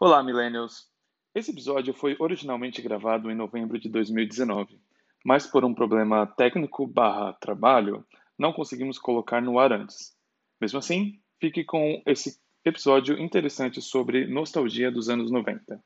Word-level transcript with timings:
Olá, 0.00 0.22
Millennials! 0.22 0.88
Esse 1.34 1.50
episódio 1.50 1.92
foi 1.92 2.16
originalmente 2.18 2.80
gravado 2.80 3.30
em 3.30 3.34
novembro 3.34 3.78
de 3.78 3.90
2019, 3.90 4.80
mas 5.22 5.46
por 5.46 5.66
um 5.66 5.74
problema 5.74 6.26
técnico 6.26 6.86
barra 6.86 7.34
trabalho, 7.34 8.06
não 8.38 8.54
conseguimos 8.54 8.98
colocar 8.98 9.42
no 9.42 9.58
ar 9.58 9.72
antes. 9.72 10.16
Mesmo 10.58 10.78
assim, 10.78 11.20
fique 11.38 11.62
com 11.62 12.02
esse 12.06 12.40
episódio 12.64 13.18
interessante 13.18 13.82
sobre 13.82 14.26
nostalgia 14.26 14.90
dos 14.90 15.10
anos 15.10 15.30
90. 15.30 15.78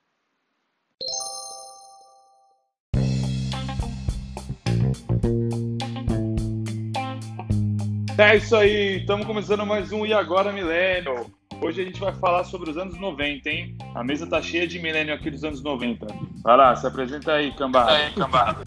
É 8.20 8.36
isso 8.36 8.54
aí, 8.54 8.98
estamos 8.98 9.24
começando 9.24 9.64
mais 9.64 9.90
um 9.92 10.04
E 10.04 10.12
Agora 10.12 10.52
Milênio. 10.52 11.32
Hoje 11.58 11.80
a 11.80 11.84
gente 11.86 11.98
vai 11.98 12.12
falar 12.12 12.44
sobre 12.44 12.68
os 12.68 12.76
anos 12.76 13.00
90, 13.00 13.48
hein? 13.48 13.74
A 13.94 14.04
mesa 14.04 14.26
tá 14.26 14.42
cheia 14.42 14.68
de 14.68 14.78
milênio 14.78 15.14
aqui 15.14 15.30
dos 15.30 15.42
anos 15.42 15.62
90. 15.62 16.06
Vai 16.44 16.54
lá, 16.54 16.76
se 16.76 16.86
apresenta 16.86 17.32
aí, 17.32 17.50
cambada. 17.52 17.92
Aí, 17.92 18.12
cambada. 18.12 18.62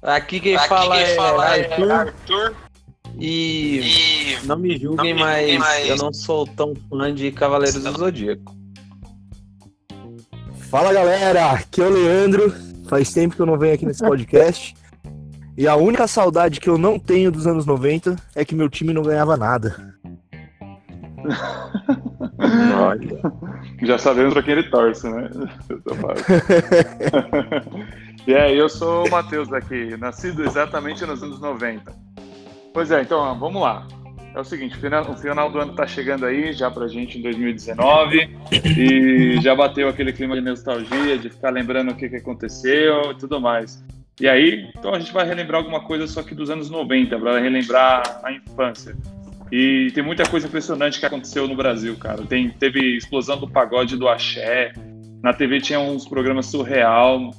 Aqui 0.00 0.38
quem 0.38 0.54
Aqui 0.54 0.68
fala, 0.68 0.94
quem 0.96 1.04
é, 1.06 1.14
fala 1.16 1.44
Arthur, 1.44 1.90
é 1.90 1.92
Arthur 1.92 2.56
e 3.18 3.80
e 3.80 4.46
não 4.46 4.56
me 4.56 4.78
julguem, 4.78 4.96
Não 4.96 5.04
me 5.04 5.14
mas, 5.14 5.40
julguem, 5.40 5.58
mas- 5.58 5.88
eu 5.88 5.96
não 5.96 6.12
sou 6.12 6.46
tão 6.46 6.72
fã 6.88 7.12
de 7.12 7.32
Cavaleiros 7.32 7.82
do 7.82 7.98
Zodíaco. 7.98 8.54
Fala 10.70 10.92
galera, 10.92 11.50
aqui 11.50 11.82
é 11.82 11.84
o 11.84 11.90
Leandro. 11.90 12.54
Faz 12.88 13.12
tempo 13.12 13.34
que 13.34 13.42
eu 13.42 13.46
não 13.46 13.58
venho 13.58 13.74
aqui 13.74 13.84
nesse 13.84 14.06
podcast. 14.06 14.74
E 15.56 15.68
a 15.68 15.76
única 15.76 16.06
saudade 16.06 16.60
que 16.60 16.68
eu 16.68 16.78
não 16.78 16.98
tenho 16.98 17.30
dos 17.30 17.46
anos 17.46 17.66
90 17.66 18.16
é 18.34 18.44
que 18.44 18.54
meu 18.54 18.68
time 18.68 18.92
não 18.92 19.02
ganhava 19.02 19.36
nada. 19.36 19.94
Já 23.82 23.98
sabemos 23.98 24.32
pra 24.32 24.42
quem 24.42 24.54
ele 24.54 24.70
torce, 24.70 25.08
né? 25.08 25.28
E 28.26 28.34
aí, 28.34 28.56
eu 28.56 28.68
sou 28.68 29.06
o 29.06 29.10
Matheus 29.10 29.50
aqui, 29.50 29.96
nascido 29.96 30.44
exatamente 30.44 31.06
nos 31.06 31.22
anos 31.22 31.40
90. 31.40 31.90
Pois 32.72 32.90
é, 32.90 33.00
então 33.00 33.38
vamos 33.38 33.62
lá. 33.62 33.86
É 34.34 34.38
o 34.38 34.44
seguinte, 34.44 34.76
o 34.76 35.16
final, 35.16 35.50
do 35.50 35.58
ano 35.58 35.74
tá 35.74 35.86
chegando 35.86 36.26
aí, 36.26 36.52
já 36.52 36.70
pra 36.70 36.86
gente 36.86 37.18
em 37.18 37.22
2019, 37.22 38.30
e 38.52 39.40
já 39.40 39.56
bateu 39.56 39.88
aquele 39.88 40.12
clima 40.12 40.36
de 40.36 40.42
nostalgia, 40.42 41.18
de 41.18 41.30
ficar 41.30 41.50
lembrando 41.50 41.90
o 41.90 41.96
que, 41.96 42.08
que 42.08 42.16
aconteceu 42.16 43.10
e 43.10 43.14
tudo 43.16 43.40
mais. 43.40 43.82
E 44.20 44.28
aí, 44.28 44.68
então 44.76 44.94
a 44.94 44.98
gente 44.98 45.12
vai 45.12 45.26
relembrar 45.26 45.60
alguma 45.60 45.80
coisa 45.80 46.06
só 46.06 46.22
que 46.22 46.34
dos 46.34 46.50
anos 46.50 46.68
90, 46.68 47.18
para 47.18 47.40
relembrar 47.40 48.20
a 48.22 48.30
infância. 48.32 48.94
E 49.50 49.90
tem 49.94 50.04
muita 50.04 50.24
coisa 50.28 50.46
impressionante 50.46 51.00
que 51.00 51.06
aconteceu 51.06 51.48
no 51.48 51.56
Brasil, 51.56 51.96
cara. 51.96 52.22
Tem, 52.22 52.50
teve 52.50 52.96
explosão 52.96 53.38
do 53.38 53.48
pagode 53.48 53.96
do 53.96 54.08
axé. 54.08 54.72
Na 55.22 55.32
TV 55.32 55.60
tinha 55.60 55.80
uns 55.80 56.06
programas 56.06 56.46
surreal. 56.46 57.30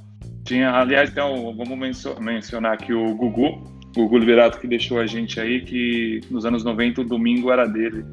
Tinha, 0.44 0.72
aliás, 0.72 1.10
então, 1.12 1.56
vamos 1.56 1.78
mencio- 1.78 2.20
mencionar 2.20 2.74
aqui 2.74 2.92
o 2.94 3.16
Gugu, 3.16 3.64
o 3.96 4.02
Gugu 4.02 4.18
Liberato 4.18 4.60
que 4.60 4.68
deixou 4.68 5.00
a 5.00 5.06
gente 5.06 5.40
aí, 5.40 5.62
que 5.62 6.20
nos 6.32 6.46
anos 6.46 6.64
90 6.64 7.02
o 7.02 7.06
domingo 7.06 7.52
era 7.52 7.66
dele. 7.68 8.04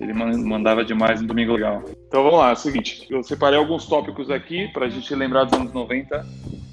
Ele 0.00 0.12
man- 0.12 0.36
mandava 0.38 0.84
demais 0.84 1.20
no 1.20 1.28
Domingo 1.28 1.52
Legal. 1.52 1.84
Então 2.08 2.22
vamos 2.22 2.38
lá, 2.38 2.50
é 2.50 2.52
o 2.52 2.56
seguinte, 2.56 3.06
eu 3.10 3.22
separei 3.22 3.58
alguns 3.58 3.86
tópicos 3.86 4.30
aqui 4.30 4.68
pra 4.72 4.88
gente 4.88 5.14
lembrar 5.14 5.44
dos 5.44 5.58
anos 5.58 5.72
90. 5.72 6.26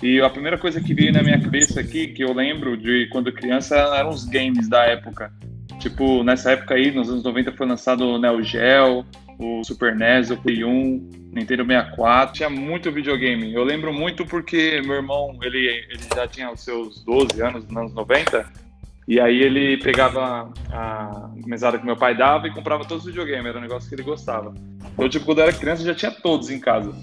E 0.04 0.20
a 0.20 0.30
primeira 0.30 0.58
coisa 0.58 0.82
que 0.82 0.94
veio 0.94 1.14
na 1.14 1.24
minha 1.24 1.40
cabeça 1.40 1.80
aqui, 1.80 2.08
que 2.08 2.22
eu 2.22 2.34
lembro 2.34 2.76
de 2.76 3.08
quando 3.10 3.32
criança, 3.32 3.78
eram 3.96 4.10
os 4.10 4.26
games 4.26 4.68
da 4.68 4.84
época. 4.84 5.32
Tipo, 5.80 6.26
nessa 6.26 6.52
época 6.52 6.74
aí, 6.74 6.92
nos 6.92 7.10
anos 7.10 7.24
90, 7.24 7.54
foi 7.54 7.66
lançado 7.66 8.06
o 8.06 8.20
Neo 8.20 8.44
Geo, 8.44 9.06
o 9.40 9.64
Super 9.64 9.96
NES, 9.96 10.30
o 10.30 10.36
Play 10.36 10.66
1, 10.66 11.30
Nintendo 11.32 11.66
64. 11.66 12.36
Tinha 12.36 12.50
muito 12.50 12.92
videogame. 12.92 13.54
Eu 13.54 13.64
lembro 13.64 13.94
muito 13.94 14.26
porque 14.26 14.82
meu 14.82 14.96
irmão, 14.96 15.40
ele, 15.42 15.68
ele 15.68 16.04
já 16.14 16.28
tinha 16.28 16.52
os 16.52 16.60
seus 16.60 17.02
12 17.06 17.42
anos, 17.42 17.66
nos 17.66 17.78
anos 17.78 17.94
90, 17.94 18.46
e 19.08 19.22
aí 19.22 19.42
ele 19.42 19.78
pegava 19.78 20.52
a 20.70 21.32
mesada 21.46 21.80
que 21.80 21.86
meu 21.86 21.96
pai 21.96 22.14
dava 22.14 22.46
e 22.46 22.52
comprava 22.52 22.84
todos 22.84 23.06
os 23.06 23.10
videogames, 23.10 23.46
era 23.46 23.58
um 23.58 23.62
negócio 23.62 23.88
que 23.88 23.96
ele 23.96 24.04
gostava. 24.04 24.54
Então, 24.94 25.08
tipo, 25.08 25.24
quando 25.24 25.38
eu 25.38 25.46
era 25.46 25.54
criança, 25.54 25.82
já 25.82 25.96
tinha 25.96 26.12
todos 26.12 26.50
em 26.50 26.60
casa. 26.60 26.94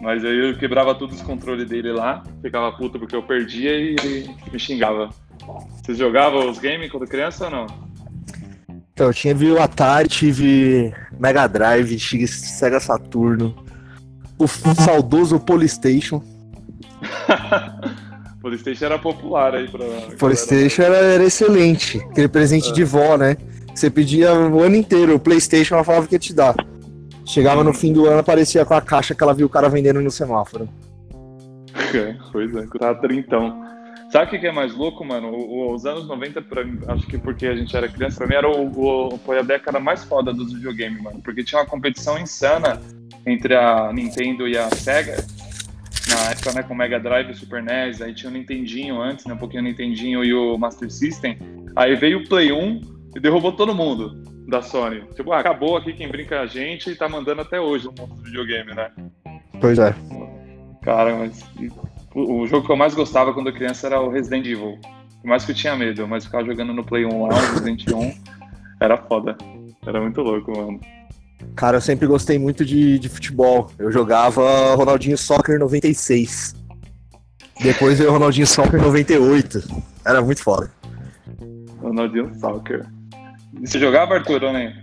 Mas 0.00 0.24
aí 0.24 0.50
eu 0.50 0.56
quebrava 0.56 0.94
todos 0.94 1.16
os 1.16 1.22
controles 1.22 1.68
dele 1.68 1.92
lá, 1.92 2.22
ficava 2.42 2.72
puto 2.72 2.98
porque 2.98 3.14
eu 3.14 3.22
perdia 3.22 3.72
e 3.72 3.96
ele 3.98 4.30
me 4.50 4.58
xingava. 4.58 5.10
Vocês 5.82 5.98
jogavam 5.98 6.48
os 6.48 6.58
games 6.58 6.90
quando 6.90 7.06
criança 7.06 7.44
ou 7.46 7.50
não? 7.50 7.66
Então, 8.92 9.08
eu 9.08 9.14
tinha 9.14 9.34
viu 9.34 9.60
Atari, 9.60 10.08
tive 10.08 10.92
Mega 11.18 11.46
Drive, 11.46 11.96
tive 11.96 12.26
Sega 12.26 12.80
Saturno, 12.80 13.54
o 14.38 14.46
saudoso 14.46 15.38
Polystation. 15.40 16.22
Polystation 18.40 18.86
era 18.86 18.98
popular 18.98 19.54
aí 19.54 19.68
pra. 19.68 19.84
Polystation 20.18 20.82
era, 20.82 20.96
era 20.96 21.24
excelente, 21.24 21.98
aquele 22.10 22.28
presente 22.28 22.72
de 22.72 22.84
vó, 22.84 23.16
né? 23.16 23.36
Você 23.74 23.90
pedia 23.90 24.34
o 24.34 24.62
ano 24.62 24.76
inteiro, 24.76 25.14
o 25.14 25.20
Playstation 25.20 25.74
ela 25.74 25.84
falava 25.84 26.06
que 26.06 26.14
ia 26.14 26.18
te 26.18 26.34
dar. 26.34 26.54
Chegava 27.32 27.62
no 27.62 27.72
fim 27.72 27.92
do 27.92 28.06
ano, 28.06 28.18
aparecia 28.18 28.64
com 28.64 28.74
a 28.74 28.80
caixa 28.80 29.14
que 29.14 29.22
ela 29.22 29.32
viu 29.32 29.46
o 29.46 29.50
cara 29.50 29.68
vendendo 29.68 30.00
no 30.00 30.10
semáforo. 30.10 30.68
É, 31.94 32.14
pois 32.30 32.54
é, 32.54 32.66
tava 32.78 33.00
trintão. 33.00 33.64
Sabe 34.12 34.36
o 34.36 34.40
que 34.40 34.46
é 34.46 34.52
mais 34.52 34.74
louco, 34.74 35.04
mano? 35.04 35.28
O- 35.32 35.72
Os 35.74 35.84
anos 35.86 36.06
90, 36.06 36.40
pra 36.42 36.62
acho 36.88 37.06
que 37.06 37.16
porque 37.18 37.46
a 37.46 37.54
gente 37.54 37.76
era 37.76 37.88
criança, 37.88 38.16
pra 38.18 38.26
mim 38.28 38.34
era 38.34 38.48
o, 38.48 39.08
o- 39.14 39.18
foi 39.18 39.38
a 39.38 39.42
década 39.42 39.78
mais 39.80 40.04
foda 40.04 40.32
dos 40.32 40.52
videogames, 40.52 41.02
mano. 41.02 41.20
Porque 41.22 41.42
tinha 41.44 41.60
uma 41.60 41.66
competição 41.66 42.16
insana 42.18 42.80
entre 43.26 43.54
a 43.56 43.92
Nintendo 43.92 44.46
e 44.48 44.56
a 44.56 44.68
Sega. 44.70 45.16
Na 46.08 46.30
época, 46.32 46.52
né, 46.52 46.62
com 46.62 46.74
o 46.74 46.76
Mega 46.76 46.98
Drive 47.00 47.34
Super 47.34 47.62
NES, 47.62 48.00
aí 48.02 48.14
tinha 48.14 48.30
o 48.30 48.32
Nintendinho 48.32 49.00
antes, 49.00 49.24
né, 49.26 49.34
um 49.34 49.38
pouquinho 49.38 49.62
o 49.62 49.66
Nintendinho 49.66 50.22
e 50.24 50.32
o 50.34 50.56
Master 50.58 50.90
System. 50.90 51.38
Aí 51.76 51.94
veio 51.96 52.18
o 52.18 52.28
Play 52.28 52.52
1 52.52 52.80
e 53.16 53.20
derrubou 53.20 53.52
todo 53.52 53.74
mundo 53.74 54.22
da 54.50 54.60
Sony. 54.60 55.02
Tipo, 55.14 55.32
ah, 55.32 55.38
acabou 55.38 55.76
aqui 55.76 55.92
quem 55.92 56.08
brinca 56.08 56.34
é 56.34 56.38
a 56.40 56.46
gente 56.46 56.90
e 56.90 56.96
tá 56.96 57.08
mandando 57.08 57.40
até 57.40 57.60
hoje 57.60 57.86
o 57.86 57.94
mundo 57.96 58.16
do 58.16 58.22
videogame, 58.22 58.74
né? 58.74 58.90
Pois 59.60 59.78
é. 59.78 59.94
Cara, 60.82 61.16
mas 61.16 61.44
o, 62.14 62.46
jogo 62.46 62.66
que 62.66 62.72
eu 62.72 62.76
mais 62.76 62.94
gostava 62.94 63.32
quando 63.32 63.52
criança 63.52 63.86
era 63.86 64.00
o 64.00 64.10
Resident 64.10 64.46
Evil. 64.46 64.78
Por 65.22 65.28
mais 65.28 65.44
que 65.44 65.52
eu 65.52 65.54
tinha 65.54 65.76
medo, 65.76 66.06
mas 66.08 66.24
ficar 66.24 66.44
jogando 66.44 66.72
no 66.72 66.84
Play 66.84 67.04
1 67.04 67.26
lá, 67.26 67.34
Resident 67.34 67.84
1, 67.88 68.14
era 68.80 68.96
foda. 68.96 69.36
Era 69.86 70.00
muito 70.00 70.20
louco, 70.20 70.50
mano. 70.50 70.80
Cara, 71.54 71.76
eu 71.76 71.80
sempre 71.80 72.06
gostei 72.06 72.38
muito 72.38 72.64
de, 72.64 72.98
de 72.98 73.08
futebol. 73.08 73.70
Eu 73.78 73.92
jogava 73.92 74.74
Ronaldinho 74.74 75.16
Soccer 75.16 75.58
96. 75.58 76.54
Depois 77.62 77.98
veio 77.98 78.10
Ronaldinho 78.10 78.46
Soccer 78.46 78.80
98. 78.80 79.62
Era 80.04 80.22
muito 80.22 80.42
foda. 80.42 80.70
Ronaldinho 81.80 82.34
Soccer. 82.38 82.86
Você 83.60 83.78
jogava, 83.78 84.14
Arthur, 84.14 84.44
ou 84.44 84.52
nem? 84.52 84.74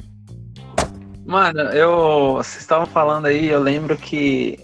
Mano, 1.26 1.60
eu. 1.60 2.36
Vocês 2.36 2.62
estavam 2.62 2.86
falando 2.86 3.26
aí, 3.26 3.48
eu 3.48 3.60
lembro 3.60 3.98
que. 3.98 4.60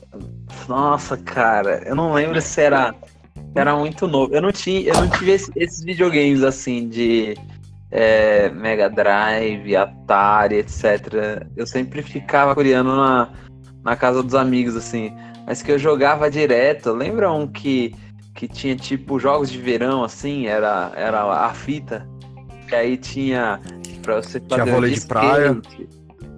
Nossa, 0.67 1.17
cara, 1.17 1.81
eu 1.85 1.95
não 1.95 2.13
lembro 2.13 2.39
se 2.41 2.61
era. 2.61 2.93
Era 3.55 3.75
muito 3.75 4.07
novo. 4.07 4.33
Eu 4.33 4.41
não, 4.41 4.51
tinha, 4.51 4.81
eu 4.89 4.93
não 4.95 5.09
tive 5.09 5.31
esse- 5.31 5.51
esses 5.55 5.83
videogames 5.83 6.41
assim 6.43 6.87
de 6.89 7.35
é, 7.91 8.49
Mega 8.49 8.89
Drive, 8.89 9.75
Atari, 9.75 10.55
etc. 10.57 11.45
Eu 11.55 11.67
sempre 11.67 12.01
ficava 12.01 12.55
coreando 12.55 12.95
na, 12.95 13.29
na 13.83 13.95
casa 13.95 14.23
dos 14.23 14.33
amigos, 14.33 14.75
assim. 14.75 15.13
Mas 15.45 15.61
que 15.61 15.71
eu 15.71 15.77
jogava 15.77 16.31
direto. 16.31 16.93
Lembra 16.93 17.31
um 17.31 17.45
que, 17.45 17.93
que 18.33 18.47
tinha 18.47 18.75
tipo 18.75 19.19
jogos 19.19 19.51
de 19.51 19.59
verão, 19.59 20.03
assim? 20.03 20.47
Era, 20.47 20.91
era 20.95 21.21
a 21.45 21.53
fita. 21.53 22.07
Que 22.73 22.77
aí 22.77 22.97
tinha. 22.97 23.59
Pra 24.01 24.15
você 24.15 24.39
Tinha 24.39 24.57
fazer 24.57 24.71
o 24.71 24.73
vôlei 24.73 24.91
de 24.95 25.05
praia. 25.05 25.61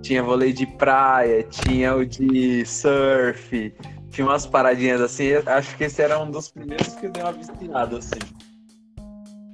Tinha 0.02 0.22
vôlei 0.22 0.52
de 0.54 0.66
praia, 0.68 1.44
tinha 1.44 1.96
o 1.96 2.06
de 2.06 2.66
surf, 2.66 3.74
tinha 4.12 4.28
umas 4.28 4.46
paradinhas 4.46 5.00
assim. 5.00 5.30
Acho 5.46 5.78
que 5.78 5.86
esse 5.86 6.02
era 6.02 6.20
um 6.20 6.30
dos 6.30 6.52
primeiros 6.52 6.90
que 6.96 7.06
eu 7.06 7.12
dei 7.12 7.24
uma 7.24 7.32
viciada, 7.32 7.98
assim. 7.98 8.20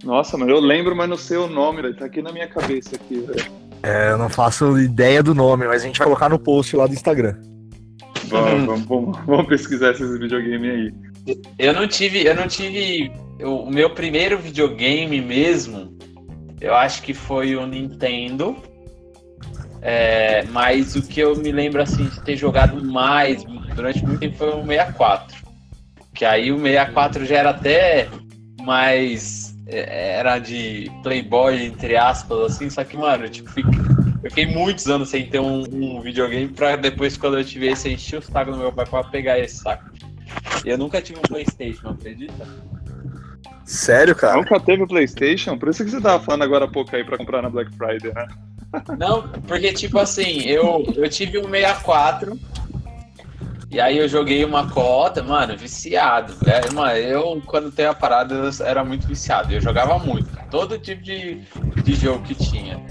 Nossa, 0.04 0.36
mano, 0.40 0.52
eu 0.52 0.60
lembro, 0.60 0.96
mas 0.96 1.08
não 1.08 1.18
sei 1.18 1.38
o 1.38 1.48
nome, 1.48 1.84
velho. 1.84 1.96
Tá 1.96 2.06
aqui 2.06 2.20
na 2.24 2.32
minha 2.34 2.48
cabeça 2.48 2.96
aqui, 2.96 3.20
velho. 3.22 3.52
É, 3.84 4.10
eu 4.12 4.18
não 4.18 4.28
faço 4.28 4.78
ideia 4.80 5.22
do 5.22 5.36
nome, 5.36 5.68
mas 5.68 5.84
a 5.84 5.86
gente 5.86 6.00
vai 6.00 6.08
colocar 6.08 6.30
no 6.30 6.40
post 6.40 6.76
lá 6.76 6.88
do 6.88 6.94
Instagram. 6.94 7.36
Vamos, 8.26 8.66
vamos, 8.66 8.86
vamos, 8.88 9.20
vamos 9.26 9.46
pesquisar 9.48 9.92
esses 9.92 10.18
videogames 10.18 10.72
aí. 11.28 11.36
Eu 11.60 11.74
não 11.74 11.88
tive, 11.88 12.26
eu 12.26 12.34
não 12.36 12.48
tive. 12.48 13.12
eu- 13.40 13.58
o 13.58 13.72
meu 13.72 13.92
primeiro 13.92 14.38
videogame 14.40 15.22
mesmo, 15.22 15.96
eu 16.62 16.76
acho 16.76 17.02
que 17.02 17.14
foi 17.14 17.56
o 17.56 17.66
Nintendo. 17.66 18.56
É, 19.82 20.44
mas 20.52 20.96
o 20.96 21.02
que 21.02 21.20
eu 21.20 21.36
me 21.36 21.52
lembro 21.52 21.82
assim 21.82 22.06
de 22.06 22.22
ter 22.22 22.38
jogado 22.38 22.84
mais 22.86 23.44
durante 23.76 24.06
muito 24.06 24.20
tempo 24.20 24.38
foi 24.38 24.50
o 24.50 24.66
64. 24.66 25.38
Que 26.14 26.24
aí 26.24 26.52
o 26.52 26.60
64 26.60 27.26
já 27.26 27.38
era 27.38 27.50
até 27.50 28.08
mais. 28.62 29.58
é, 29.66 30.20
Era 30.20 30.38
de 30.38 30.92
playboy, 31.02 31.66
entre 31.66 31.98
aspas, 31.98 32.54
assim, 32.54 32.70
só 32.70 32.84
que, 32.84 32.96
mano, 32.96 33.26
eu, 33.26 33.30
tipo, 33.30 33.50
fiquei, 33.50 33.80
eu 34.24 34.30
fiquei 34.30 34.46
muitos 34.46 34.88
anos 34.88 35.10
sem 35.10 35.26
ter 35.28 35.40
um, 35.40 35.64
um 35.72 36.00
videogame 36.00 36.48
pra 36.48 36.76
depois, 36.76 37.18
quando 37.18 37.40
eu 37.40 37.44
tive 37.44 37.68
esse, 37.68 37.90
encher 37.90 38.20
o 38.20 38.22
saco 38.22 38.52
do 38.52 38.58
meu 38.58 38.72
pai 38.72 38.86
pra 38.86 39.04
pegar 39.04 39.40
esse 39.40 39.58
saco. 39.58 39.90
E 40.64 40.70
eu 40.70 40.78
nunca 40.78 41.02
tive 41.02 41.18
um 41.18 41.24
Playstation, 41.24 41.90
acredita? 41.90 42.46
Sério, 43.66 44.16
cara? 44.16 44.38
Nunca 44.38 44.60
teve 44.60 44.84
o 44.84 44.88
PlayStation? 44.88 45.58
Por 45.58 45.70
isso 45.70 45.84
que 45.84 45.92
você 45.92 46.02
tava 46.02 46.24
falando 46.24 46.44
agora 46.44 46.66
há 46.66 46.68
pouco 46.68 46.96
aí 46.96 47.04
pra 47.04 47.18
comprar 47.18 47.42
na 47.42 47.50
Black 47.50 47.72
Friday, 47.76 48.14
né? 48.14 48.28
Não, 48.98 49.28
porque, 49.48 49.74
tipo 49.74 50.00
assim, 50.00 50.42
eu, 50.42 50.86
eu 50.96 51.10
tive 51.10 51.38
um 51.38 51.50
64. 51.50 52.40
E 53.70 53.80
aí 53.80 53.98
eu 53.98 54.08
joguei 54.08 54.44
uma 54.44 54.70
cota, 54.70 55.24
mano, 55.24 55.56
viciado. 55.58 56.34
É, 56.46 56.74
mano, 56.74 56.98
eu, 56.98 57.42
quando 57.46 57.72
tenho 57.72 57.90
a 57.90 57.94
parada, 57.94 58.36
eu 58.36 58.66
era 58.66 58.84
muito 58.84 59.08
viciado. 59.08 59.54
Eu 59.54 59.62
jogava 59.62 59.98
muito, 59.98 60.30
todo 60.50 60.78
tipo 60.78 61.02
de, 61.02 61.42
de 61.82 61.96
jogo 61.96 62.22
que 62.24 62.36
tinha. 62.36 62.84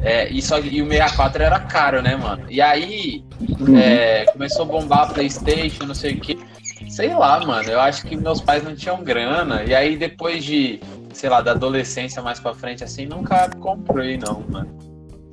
É, 0.00 0.28
e, 0.30 0.40
só, 0.40 0.58
e 0.58 0.82
o 0.82 0.88
64 0.88 1.42
era 1.42 1.60
caro, 1.60 2.02
né, 2.02 2.16
mano? 2.16 2.44
E 2.48 2.60
aí 2.60 3.24
é, 3.76 4.24
começou 4.26 4.62
a 4.62 4.66
bombar 4.66 5.00
a 5.00 5.06
Playstation, 5.06 5.84
não 5.84 5.94
sei 5.94 6.14
o 6.14 6.20
que. 6.20 6.38
Sei 6.94 7.12
lá, 7.12 7.44
mano. 7.44 7.68
Eu 7.68 7.80
acho 7.80 8.06
que 8.06 8.16
meus 8.16 8.40
pais 8.40 8.62
não 8.62 8.76
tinham 8.76 9.02
grana. 9.02 9.64
E 9.64 9.74
aí 9.74 9.96
depois 9.96 10.44
de, 10.44 10.78
sei 11.12 11.28
lá, 11.28 11.40
da 11.40 11.50
adolescência 11.50 12.22
mais 12.22 12.38
pra 12.38 12.54
frente, 12.54 12.84
assim, 12.84 13.04
nunca 13.04 13.50
comprei, 13.58 14.16
não, 14.16 14.44
mano. 14.48 14.78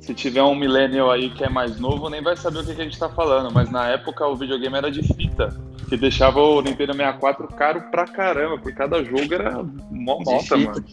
Se 0.00 0.12
tiver 0.12 0.42
um 0.42 0.56
millennial 0.56 1.12
aí 1.12 1.30
que 1.30 1.44
é 1.44 1.48
mais 1.48 1.78
novo, 1.78 2.10
nem 2.10 2.20
vai 2.20 2.36
saber 2.36 2.58
o 2.58 2.64
que, 2.64 2.74
que 2.74 2.80
a 2.80 2.84
gente 2.84 2.98
tá 2.98 3.08
falando, 3.08 3.52
mas 3.54 3.70
na 3.70 3.90
época 3.90 4.26
o 4.26 4.34
videogame 4.34 4.76
era 4.76 4.90
de 4.90 5.02
fita, 5.14 5.56
que 5.88 5.96
deixava 5.96 6.40
o 6.40 6.60
Nintendo 6.60 6.94
64 6.94 7.46
caro 7.46 7.80
pra 7.92 8.08
caramba, 8.08 8.56
porque 8.56 8.72
cada 8.72 9.04
jogo 9.04 9.32
era 9.32 9.62
mó 9.92 10.18
nota, 10.26 10.56
mano. 10.56 10.84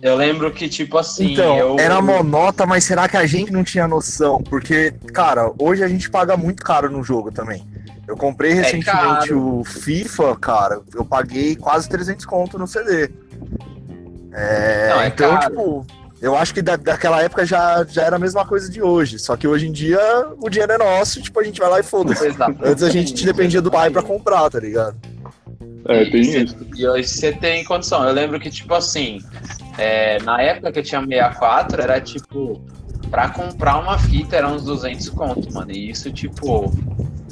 Eu 0.00 0.16
lembro 0.16 0.50
que, 0.50 0.66
tipo 0.66 0.96
assim. 0.96 1.34
Então, 1.34 1.58
eu... 1.58 1.78
era 1.78 2.00
monota, 2.00 2.64
mas 2.64 2.84
será 2.84 3.06
que 3.06 3.18
a 3.18 3.26
gente 3.26 3.52
não 3.52 3.62
tinha 3.62 3.86
noção? 3.86 4.42
Porque, 4.44 4.92
cara, 5.12 5.52
hoje 5.58 5.84
a 5.84 5.88
gente 5.88 6.08
paga 6.08 6.38
muito 6.38 6.64
caro 6.64 6.90
no 6.90 7.02
jogo 7.02 7.30
também. 7.30 7.62
Eu 8.10 8.16
comprei 8.16 8.52
recentemente 8.52 9.28
caro. 9.28 9.60
o 9.60 9.64
FIFA, 9.64 10.36
cara, 10.36 10.80
eu 10.92 11.04
paguei 11.04 11.54
quase 11.54 11.88
300 11.88 12.26
conto 12.26 12.58
no 12.58 12.66
CD. 12.66 13.08
É, 14.32 14.88
Não, 14.90 15.00
é 15.00 15.06
então, 15.06 15.30
caro. 15.30 15.48
tipo, 15.48 15.86
eu 16.20 16.36
acho 16.36 16.52
que 16.52 16.60
da, 16.60 16.74
daquela 16.76 17.22
época 17.22 17.46
já, 17.46 17.84
já 17.88 18.02
era 18.02 18.16
a 18.16 18.18
mesma 18.18 18.44
coisa 18.44 18.68
de 18.68 18.82
hoje. 18.82 19.18
Só 19.20 19.36
que 19.36 19.46
hoje 19.46 19.68
em 19.68 19.72
dia 19.72 20.00
o 20.42 20.48
dinheiro 20.50 20.72
é 20.72 20.78
nosso, 20.78 21.20
e, 21.20 21.22
tipo, 21.22 21.38
a 21.38 21.44
gente 21.44 21.60
vai 21.60 21.70
lá 21.70 21.78
e 21.78 21.84
foda-se. 21.84 22.26
Antes 22.64 22.82
a 22.82 22.90
gente 22.90 23.24
dependia 23.24 23.62
do 23.62 23.70
pai 23.70 23.90
pra 23.90 24.02
comprar, 24.02 24.50
tá 24.50 24.58
ligado? 24.58 24.96
É, 25.86 26.02
E 26.02 26.10
tem 26.10 26.24
cê- 26.24 26.42
isso. 26.42 26.56
E 26.76 26.86
hoje 26.88 27.08
você 27.08 27.30
tem 27.32 27.64
condição. 27.64 28.04
Eu 28.04 28.12
lembro 28.12 28.40
que, 28.40 28.50
tipo 28.50 28.74
assim, 28.74 29.20
é, 29.78 30.20
na 30.22 30.42
época 30.42 30.72
que 30.72 30.80
eu 30.80 30.82
tinha 30.82 31.00
64, 31.00 31.80
era 31.80 32.00
tipo, 32.00 32.60
pra 33.08 33.28
comprar 33.30 33.78
uma 33.78 33.98
fita 33.98 34.34
era 34.36 34.48
uns 34.48 34.64
200 34.64 35.08
conto, 35.10 35.52
mano. 35.54 35.70
E 35.70 35.90
isso, 35.90 36.12
tipo, 36.12 36.72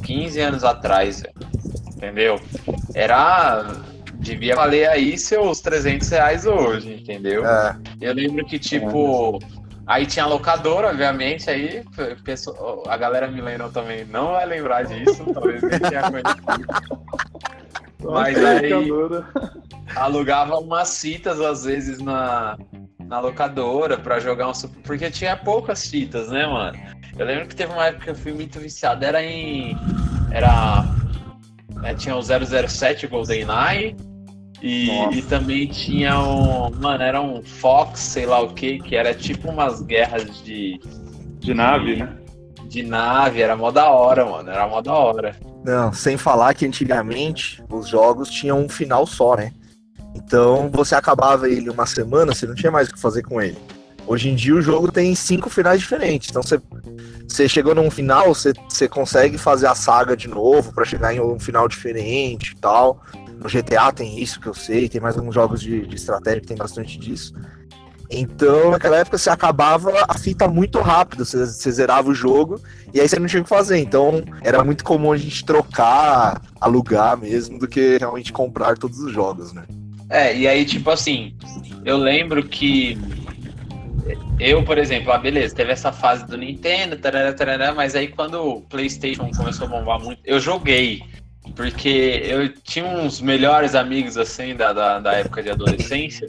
15 0.02 0.40
anos 0.40 0.64
atrás. 0.64 1.22
Entendeu? 1.96 2.40
Era. 2.94 3.64
Devia 4.14 4.56
valer 4.56 4.88
aí 4.88 5.16
seus 5.16 5.60
300 5.60 6.08
reais 6.08 6.44
hoje, 6.44 6.92
entendeu? 6.94 7.46
É. 7.46 7.76
Eu 8.00 8.14
lembro 8.14 8.44
que, 8.44 8.58
tipo. 8.58 9.38
Aí 9.86 10.04
tinha 10.04 10.26
locadora, 10.26 10.88
obviamente, 10.88 11.48
aí 11.48 11.82
a 11.96 12.22
pessoa- 12.22 12.82
a 12.86 12.96
galera 12.98 13.26
millennial 13.26 13.70
também 13.70 14.04
não 14.04 14.32
vai 14.32 14.44
lembrar 14.44 14.82
disso, 14.84 15.24
talvez 15.32 15.62
nem 15.62 15.78
tenha 15.80 16.02
conhecido. 16.10 16.66
Mas 18.04 18.44
aí 18.44 18.70
alugava 19.96 20.58
umas 20.58 21.00
fitas 21.00 21.40
às 21.40 21.64
vezes 21.64 22.00
na, 22.00 22.58
na 23.00 23.18
locadora 23.20 23.96
pra 23.96 24.20
jogar 24.20 24.48
um 24.48 24.54
super. 24.54 24.78
Porque 24.82 25.10
tinha 25.10 25.36
poucas 25.36 25.88
fitas, 25.88 26.28
né, 26.28 26.46
mano? 26.46 26.78
Eu 27.18 27.26
lembro 27.26 27.48
que 27.48 27.56
teve 27.56 27.72
uma 27.72 27.86
época 27.86 28.04
que 28.04 28.10
eu 28.10 28.14
fui 28.14 28.32
muito 28.32 28.60
viciado, 28.60 29.04
era 29.04 29.22
em. 29.22 29.76
Era. 30.30 30.84
é, 31.82 31.94
tinha 31.94 32.16
o 32.16 32.22
007 32.22 33.06
GoldenEye. 33.06 33.96
E, 34.62 34.90
e 35.12 35.22
também 35.22 35.66
tinha 35.68 36.18
um. 36.18 36.70
Mano, 36.70 37.02
era 37.02 37.20
um 37.20 37.42
Fox, 37.42 38.00
sei 38.00 38.26
lá 38.26 38.40
o 38.40 38.54
que, 38.54 38.78
que 38.78 38.96
era 38.96 39.14
tipo 39.14 39.50
umas 39.50 39.82
guerras 39.82 40.42
de, 40.42 40.80
De 41.38 41.54
nave, 41.54 41.96
né? 41.96 42.18
de 42.68 42.82
nave, 42.82 43.40
era 43.40 43.56
mó 43.56 43.70
da 43.70 43.88
hora, 43.88 44.24
mano. 44.24 44.50
Era 44.50 44.68
mó 44.68 44.80
da 44.80 44.92
hora. 44.92 45.34
Não, 45.64 45.92
sem 45.92 46.16
falar 46.16 46.54
que 46.54 46.66
antigamente 46.66 47.62
os 47.70 47.88
jogos 47.88 48.30
tinham 48.30 48.60
um 48.60 48.68
final 48.68 49.06
só, 49.06 49.36
né? 49.36 49.52
Então 50.14 50.70
você 50.70 50.94
acabava 50.94 51.48
ele 51.48 51.70
uma 51.70 51.86
semana, 51.86 52.34
você 52.34 52.46
não 52.46 52.54
tinha 52.54 52.70
mais 52.70 52.88
o 52.88 52.92
que 52.92 53.00
fazer 53.00 53.22
com 53.22 53.40
ele. 53.40 53.58
Hoje 54.08 54.30
em 54.30 54.34
dia 54.34 54.54
o 54.54 54.62
jogo 54.62 54.90
tem 54.90 55.14
cinco 55.14 55.50
finais 55.50 55.80
diferentes. 55.80 56.30
Então 56.30 56.42
você, 56.42 56.58
você 57.28 57.46
chegou 57.46 57.74
num 57.74 57.90
final, 57.90 58.34
você, 58.34 58.54
você 58.66 58.88
consegue 58.88 59.36
fazer 59.36 59.66
a 59.66 59.74
saga 59.74 60.16
de 60.16 60.26
novo 60.26 60.72
pra 60.72 60.86
chegar 60.86 61.14
em 61.14 61.20
um 61.20 61.38
final 61.38 61.68
diferente 61.68 62.52
e 62.52 62.56
tal. 62.56 63.02
No 63.38 63.48
GTA 63.50 63.92
tem 63.92 64.18
isso 64.18 64.40
que 64.40 64.46
eu 64.46 64.54
sei, 64.54 64.88
tem 64.88 64.98
mais 64.98 65.16
alguns 65.16 65.34
jogos 65.34 65.60
de, 65.60 65.86
de 65.86 65.94
estratégia 65.94 66.40
que 66.40 66.46
tem 66.46 66.56
bastante 66.56 66.98
disso. 66.98 67.34
Então, 68.10 68.70
naquela 68.70 68.96
época 68.96 69.18
você 69.18 69.28
acabava 69.28 69.92
a 70.08 70.14
fita 70.14 70.48
muito 70.48 70.80
rápido, 70.80 71.26
você, 71.26 71.44
você 71.44 71.70
zerava 71.70 72.08
o 72.08 72.14
jogo 72.14 72.58
e 72.94 73.00
aí 73.00 73.06
você 73.06 73.18
não 73.18 73.26
tinha 73.26 73.42
o 73.42 73.44
que 73.44 73.50
fazer. 73.50 73.76
Então, 73.76 74.24
era 74.40 74.64
muito 74.64 74.82
comum 74.82 75.12
a 75.12 75.18
gente 75.18 75.44
trocar, 75.44 76.40
alugar 76.58 77.18
mesmo, 77.18 77.58
do 77.58 77.68
que 77.68 77.98
realmente 77.98 78.32
comprar 78.32 78.78
todos 78.78 78.98
os 79.00 79.12
jogos, 79.12 79.52
né? 79.52 79.64
É, 80.08 80.34
e 80.34 80.48
aí, 80.48 80.64
tipo 80.64 80.88
assim, 80.88 81.34
eu 81.84 81.98
lembro 81.98 82.42
que 82.42 82.96
eu, 84.38 84.62
por 84.64 84.78
exemplo, 84.78 85.12
ah, 85.12 85.18
beleza, 85.18 85.54
teve 85.54 85.72
essa 85.72 85.92
fase 85.92 86.26
do 86.26 86.36
Nintendo, 86.36 86.96
tarará, 86.96 87.32
tarará, 87.32 87.74
mas 87.74 87.94
aí 87.94 88.08
quando 88.08 88.34
o 88.34 88.60
PlayStation 88.62 89.30
começou 89.36 89.66
a 89.66 89.70
bombar 89.70 90.00
muito, 90.00 90.20
eu 90.24 90.38
joguei. 90.38 91.02
Porque 91.56 92.22
eu 92.24 92.48
tinha 92.62 92.84
uns 92.84 93.20
melhores 93.20 93.74
amigos, 93.74 94.16
assim, 94.18 94.54
da, 94.54 94.72
da, 94.72 95.00
da 95.00 95.12
época 95.14 95.42
de 95.42 95.50
adolescência. 95.50 96.26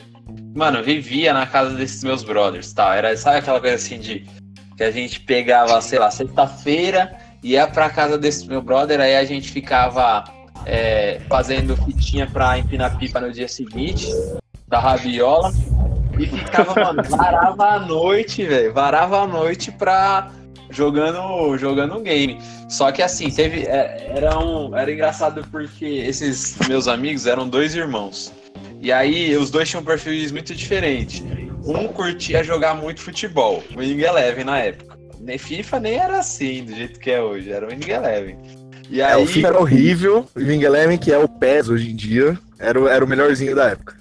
Mano, 0.56 0.81
vivia 0.81 1.33
na 1.33 1.45
casa 1.45 1.75
desses 1.75 2.03
meus 2.03 2.23
brothers, 2.23 2.71
tá? 2.73 2.95
Era, 2.95 3.15
sabe 3.17 3.39
aquela 3.39 3.59
coisa 3.59 3.75
assim 3.75 4.00
de 4.00 4.25
que 4.77 4.83
a 4.83 4.91
gente 4.91 5.19
pegava, 5.19 5.79
sei 5.81 6.00
lá, 6.00 6.09
sexta-feira, 6.09 7.15
ia 7.44 7.67
pra 7.67 7.89
casa 7.89 8.17
desse 8.17 8.47
meu 8.47 8.62
brother, 8.62 9.01
aí 9.01 9.15
a 9.17 9.25
gente 9.25 9.51
ficava 9.51 10.23
é, 10.65 11.19
fazendo 11.27 11.75
fitinha 11.75 12.25
pra 12.25 12.57
empinar 12.57 12.97
pipa 12.97 13.19
no 13.19 13.31
dia 13.31 13.47
seguinte, 13.47 14.07
da 14.67 14.79
rabiola, 14.79 15.51
e 16.19 16.25
ficava, 16.27 16.75
mano, 16.75 17.03
varava 17.10 17.65
a 17.75 17.79
noite, 17.79 18.46
velho, 18.46 18.74
varava 18.74 19.22
a 19.22 19.27
noite 19.27 19.72
pra 19.72 20.32
jogando, 20.70 21.58
jogando 21.58 21.98
um 21.98 22.03
game. 22.03 22.38
Só 22.70 22.91
que 22.91 23.01
assim, 23.01 23.29
teve, 23.29 23.62
é, 23.65 24.12
era, 24.15 24.38
um, 24.39 24.75
era 24.75 24.91
engraçado 24.91 25.46
porque 25.51 25.86
esses 25.86 26.58
meus 26.67 26.88
amigos 26.88 27.25
eram 27.25 27.48
dois 27.48 27.75
irmãos. 27.75 28.32
E 28.82 28.91
aí, 28.91 29.36
os 29.36 29.50
dois 29.51 29.67
tinham 29.67 29.84
perfis 29.84 30.32
muito 30.32 30.55
diferentes. 30.55 31.22
Um 31.65 31.88
curtia 31.89 32.43
jogar 32.43 32.75
muito 32.75 33.01
futebol, 33.01 33.62
o 33.75 33.79
Wing 33.79 34.01
Eleven 34.01 34.46
na 34.46 34.60
época. 34.60 34.98
Nem 35.20 35.38
FIFA 35.38 35.79
nem 35.82 35.96
era 35.96 36.20
assim, 36.20 36.63
do 36.63 36.74
jeito 36.74 36.98
que 37.00 37.12
é 37.12 37.22
hoje, 37.22 37.51
era 37.51 37.65
o 37.65 37.70
Wing 37.70 37.89
Eleven. 37.89 38.38
E 38.89 39.01
É, 39.01 39.05
aí, 39.13 39.24
o 39.24 39.27
FIFA 39.27 39.48
era 39.50 39.60
horrível, 39.60 40.25
o 40.36 40.39
Wing 40.39 40.63
Eleven, 40.63 40.98
que 40.98 41.12
é 41.12 41.17
o 41.17 41.27
PES 41.27 41.67
hoje 41.70 41.91
em 41.91 41.96
dia, 41.96 42.39
era, 42.58 42.79
o- 42.79 42.88
era 42.88 43.03
o 43.03 43.08
melhorzinho 43.08 43.53
da 43.55 43.65
época. 43.72 43.99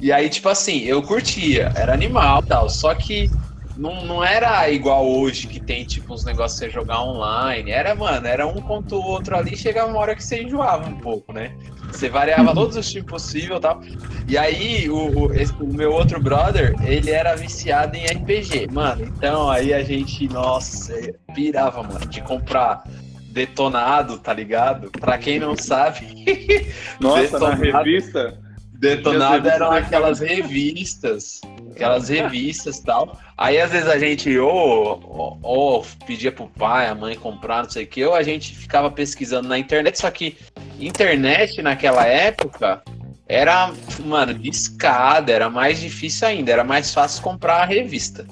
E 0.00 0.12
aí, 0.12 0.28
tipo 0.28 0.48
assim, 0.48 0.80
eu 0.80 1.02
curtia, 1.02 1.72
era 1.74 1.92
animal 1.94 2.42
e 2.44 2.48
tal, 2.48 2.68
só 2.68 2.94
que 2.94 3.28
não, 3.76 4.04
não 4.04 4.24
era 4.24 4.68
igual 4.70 5.06
hoje 5.06 5.46
que 5.46 5.60
tem, 5.60 5.84
tipo, 5.84 6.14
uns 6.14 6.24
negócios 6.24 6.58
você 6.58 6.70
jogar 6.70 7.02
online. 7.02 7.70
Era, 7.70 7.94
mano, 7.94 8.26
era 8.26 8.46
um 8.46 8.54
contra 8.62 8.96
o 8.96 9.02
outro 9.02 9.36
ali, 9.36 9.54
chegava 9.56 9.90
uma 9.90 9.98
hora 10.00 10.14
que 10.16 10.24
você 10.24 10.42
enjoava 10.42 10.86
um 10.88 10.96
pouco, 10.96 11.32
né? 11.32 11.54
Você 11.90 12.08
variava 12.08 12.54
todos 12.54 12.76
os 12.76 12.90
tipos 12.90 13.22
possíveis 13.22 13.58
e 13.58 13.60
tal. 13.60 13.80
E 14.26 14.36
aí, 14.38 14.88
o, 14.88 15.26
o, 15.26 15.34
esse- 15.34 15.52
o 15.60 15.66
meu 15.72 15.92
outro 15.92 16.20
brother, 16.20 16.74
ele 16.82 17.10
era 17.10 17.36
viciado 17.36 17.96
em 17.96 18.04
RPG, 18.06 18.66
mano. 18.72 19.04
Então 19.04 19.50
aí 19.50 19.72
a 19.74 19.82
gente, 19.82 20.26
nossa, 20.28 20.92
pirava, 21.34 21.82
mano, 21.82 22.06
de 22.08 22.22
comprar 22.22 22.82
detonado, 23.30 24.18
tá 24.18 24.32
ligado? 24.32 24.90
Pra 24.90 25.18
quem 25.18 25.38
não 25.38 25.54
sabe, 25.54 26.24
Nossa, 27.00 27.38
na 27.38 27.54
Detonado. 27.54 27.84
revista. 27.84 28.45
Detonado 28.78 29.48
eram 29.48 29.70
aquelas 29.70 30.20
revistas, 30.20 31.40
aquelas 31.70 32.08
revistas 32.08 32.78
e 32.78 32.84
tal. 32.84 33.18
Aí 33.36 33.60
às 33.60 33.70
vezes 33.70 33.88
a 33.88 33.98
gente 33.98 34.36
ou, 34.38 35.00
ou, 35.04 35.38
ou 35.42 35.86
pedia 36.06 36.30
pro 36.30 36.48
pai, 36.48 36.88
a 36.88 36.94
mãe 36.94 37.16
comprar, 37.16 37.62
não 37.62 37.70
sei 37.70 37.84
o 37.84 37.86
que, 37.86 38.04
ou 38.04 38.14
a 38.14 38.22
gente 38.22 38.54
ficava 38.54 38.90
pesquisando 38.90 39.48
na 39.48 39.58
internet, 39.58 39.98
só 39.98 40.10
que 40.10 40.36
internet 40.78 41.62
naquela 41.62 42.06
época 42.06 42.82
era, 43.28 43.72
mano, 44.04 44.34
discada, 44.34 45.32
era 45.32 45.50
mais 45.50 45.80
difícil 45.80 46.28
ainda, 46.28 46.52
era 46.52 46.64
mais 46.64 46.94
fácil 46.94 47.22
comprar 47.22 47.62
a 47.62 47.64
revista. 47.64 48.26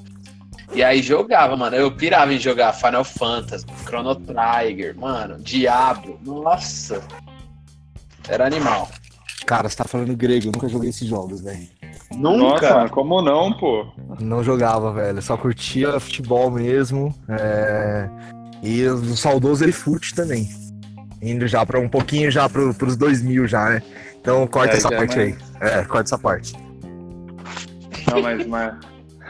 E 0.73 0.83
aí 0.83 1.03
jogava, 1.03 1.57
mano. 1.57 1.77
Eu 1.77 1.91
pirava 1.91 2.33
em 2.35 2.39
jogar 2.39 2.73
Final 2.73 3.05
Fantasy, 3.05 3.65
Chrono 3.87 4.17
Trigger, 4.17 4.97
mano, 4.97 5.39
Diablo. 5.39 6.19
Nossa. 6.25 7.01
Era 8.29 8.47
animal. 8.47 8.89
Cara, 9.47 9.69
você 9.69 9.77
tá 9.77 9.85
falando 9.85 10.17
grego, 10.17 10.47
eu 10.47 10.53
nunca 10.53 10.69
joguei 10.69 10.91
esses 10.91 11.07
jogos, 11.07 11.43
velho. 11.43 11.69
Nunca? 12.17 12.75
Nossa, 12.75 12.89
como 12.89 13.21
não, 13.21 13.53
pô? 13.53 13.87
Não 14.21 14.43
jogava, 14.43 14.93
velho. 14.93 15.21
Só 15.21 15.37
curtia 15.37 16.01
futebol 16.01 16.51
mesmo. 16.51 17.15
É... 17.29 18.09
E 18.63 18.87
o 18.87 19.17
saudoso 19.17 19.63
ele 19.65 19.73
fute 19.73 20.15
também. 20.15 20.49
Indo 21.21 21.47
já 21.47 21.65
para 21.65 21.79
um 21.79 21.89
pouquinho 21.89 22.31
já 22.31 22.49
pro, 22.49 22.73
pros 22.75 22.97
2000 22.97 23.47
já, 23.47 23.69
né? 23.69 23.83
Então 24.21 24.47
corta 24.47 24.75
é, 24.75 24.77
essa 24.77 24.89
parte 24.89 25.19
aí. 25.19 25.37
É, 25.61 25.85
corta 25.85 26.09
essa 26.09 26.19
parte. 26.19 26.55
Não, 28.11 28.23
mas, 28.23 28.47
mas, 28.47 28.75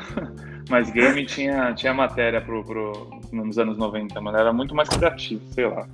mas 0.70 0.90
game 0.90 1.26
tinha, 1.26 1.74
tinha 1.74 1.92
matéria 1.92 2.40
pro, 2.40 2.64
pro, 2.64 3.20
nos 3.32 3.58
anos 3.58 3.76
90, 3.76 4.20
mano. 4.20 4.38
Era 4.38 4.52
muito 4.52 4.74
mais 4.74 4.88
criativo, 4.88 5.42
sei 5.52 5.66
lá. 5.66 5.86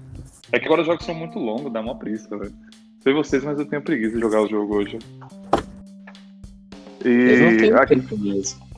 É 0.52 0.58
que 0.58 0.66
agora 0.66 0.82
os 0.82 0.86
jogos 0.86 1.04
são 1.06 1.14
muito 1.14 1.38
longos, 1.38 1.72
dá 1.72 1.80
uma 1.80 1.94
prisa, 1.94 2.28
velho. 2.36 2.52
Sei 3.00 3.14
vocês, 3.14 3.42
mas 3.42 3.58
eu 3.58 3.64
tenho 3.64 3.82
preguiça 3.82 4.14
de 4.14 4.20
jogar 4.20 4.42
o 4.42 4.48
jogo 4.48 4.76
hoje. 4.76 4.98
E 7.04 7.72
aqui... 7.74 7.94
mesmo. 8.18 8.70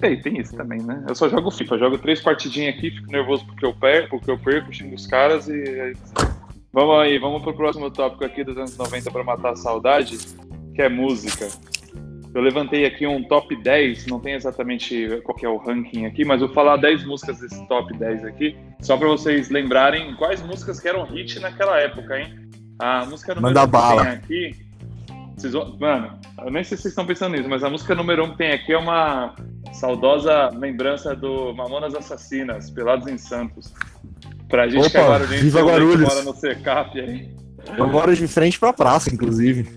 Tem, 0.00 0.20
tem 0.20 0.40
isso 0.40 0.54
também, 0.56 0.80
né? 0.82 1.04
Eu 1.08 1.14
só 1.14 1.28
jogo 1.28 1.50
FIFA, 1.50 1.78
jogo 1.78 1.98
três 1.98 2.20
partidinhas 2.20 2.76
aqui, 2.76 2.90
fico 2.90 3.10
nervoso 3.10 3.46
porque 3.46 3.64
eu 3.64 3.74
perco, 3.74 4.18
porque 4.18 4.30
eu 4.30 4.38
perco, 4.38 4.72
xingo 4.72 4.94
os 4.94 5.06
caras 5.06 5.48
e. 5.48 5.92
Vamos 6.72 6.98
aí, 6.98 7.18
vamos 7.18 7.42
pro 7.42 7.54
próximo 7.54 7.90
tópico 7.90 8.24
aqui 8.24 8.44
dos 8.44 8.56
anos 8.56 8.76
90 8.76 9.10
para 9.10 9.24
matar 9.24 9.52
a 9.52 9.56
saudade, 9.56 10.18
que 10.74 10.82
é 10.82 10.88
música. 10.88 11.48
Eu 12.34 12.42
levantei 12.42 12.84
aqui 12.84 13.06
um 13.06 13.22
top 13.24 13.56
10, 13.56 14.06
não 14.08 14.20
tem 14.20 14.34
exatamente 14.34 15.08
qual 15.24 15.38
é 15.42 15.48
o 15.48 15.56
ranking 15.56 16.04
aqui, 16.04 16.22
mas 16.22 16.40
vou 16.40 16.50
falar 16.50 16.76
10 16.76 17.06
músicas 17.06 17.40
desse 17.40 17.66
top 17.66 17.96
10 17.96 18.26
aqui, 18.26 18.54
só 18.82 18.94
para 18.98 19.08
vocês 19.08 19.48
lembrarem 19.48 20.14
quais 20.16 20.42
músicas 20.42 20.78
que 20.78 20.86
eram 20.86 21.04
hit 21.04 21.40
naquela 21.40 21.80
época, 21.80 22.18
hein? 22.20 22.46
A 22.78 23.04
música 23.06 23.34
número 23.34 23.54
Manda 23.54 23.66
bala. 23.66 24.04
tem 24.04 24.12
aqui. 24.12 24.66
Vocês, 25.36 25.52
mano, 25.78 26.18
eu 26.38 26.50
nem 26.50 26.64
sei 26.64 26.76
se 26.76 26.82
vocês 26.82 26.92
estão 26.92 27.06
pensando 27.06 27.36
nisso, 27.36 27.48
mas 27.48 27.62
a 27.62 27.68
música 27.68 27.94
número 27.94 28.24
1 28.24 28.26
um 28.26 28.30
que 28.30 28.38
tem 28.38 28.52
aqui 28.52 28.72
é 28.72 28.78
uma 28.78 29.34
saudosa 29.72 30.48
lembrança 30.50 31.14
do 31.14 31.52
Mamonas 31.54 31.94
Assassinas, 31.94 32.70
Pelados 32.70 33.06
em 33.06 33.18
Santos. 33.18 33.72
Pra 34.48 34.68
gente 34.68 34.80
Opa, 34.86 34.90
que 34.90 34.96
é 34.96 35.06
Guarulhos, 35.08 35.40
viva 35.40 35.60
Guarulhos. 35.62 36.08
mora 36.08 36.22
no 36.22 36.34
CECAP 36.34 37.00
aí. 37.00 37.36
Eu 37.76 37.88
moro 37.88 38.14
de 38.14 38.28
frente 38.28 38.58
pra 38.58 38.72
praça, 38.72 39.12
inclusive. 39.12 39.68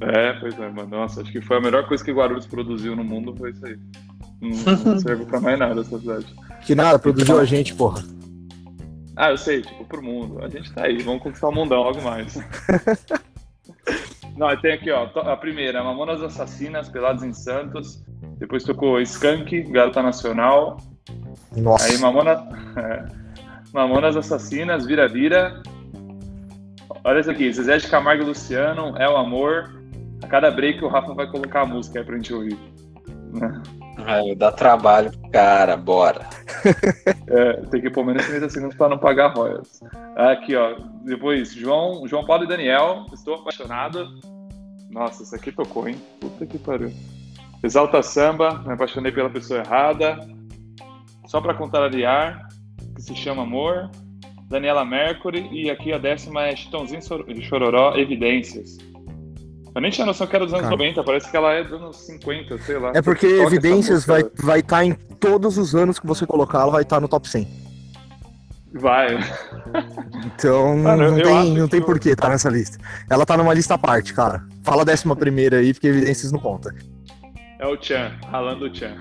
É, 0.00 0.34
pois 0.34 0.56
é, 0.58 0.68
mano. 0.68 0.88
Nossa, 0.90 1.22
acho 1.22 1.32
que 1.32 1.40
foi 1.40 1.56
a 1.56 1.60
melhor 1.60 1.88
coisa 1.88 2.04
que 2.04 2.12
Guarulhos 2.12 2.46
produziu 2.46 2.94
no 2.94 3.02
mundo, 3.02 3.34
foi 3.36 3.50
isso 3.50 3.66
aí. 3.66 3.78
Não, 4.40 4.76
não 4.84 4.98
serve 5.00 5.24
pra 5.24 5.40
mais 5.40 5.58
nada 5.58 5.80
essa 5.80 5.98
cidade. 5.98 6.26
Que 6.64 6.74
nada, 6.74 6.98
produziu 6.98 7.38
a 7.38 7.44
gente, 7.44 7.74
porra. 7.74 8.04
Ah, 9.20 9.30
eu 9.30 9.36
sei, 9.36 9.62
tipo, 9.62 9.84
pro 9.84 10.00
mundo. 10.00 10.44
A 10.44 10.48
gente 10.48 10.72
tá 10.72 10.84
aí, 10.84 11.02
vamos 11.02 11.20
conquistar 11.20 11.48
o 11.48 11.52
mundão 11.52 11.82
logo 11.82 12.00
mais. 12.02 12.38
Não, 14.38 14.56
tem 14.60 14.74
aqui, 14.74 14.92
ó, 14.92 15.10
a 15.12 15.36
primeira, 15.36 15.82
Mamonas 15.82 16.22
Assassinas, 16.22 16.88
Pelados 16.88 17.24
em 17.24 17.32
Santos. 17.32 18.00
Depois 18.38 18.62
tocou 18.62 19.00
Skunk, 19.00 19.62
Garota 19.72 20.00
Nacional. 20.00 20.76
Nossa. 21.56 21.86
Aí 21.86 21.98
Mamona, 21.98 22.48
é, 22.76 23.06
Mamonas 23.74 24.16
Assassinas, 24.16 24.86
Vira 24.86 25.08
Vira. 25.08 25.60
Olha 27.02 27.18
isso 27.18 27.30
aqui, 27.32 27.52
Zezé 27.52 27.76
de 27.78 27.88
Camargo 27.88 28.22
e 28.22 28.26
Luciano, 28.26 28.96
É 28.96 29.08
o 29.08 29.16
Amor. 29.16 29.82
A 30.22 30.28
cada 30.28 30.48
break 30.48 30.84
o 30.84 30.88
Rafa 30.88 31.12
vai 31.12 31.28
colocar 31.28 31.62
a 31.62 31.66
música 31.66 31.98
aí 31.98 32.04
pra 32.04 32.14
gente 32.14 32.32
ouvir. 32.32 32.56
Ai, 34.06 34.34
dá 34.34 34.52
trabalho, 34.52 35.10
cara, 35.32 35.76
bora. 35.76 36.26
é, 37.26 37.52
tem 37.70 37.80
que 37.80 37.90
pôr 37.90 38.04
menos 38.04 38.26
30 38.26 38.48
segundos 38.48 38.76
pra 38.76 38.88
não 38.88 38.98
pagar 38.98 39.34
royalties. 39.34 39.80
Aqui, 40.16 40.54
ó. 40.54 40.76
Depois, 41.04 41.52
João, 41.52 42.06
João 42.06 42.24
Paulo 42.24 42.44
e 42.44 42.48
Daniel, 42.48 43.06
Estou 43.12 43.34
Apaixonado. 43.34 44.08
Nossa, 44.90 45.22
isso 45.22 45.34
aqui 45.34 45.52
tocou, 45.52 45.88
hein? 45.88 45.96
Puta 46.20 46.46
que 46.46 46.58
pariu. 46.58 46.92
Exalta 47.62 48.02
Samba, 48.02 48.62
Me 48.64 48.72
Apaixonei 48.72 49.12
pela 49.12 49.30
Pessoa 49.30 49.60
Errada. 49.60 50.18
Só 51.26 51.40
pra 51.40 51.54
contrariar, 51.54 52.48
que 52.94 53.02
se 53.02 53.14
chama 53.14 53.42
Amor. 53.42 53.90
Daniela 54.48 54.84
Mercury. 54.84 55.48
E 55.52 55.70
aqui 55.70 55.92
a 55.92 55.98
décima 55.98 56.46
é 56.46 56.56
Chitãozinho 56.56 57.02
Chororó, 57.42 57.96
Evidências. 57.96 58.78
Eu 59.74 59.80
nem 59.80 59.90
tinha 59.90 60.06
noção 60.06 60.26
que 60.26 60.34
era 60.34 60.44
dos 60.44 60.54
anos 60.54 60.66
Cara. 60.66 60.76
90, 60.76 61.04
parece 61.04 61.30
que 61.30 61.36
ela 61.36 61.52
é 61.52 61.62
dos 61.62 61.72
anos 61.72 61.96
50, 61.96 62.58
sei 62.58 62.78
lá. 62.78 62.92
É 62.94 63.02
porque 63.02 63.26
Evidências 63.26 64.04
vai 64.04 64.20
estar 64.20 64.46
vai 64.46 64.62
tá 64.62 64.84
em 64.84 64.92
todos 64.92 65.58
os 65.58 65.74
anos 65.74 65.98
que 65.98 66.06
você 66.06 66.26
colocar, 66.26 66.62
ela 66.62 66.72
vai 66.72 66.82
estar 66.82 66.96
tá 66.96 67.00
no 67.00 67.08
top 67.08 67.28
100. 67.28 67.68
Vai. 68.74 69.18
Então 70.26 70.76
não 70.76 71.16
tem, 71.16 71.54
não 71.54 71.68
tem 71.68 71.80
porquê 71.80 72.14
tá 72.14 72.28
nessa 72.28 72.50
lista. 72.50 72.78
Ela 73.08 73.24
tá 73.24 73.36
numa 73.36 73.54
lista 73.54 73.74
à 73.74 73.78
parte, 73.78 74.12
cara. 74.12 74.42
Fala 74.62 74.82
a 74.82 74.84
décima 74.84 75.16
primeira 75.16 75.58
aí, 75.58 75.72
porque 75.72 75.88
Evidências 75.88 76.32
não 76.32 76.38
conta. 76.38 76.74
É 77.58 77.66
o 77.66 77.80
Chan, 77.80 78.12
ralando 78.30 78.66
o 78.66 78.74
Chan. 78.74 78.96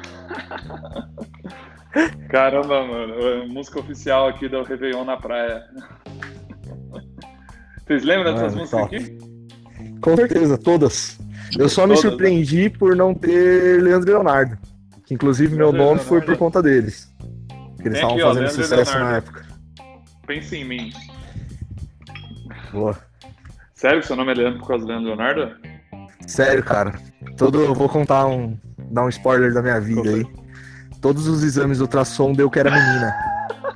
Caramba, 2.30 2.86
mano. 2.86 3.48
Música 3.48 3.80
oficial 3.80 4.28
aqui 4.28 4.48
do 4.48 4.64
Réveillon 4.64 5.04
na 5.04 5.18
praia. 5.18 5.64
Vocês 7.86 8.04
lembram 8.04 8.34
dessas 8.34 8.56
músicas 8.56 8.82
top. 8.82 8.96
aqui? 8.96 9.27
Com 10.02 10.16
certeza, 10.16 10.58
todas. 10.58 11.18
Eu 11.58 11.70
só 11.70 11.84
todas, 11.84 12.04
me 12.04 12.04
né? 12.04 12.10
surpreendi 12.10 12.64
né? 12.64 12.70
por 12.70 12.96
não 12.96 13.14
ter 13.14 13.82
Leandro 13.82 14.10
e 14.10 14.14
Leonardo. 14.14 14.58
Que 15.06 15.14
inclusive 15.14 15.56
meu 15.56 15.68
nome 15.68 15.80
Leonardo. 15.80 16.04
foi 16.04 16.22
por 16.22 16.38
conta 16.38 16.62
deles. 16.62 17.14
Porque 17.76 17.90
eles 17.90 18.00
estavam 18.00 18.20
fazendo 18.20 18.50
sucesso 18.50 19.00
na 19.00 19.18
época. 19.18 19.46
Pense 20.26 20.56
em 20.56 20.66
mim. 20.66 20.92
Boa. 22.72 22.98
Sério 23.74 24.02
que 24.02 24.08
seu 24.08 24.16
nome 24.16 24.32
é 24.32 24.36
Leandro 24.36 24.60
por 24.60 24.68
causa 24.70 24.84
do 24.84 24.90
Leandro 24.90 25.08
Leonardo? 25.08 25.56
Sério, 26.26 26.64
cara. 26.64 27.00
Todo, 27.38 27.62
eu 27.62 27.74
vou 27.74 27.88
contar 27.88 28.26
um. 28.28 28.58
dar 28.92 29.06
um 29.06 29.10
spoiler 29.10 29.54
da 29.54 29.62
minha 29.62 29.80
vida 29.80 30.10
aí. 30.10 30.26
Todos 31.02 31.28
os 31.28 31.44
exames 31.44 31.78
do 31.78 31.84
ultrassom 31.84 32.34
deu 32.34 32.50
que 32.50 32.60
era 32.60 32.72
menina. 32.72 33.14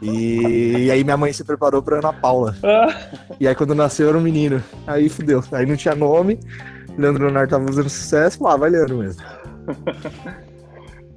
E, 0.02 0.86
e 0.86 0.92
aí 0.92 1.04
minha 1.04 1.18
mãe 1.18 1.32
se 1.32 1.44
preparou 1.44 1.82
pra 1.82 2.00
Ana 2.00 2.12
Paula. 2.12 2.56
e 3.40 3.48
aí 3.48 3.54
quando 3.54 3.76
nasceu 3.76 4.10
era 4.10 4.18
um 4.18 4.22
menino. 4.22 4.64
Aí 4.88 5.10
fudeu. 5.10 5.44
Aí 5.52 5.66
não 5.66 5.76
tinha 5.76 5.96
nome. 5.96 6.40
Leandro 6.98 7.26
Leonardo 7.26 7.52
tava 7.52 7.68
fazendo 7.68 7.90
sucesso. 7.90 8.44
Lá, 8.44 8.58
vai 8.58 8.70
Leandro 8.70 8.98
mesmo. 8.98 9.22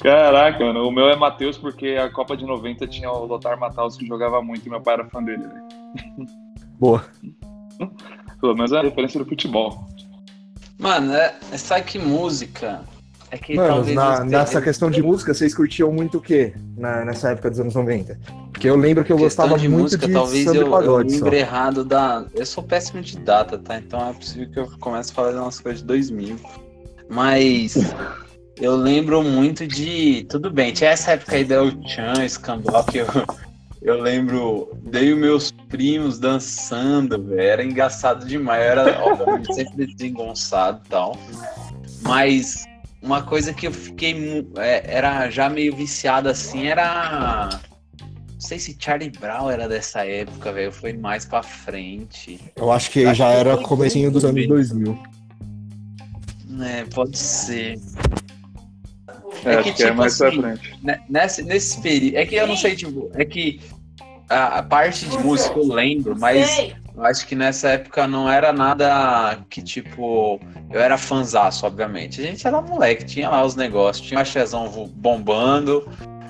Caraca, 0.00 0.62
mano. 0.62 0.86
O 0.86 0.92
meu 0.92 1.08
é 1.08 1.16
Matheus 1.16 1.56
porque 1.56 1.96
a 1.98 2.10
Copa 2.10 2.36
de 2.36 2.44
90 2.44 2.86
tinha 2.86 3.10
o 3.10 3.24
Lothar 3.24 3.58
Matthaus 3.58 3.96
que 3.96 4.06
jogava 4.06 4.42
muito 4.42 4.66
e 4.66 4.70
meu 4.70 4.80
pai 4.80 4.94
era 4.94 5.08
fã 5.08 5.22
dele. 5.22 5.44
Né? 5.44 5.66
Boa. 6.78 7.04
Pelo 8.40 8.54
menos 8.54 8.72
é 8.72 8.78
a 8.78 8.82
referência 8.82 9.18
do 9.18 9.26
futebol. 9.26 9.86
Mano, 10.78 11.14
é, 11.14 11.34
sabe 11.56 11.84
que 11.84 11.98
música 11.98 12.82
é 13.34 13.38
que 13.38 13.56
Mano, 13.56 13.92
na, 13.92 14.24
nessa 14.24 14.62
questão 14.62 14.88
de 14.88 15.02
música, 15.02 15.34
vocês 15.34 15.52
curtiam 15.52 15.90
muito 15.90 16.18
o 16.18 16.20
quê 16.20 16.54
na, 16.76 17.04
nessa 17.04 17.30
época 17.30 17.50
dos 17.50 17.58
anos 17.58 17.74
90? 17.74 18.16
Porque 18.52 18.70
eu 18.70 18.76
lembro 18.76 19.04
que 19.04 19.12
eu 19.12 19.18
gostava 19.18 19.58
de 19.58 19.68
muito 19.68 19.82
música, 19.82 20.06
de 20.06 20.12
talvez 20.12 20.46
eu, 20.46 20.70
pagode. 20.70 21.18
Eu 21.18 21.32
errado 21.32 21.84
da. 21.84 22.24
Eu 22.32 22.46
sou 22.46 22.62
péssimo 22.62 23.02
de 23.02 23.18
data, 23.18 23.58
tá? 23.58 23.76
Então 23.76 24.08
é 24.08 24.12
possível 24.12 24.48
que 24.52 24.58
eu 24.60 24.70
comece 24.78 25.10
a 25.10 25.14
falar 25.14 25.32
de 25.32 25.38
umas 25.38 25.58
coisas 25.58 25.80
de 25.80 25.86
2000. 25.88 26.36
Mas 27.10 27.74
eu 28.60 28.76
lembro 28.76 29.20
muito 29.24 29.66
de. 29.66 30.24
Tudo 30.30 30.48
bem, 30.48 30.72
tinha 30.72 30.90
essa 30.90 31.10
época 31.10 31.34
aí 31.34 31.44
da 31.44 31.56
Chan, 31.88 32.28
Scandal, 32.28 32.84
que 32.84 32.98
eu, 32.98 33.06
eu 33.82 34.00
lembro. 34.00 34.70
Dei 34.84 35.12
os 35.12 35.18
meus 35.18 35.50
primos 35.68 36.20
dançando, 36.20 37.20
velho. 37.20 37.40
Era 37.40 37.64
engraçado 37.64 38.24
demais. 38.24 38.62
Eu 38.62 38.70
era, 38.70 39.04
obviamente, 39.04 39.52
sempre 39.52 39.92
desengonçado 39.92 40.80
e 40.86 40.88
tal. 40.88 41.18
Mas 42.02 42.64
uma 43.04 43.22
coisa 43.22 43.52
que 43.52 43.66
eu 43.66 43.72
fiquei 43.72 44.14
é, 44.56 44.96
era 44.96 45.30
já 45.30 45.48
meio 45.48 45.76
viciado 45.76 46.28
assim 46.28 46.66
era 46.66 47.50
não 48.00 48.40
sei 48.40 48.58
se 48.58 48.76
Charlie 48.78 49.10
Brown 49.10 49.50
era 49.50 49.66
dessa 49.66 50.04
época, 50.04 50.52
velho, 50.52 50.70
foi 50.70 50.92
mais 50.92 51.24
para 51.24 51.42
frente. 51.42 52.38
Eu 52.56 52.70
acho 52.70 52.90
que 52.90 53.06
acho 53.06 53.14
já 53.14 53.30
que 53.30 53.36
era 53.38 53.56
comecinho 53.56 54.10
dos 54.10 54.22
anos 54.22 54.46
2000. 54.46 54.98
É, 56.60 56.84
pode 56.84 57.16
ser. 57.16 57.78
É, 59.46 59.54
é 59.54 59.62
que, 59.62 59.72
tipo, 59.72 59.88
é 59.88 59.92
mais 59.92 60.20
assim, 60.20 60.40
pra 60.42 60.56
frente. 60.56 60.78
Né, 60.82 61.00
nesse, 61.08 61.42
nesse 61.42 61.80
período. 61.80 62.16
É 62.16 62.26
que 62.26 62.34
eu 62.34 62.46
não 62.46 62.56
sei, 62.56 62.76
tipo, 62.76 63.10
é 63.14 63.24
que 63.24 63.60
a, 64.28 64.58
a 64.58 64.62
parte 64.62 65.06
de 65.06 65.16
música 65.18 65.58
eu 65.58 65.66
lembro, 65.66 66.14
mas 66.18 66.74
eu 66.96 67.04
acho 67.04 67.26
que 67.26 67.34
nessa 67.34 67.70
época 67.70 68.06
não 68.06 68.30
era 68.30 68.52
nada 68.52 69.38
que, 69.50 69.60
tipo, 69.60 70.40
eu 70.70 70.80
era 70.80 70.96
fanzaço, 70.96 71.66
obviamente. 71.66 72.20
A 72.20 72.24
gente 72.24 72.46
era 72.46 72.60
moleque, 72.62 73.04
tinha 73.04 73.28
lá 73.28 73.44
os 73.44 73.56
negócios, 73.56 74.06
tinha 74.06 74.18
o 74.18 74.22
Axezão 74.22 74.68
bombando, 74.94 75.88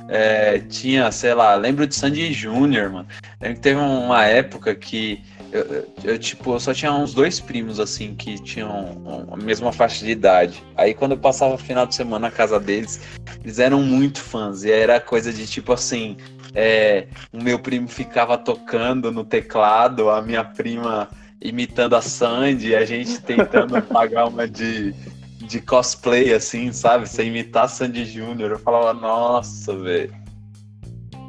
é, 0.09 0.59
tinha, 0.61 1.11
sei 1.13 1.35
lá, 1.35 1.55
lembro 1.55 1.87
de 1.87 1.95
Sandy 1.95 2.33
Júnior, 2.33 2.91
mano. 2.91 3.09
Lembro 3.41 3.57
que 3.57 3.63
teve 3.63 3.81
uma 3.81 4.25
época 4.25 4.75
que 4.75 5.23
eu, 5.55 5.87
eu, 6.03 6.19
tipo, 6.19 6.53
eu 6.53 6.59
só 6.59 6.75
tinha 6.75 6.93
uns 6.93 7.15
dois 7.15 7.39
primos, 7.39 7.79
assim, 7.79 8.17
que 8.17 8.43
tinham 8.43 9.27
a 9.31 9.37
mesma 9.37 9.73
faixa 9.73 10.05
de 10.05 10.11
idade. 10.11 10.61
Aí 10.77 10.93
quando 10.93 11.13
eu 11.13 11.19
passava 11.19 11.55
o 11.55 11.59
final 11.59 11.87
de 11.87 11.95
semana 11.95 12.27
na 12.27 12.31
casa 12.31 12.59
deles, 12.59 13.01
eles 13.41 13.61
eram 13.61 13.81
muito 13.81 14.21
fãs. 14.21 14.65
E 14.65 14.73
era 14.73 14.99
coisa 14.99 15.33
de, 15.33 15.47
tipo 15.47 15.73
assim, 15.73 16.17
é, 16.57 17.07
o 17.33 17.41
meu 17.41 17.57
primo 17.61 17.87
ficava 17.87 18.37
tocando 18.37 19.13
no 19.13 19.25
teclado, 19.25 20.11
a 20.11 20.21
minha 20.21 20.43
prima 20.43 21.09
imitando 21.41 21.95
a 21.95 22.01
Sandy, 22.01 22.75
a 22.75 22.85
gente 22.85 23.21
tentando 23.23 23.81
pagar 23.87 24.27
uma 24.27 24.49
de, 24.49 24.93
de 25.39 25.61
cosplay, 25.61 26.35
assim, 26.35 26.73
sabe? 26.73 27.09
Você 27.09 27.23
imitar 27.23 27.67
a 27.67 27.69
Sandy 27.69 28.05
Júnior. 28.05 28.51
Eu 28.51 28.59
falava, 28.59 28.93
nossa, 28.93 29.77
velho. 29.77 30.13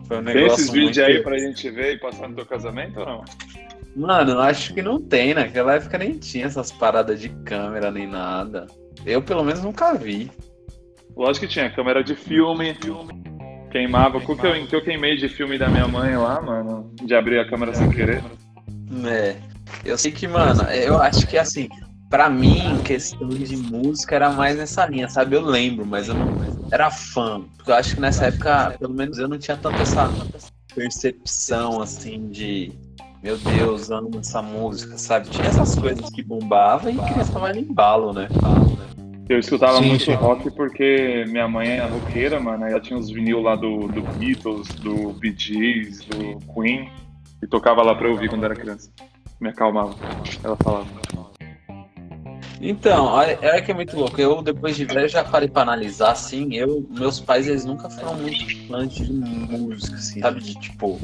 Foi 0.08 0.18
um 0.18 0.22
negócio. 0.22 0.48
Tem 0.48 0.56
esses 0.56 0.70
vídeos 0.72 0.98
aí 0.98 1.22
pra 1.22 1.38
gente 1.38 1.70
ver 1.70 1.94
e 1.94 2.00
passar 2.00 2.28
no 2.28 2.36
teu 2.36 2.46
casamento 2.48 3.00
ou 3.00 3.06
não? 3.06 3.26
Mano, 3.96 4.40
acho 4.40 4.74
que 4.74 4.82
não 4.82 5.02
tem, 5.02 5.34
naquela 5.34 5.76
época 5.76 5.98
nem 5.98 6.18
tinha 6.18 6.46
essas 6.46 6.72
paradas 6.72 7.22
de 7.22 7.30
câmera 7.30 7.90
nem 7.90 8.06
nada. 8.06 8.68
Eu 9.06 9.22
pelo 9.22 9.44
menos 9.44 9.64
nunca 9.64 9.94
vi. 9.94 10.30
Lógico 11.16 11.46
que 11.46 11.54
tinha 11.54 11.72
câmera 11.72 12.04
de 12.04 12.14
filme, 12.14 12.76
filme. 12.76 13.24
queimava. 13.72 14.18
O 14.18 14.22
que 14.22 14.46
eu, 14.46 14.68
que 14.68 14.76
eu 14.76 14.84
queimei 14.84 15.16
de 15.16 15.30
filme 15.30 15.58
da 15.58 15.70
minha 15.70 15.88
mãe 15.88 16.18
lá, 16.18 16.42
mano, 16.42 16.92
de 17.04 17.16
abrir 17.16 17.40
a 17.40 17.50
câmera 17.50 17.74
sem 17.74 17.90
querer. 17.90 18.22
É. 19.06 19.38
Eu 19.86 19.98
sei 19.98 20.12
que, 20.12 20.28
mano, 20.28 20.64
eu 20.64 21.02
acho 21.02 21.26
que 21.26 21.38
assim, 21.38 21.70
pra 22.10 22.30
mim, 22.30 22.82
questão 22.84 23.30
de 23.30 23.56
música 23.56 24.16
era 24.16 24.30
mais 24.30 24.58
nessa 24.58 24.86
linha, 24.88 25.08
sabe? 25.08 25.36
Eu 25.38 25.42
lembro, 25.42 25.86
mas 25.86 26.10
eu 26.10 26.16
não 26.16 26.28
era 26.72 26.92
fã. 26.92 27.42
Porque 27.56 27.72
eu 27.72 27.76
acho 27.76 27.96
que 27.96 28.02
nessa 28.02 28.26
época, 28.26 28.76
pelo 28.78 28.94
menos 28.94 29.18
eu 29.18 29.28
não 29.28 29.40
tinha 29.40 29.56
tanta 29.56 29.82
essa 29.82 30.10
percepção, 30.76 31.82
assim, 31.82 32.28
de 32.30 32.74
meu 33.26 33.38
Deus, 33.40 33.90
amo 33.90 34.12
essa 34.20 34.40
música, 34.40 35.00
sabe? 35.00 35.28
Tinha 35.32 35.48
essas 35.48 35.74
coisas 35.74 36.12
que 36.12 36.22
bombavam 36.22 36.92
e 36.92 36.96
criança 36.96 37.34
tava 37.34 37.52
no 37.52 37.60
embalo, 37.60 38.14
né? 38.14 38.28
Eu 39.28 39.40
escutava 39.40 39.80
sim, 39.80 39.88
muito 39.88 40.06
sim. 40.06 40.14
rock 40.14 40.52
porque 40.52 41.26
minha 41.28 41.48
mãe 41.48 41.70
é 41.70 41.88
roqueira, 41.88 42.40
mano. 42.40 42.66
Ela 42.66 42.80
tinha 42.80 43.00
os 43.00 43.10
vinil 43.10 43.42
lá 43.42 43.56
do, 43.56 43.88
do 43.88 44.04
Beatles, 44.20 44.68
do 44.76 45.12
Bee 45.14 45.34
Gees, 45.36 46.06
do 46.06 46.38
Queen. 46.54 46.88
E 47.42 47.48
tocava 47.48 47.82
lá 47.82 47.96
pra 47.96 48.08
eu 48.08 48.12
ouvir 48.12 48.30
quando 48.30 48.46
era 48.46 48.56
criança. 48.56 48.92
Me 49.40 49.50
acalmava. 49.50 49.96
Ela 50.44 50.56
falava. 50.64 50.86
Então, 52.62 53.06
olha, 53.06 53.40
olha 53.42 53.62
que 53.64 53.72
é 53.72 53.74
muito 53.74 53.98
louco. 53.98 54.22
Eu, 54.22 54.44
depois 54.44 54.76
de 54.76 54.86
velho, 54.86 55.10
já 55.10 55.26
falei 55.26 55.50
pra 55.50 55.64
analisar, 55.64 56.12
assim, 56.12 56.54
eu, 56.54 56.88
meus 56.92 57.20
pais, 57.20 57.48
eles 57.48 57.66
nunca 57.66 57.90
foram 57.90 58.14
muito 58.14 58.68
fãs 58.68 58.94
de 58.94 59.12
música, 59.12 59.96
assim, 59.96 60.22
sabe? 60.22 60.42
De 60.42 60.54
tipo, 60.60 61.00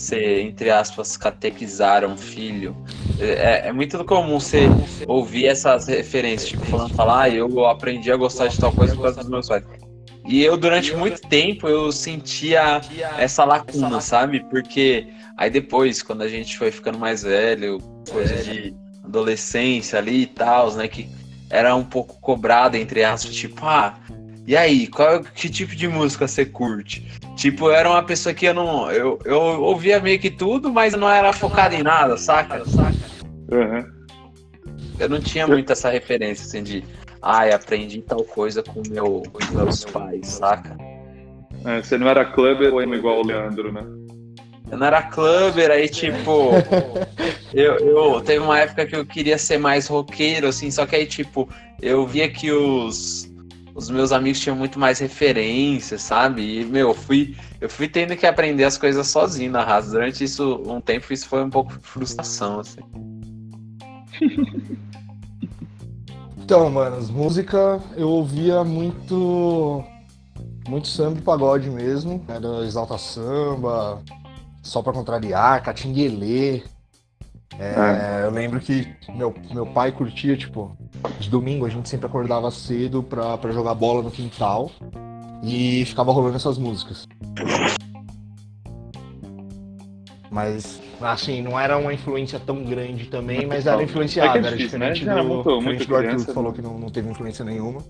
você, 0.00 0.40
entre 0.40 0.70
aspas, 0.70 1.16
catequizar 1.16 2.04
um 2.04 2.16
filho. 2.16 2.76
É, 3.18 3.68
é 3.68 3.72
muito 3.72 4.02
comum 4.04 4.40
você 4.40 4.66
ouvir 5.06 5.46
essas 5.46 5.86
referências, 5.86 6.50
tipo, 6.50 6.64
falando, 6.64 6.94
falar, 6.94 7.22
ah, 7.22 7.28
eu 7.28 7.66
aprendi 7.66 8.10
a 8.10 8.16
gostar 8.16 8.48
de 8.48 8.58
tal 8.58 8.72
coisa 8.72 8.94
por 8.94 9.02
causa 9.02 9.20
dos 9.20 9.28
meus 9.30 9.48
pais. 9.48 9.64
E 10.26 10.44
eu, 10.44 10.56
durante 10.56 10.94
muito 10.94 11.20
tempo, 11.22 11.66
eu 11.68 11.90
sentia 11.90 12.80
essa 13.18 13.44
lacuna, 13.44 14.00
sabe? 14.00 14.40
Porque 14.48 15.08
aí 15.36 15.50
depois, 15.50 16.02
quando 16.02 16.22
a 16.22 16.28
gente 16.28 16.56
foi 16.56 16.70
ficando 16.70 16.98
mais 16.98 17.22
velho, 17.22 17.78
coisa 18.10 18.36
de 18.36 18.74
adolescência 19.04 19.98
ali 19.98 20.22
e 20.22 20.26
tal, 20.26 20.72
né? 20.74 20.86
Que 20.86 21.08
era 21.50 21.74
um 21.74 21.84
pouco 21.84 22.20
cobrada, 22.20 22.78
entre 22.78 23.02
aspas, 23.02 23.34
tipo, 23.34 23.66
ah, 23.66 23.98
e 24.50 24.56
aí, 24.56 24.88
qual 24.88 25.22
que 25.22 25.48
tipo 25.48 25.76
de 25.76 25.86
música 25.86 26.26
você 26.26 26.44
curte? 26.44 27.06
Tipo, 27.36 27.66
eu 27.66 27.72
era 27.72 27.88
uma 27.88 28.02
pessoa 28.02 28.34
que 28.34 28.46
eu 28.46 28.52
não. 28.52 28.90
Eu, 28.90 29.16
eu 29.24 29.38
ouvia 29.38 30.00
meio 30.00 30.18
que 30.18 30.28
tudo, 30.28 30.72
mas 30.72 30.92
não 30.92 31.08
era 31.08 31.32
focado 31.32 31.76
em 31.76 31.84
nada, 31.84 32.16
saca? 32.16 32.64
saca? 32.64 32.96
Uhum. 33.52 33.88
Eu 34.98 35.08
não 35.08 35.20
tinha 35.20 35.46
muito 35.46 35.70
essa 35.70 35.88
referência, 35.88 36.44
assim, 36.44 36.64
de. 36.64 36.84
Ai, 37.22 37.52
aprendi 37.52 38.02
tal 38.02 38.24
coisa 38.24 38.60
com, 38.60 38.82
meu, 38.90 39.22
com 39.32 39.54
meus 39.54 39.84
pais, 39.84 40.26
saca? 40.26 40.76
É, 41.64 41.80
você 41.80 41.96
não 41.96 42.08
era 42.08 42.24
clubber 42.24 42.74
ou 42.74 42.82
igual 42.82 43.20
o 43.20 43.24
Leandro, 43.24 43.70
né? 43.70 43.84
Eu 44.68 44.78
não 44.78 44.84
era 44.84 45.00
clubber, 45.00 45.70
aí 45.70 45.88
tipo. 45.88 46.50
eu, 47.54 47.76
eu 47.76 48.20
teve 48.20 48.40
uma 48.40 48.58
época 48.58 48.84
que 48.84 48.96
eu 48.96 49.06
queria 49.06 49.38
ser 49.38 49.58
mais 49.58 49.86
roqueiro, 49.86 50.48
assim, 50.48 50.72
só 50.72 50.86
que 50.86 50.96
aí, 50.96 51.06
tipo, 51.06 51.48
eu 51.80 52.04
via 52.04 52.28
que 52.28 52.50
os 52.50 53.29
os 53.74 53.90
meus 53.90 54.12
amigos 54.12 54.40
tinham 54.40 54.56
muito 54.56 54.78
mais 54.78 54.98
referências, 54.98 56.02
sabe? 56.02 56.60
E, 56.60 56.64
meu, 56.64 56.88
eu 56.88 56.94
fui, 56.94 57.36
eu 57.60 57.68
fui 57.68 57.88
tendo 57.88 58.16
que 58.16 58.26
aprender 58.26 58.64
as 58.64 58.76
coisas 58.76 59.06
sozinho 59.08 59.52
na 59.52 59.64
raça. 59.64 59.90
Durante 59.90 60.24
isso, 60.24 60.62
um 60.66 60.80
tempo, 60.80 61.12
isso 61.12 61.28
foi 61.28 61.42
um 61.42 61.50
pouco 61.50 61.72
frustração, 61.80 62.60
assim. 62.60 62.80
Então, 66.50 66.68
mano, 66.68 67.00
música 67.12 67.80
eu 67.96 68.08
ouvia 68.08 68.64
muito. 68.64 69.84
Muito 70.68 70.88
samba 70.88 71.20
e 71.20 71.22
pagode 71.22 71.70
mesmo. 71.70 72.24
Era 72.26 72.66
exalta 72.66 72.98
samba, 72.98 74.02
só 74.60 74.82
pra 74.82 74.92
contrariar, 74.92 75.62
catinguelê. 75.62 76.64
É, 77.58 78.22
é. 78.22 78.24
Eu 78.24 78.30
lembro 78.30 78.60
que 78.60 78.86
meu, 79.14 79.34
meu 79.52 79.66
pai 79.66 79.92
curtia, 79.92 80.36
tipo, 80.36 80.76
de 81.18 81.28
domingo 81.28 81.66
a 81.66 81.68
gente 81.68 81.88
sempre 81.88 82.06
acordava 82.06 82.50
cedo 82.50 83.02
pra, 83.02 83.36
pra 83.36 83.52
jogar 83.52 83.74
bola 83.74 84.02
no 84.02 84.10
quintal 84.10 84.70
e 85.42 85.84
ficava 85.84 86.12
rolando 86.12 86.36
essas 86.36 86.58
músicas. 86.58 87.06
Mas, 90.30 90.80
assim, 91.00 91.42
não 91.42 91.58
era 91.58 91.76
uma 91.76 91.92
influência 91.92 92.38
tão 92.38 92.62
grande 92.62 93.06
também, 93.06 93.46
mas 93.46 93.66
era 93.66 93.82
influenciada, 93.82 94.38
é, 94.38 94.52
é 94.52 94.56
difícil, 94.56 94.80
era 94.80 94.92
diferente 94.92 95.04
né? 95.04 95.14
do, 95.16 95.24
muito, 95.24 95.42
diferente 95.42 95.64
muito 95.64 95.86
do 95.88 95.96
Arthur, 95.96 96.06
criança, 96.06 96.26
que 96.26 96.32
falou 96.32 96.50
né? 96.52 96.56
que 96.56 96.62
não, 96.62 96.78
não 96.78 96.88
teve 96.88 97.10
influência 97.10 97.44
nenhuma. 97.44 97.82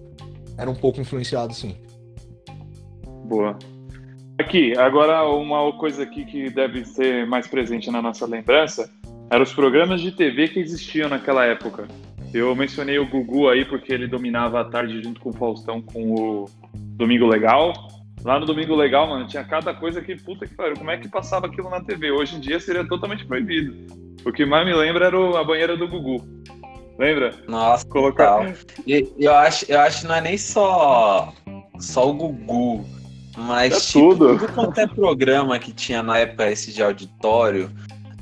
Era 0.56 0.70
um 0.70 0.74
pouco 0.74 1.00
influenciado, 1.00 1.52
sim. 1.52 1.76
Boa. 3.26 3.58
Aqui, 4.38 4.76
agora 4.78 5.22
uma 5.28 5.70
coisa 5.76 6.02
aqui 6.02 6.24
que 6.24 6.48
deve 6.48 6.82
ser 6.86 7.26
mais 7.26 7.46
presente 7.46 7.90
na 7.90 8.00
nossa 8.00 8.24
lembrança 8.24 8.90
eram 9.30 9.44
os 9.44 9.52
programas 9.52 10.00
de 10.00 10.10
TV 10.10 10.48
que 10.48 10.58
existiam 10.58 11.08
naquela 11.08 11.44
época. 11.44 11.86
Eu 12.34 12.54
mencionei 12.54 12.98
o 12.98 13.06
Gugu 13.06 13.48
aí 13.48 13.64
porque 13.64 13.92
ele 13.92 14.06
dominava 14.06 14.60
a 14.60 14.64
tarde 14.64 15.02
junto 15.02 15.20
com 15.20 15.30
o 15.30 15.32
Faustão 15.32 15.80
com 15.80 16.14
o 16.14 16.50
Domingo 16.74 17.26
Legal. 17.26 17.72
Lá 18.24 18.38
no 18.38 18.44
Domingo 18.44 18.74
Legal, 18.74 19.08
mano, 19.08 19.26
tinha 19.26 19.42
cada 19.42 19.72
coisa 19.72 20.02
que, 20.02 20.14
puta 20.14 20.46
que 20.46 20.54
pariu, 20.54 20.76
como 20.76 20.90
é 20.90 20.98
que 20.98 21.08
passava 21.08 21.46
aquilo 21.46 21.70
na 21.70 21.80
TV? 21.80 22.10
Hoje 22.10 22.36
em 22.36 22.40
dia 22.40 22.60
seria 22.60 22.86
totalmente 22.86 23.24
proibido. 23.24 23.74
O 24.24 24.32
que 24.32 24.44
mais 24.44 24.66
me 24.66 24.74
lembra 24.74 25.06
era 25.06 25.40
a 25.40 25.44
banheira 25.44 25.76
do 25.76 25.88
Gugu. 25.88 26.22
Lembra? 26.98 27.32
Nossa, 27.48 27.86
colocar. 27.86 28.54
E, 28.86 29.08
eu 29.18 29.34
acho, 29.34 29.64
eu 29.70 29.80
acho 29.80 30.02
que 30.02 30.06
não 30.06 30.14
é 30.16 30.20
nem 30.20 30.36
só 30.36 31.32
só 31.78 32.10
o 32.10 32.12
Gugu, 32.12 32.84
mas 33.38 33.74
é 33.74 33.80
tipo, 33.80 34.14
tudo. 34.14 34.38
tudo 34.38 34.52
quanto 34.52 34.78
é 34.78 34.86
programa 34.86 35.58
que 35.58 35.72
tinha 35.72 36.02
na 36.02 36.18
época 36.18 36.50
esse 36.50 36.72
de 36.72 36.82
auditório, 36.82 37.70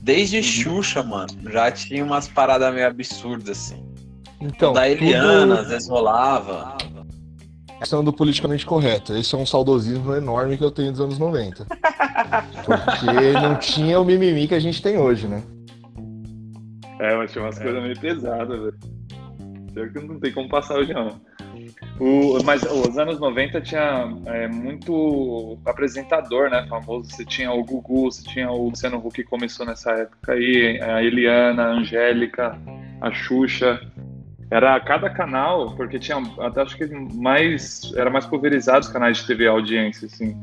Desde 0.08 0.38
uhum. 0.38 0.42
Xuxa, 0.42 1.02
mano, 1.02 1.28
já 1.52 1.70
tinha 1.70 2.02
umas 2.02 2.26
paradas 2.26 2.72
meio 2.72 2.86
absurdas, 2.86 3.58
assim. 3.58 3.84
Então, 4.40 4.72
da 4.72 4.88
Eliana, 4.88 5.56
tudo... 5.56 5.60
às 5.60 5.68
vezes 5.68 5.86
rolava. 5.86 6.78
Questão 7.78 8.02
do 8.02 8.10
politicamente 8.10 8.64
correto. 8.64 9.14
Esse 9.14 9.34
é 9.34 9.38
um 9.38 9.44
saudosismo 9.44 10.14
enorme 10.14 10.56
que 10.56 10.64
eu 10.64 10.70
tenho 10.70 10.92
dos 10.92 11.02
anos 11.02 11.18
90. 11.18 11.66
Porque 12.64 13.32
não 13.38 13.56
tinha 13.56 14.00
o 14.00 14.04
mimimi 14.04 14.48
que 14.48 14.54
a 14.54 14.60
gente 14.60 14.80
tem 14.80 14.96
hoje, 14.96 15.28
né? 15.28 15.42
É, 16.98 17.14
mas 17.14 17.30
tinha 17.30 17.44
umas 17.44 17.60
é. 17.60 17.62
coisas 17.62 17.82
meio 17.82 18.00
pesadas, 18.00 18.58
velho. 18.58 18.78
Pior 19.74 19.92
que 19.92 20.00
não 20.00 20.18
tem 20.18 20.32
como 20.32 20.48
passar 20.48 20.78
hoje, 20.78 20.94
não. 20.94 21.20
O, 22.00 22.42
mas 22.44 22.62
os 22.62 22.96
anos 22.96 23.18
90 23.18 23.60
tinha 23.60 24.08
é, 24.26 24.46
muito 24.48 25.58
apresentador, 25.64 26.50
né, 26.50 26.64
famoso. 26.68 27.10
Você 27.10 27.24
tinha 27.24 27.50
o 27.52 27.64
Gugu, 27.64 28.10
você 28.10 28.22
tinha 28.22 28.50
o 28.50 28.68
Luciano 28.68 28.98
Huck 28.98 29.16
que 29.16 29.24
começou 29.24 29.66
nessa 29.66 29.92
época 29.92 30.32
aí, 30.32 30.80
a 30.80 31.02
Eliana, 31.02 31.64
a 31.64 31.70
Angélica, 31.72 32.58
a 33.00 33.10
Xuxa. 33.10 33.80
Era 34.50 34.78
cada 34.80 35.10
canal, 35.10 35.74
porque 35.76 35.98
tinha, 35.98 36.16
até 36.38 36.62
acho 36.62 36.76
que 36.76 36.86
mais, 36.86 37.92
era 37.96 38.08
mais 38.08 38.24
pulverizado 38.24 38.80
os 38.80 38.88
canais 38.88 39.18
de 39.18 39.26
TV 39.26 39.46
a 39.46 39.50
audiência, 39.50 40.06
assim. 40.06 40.36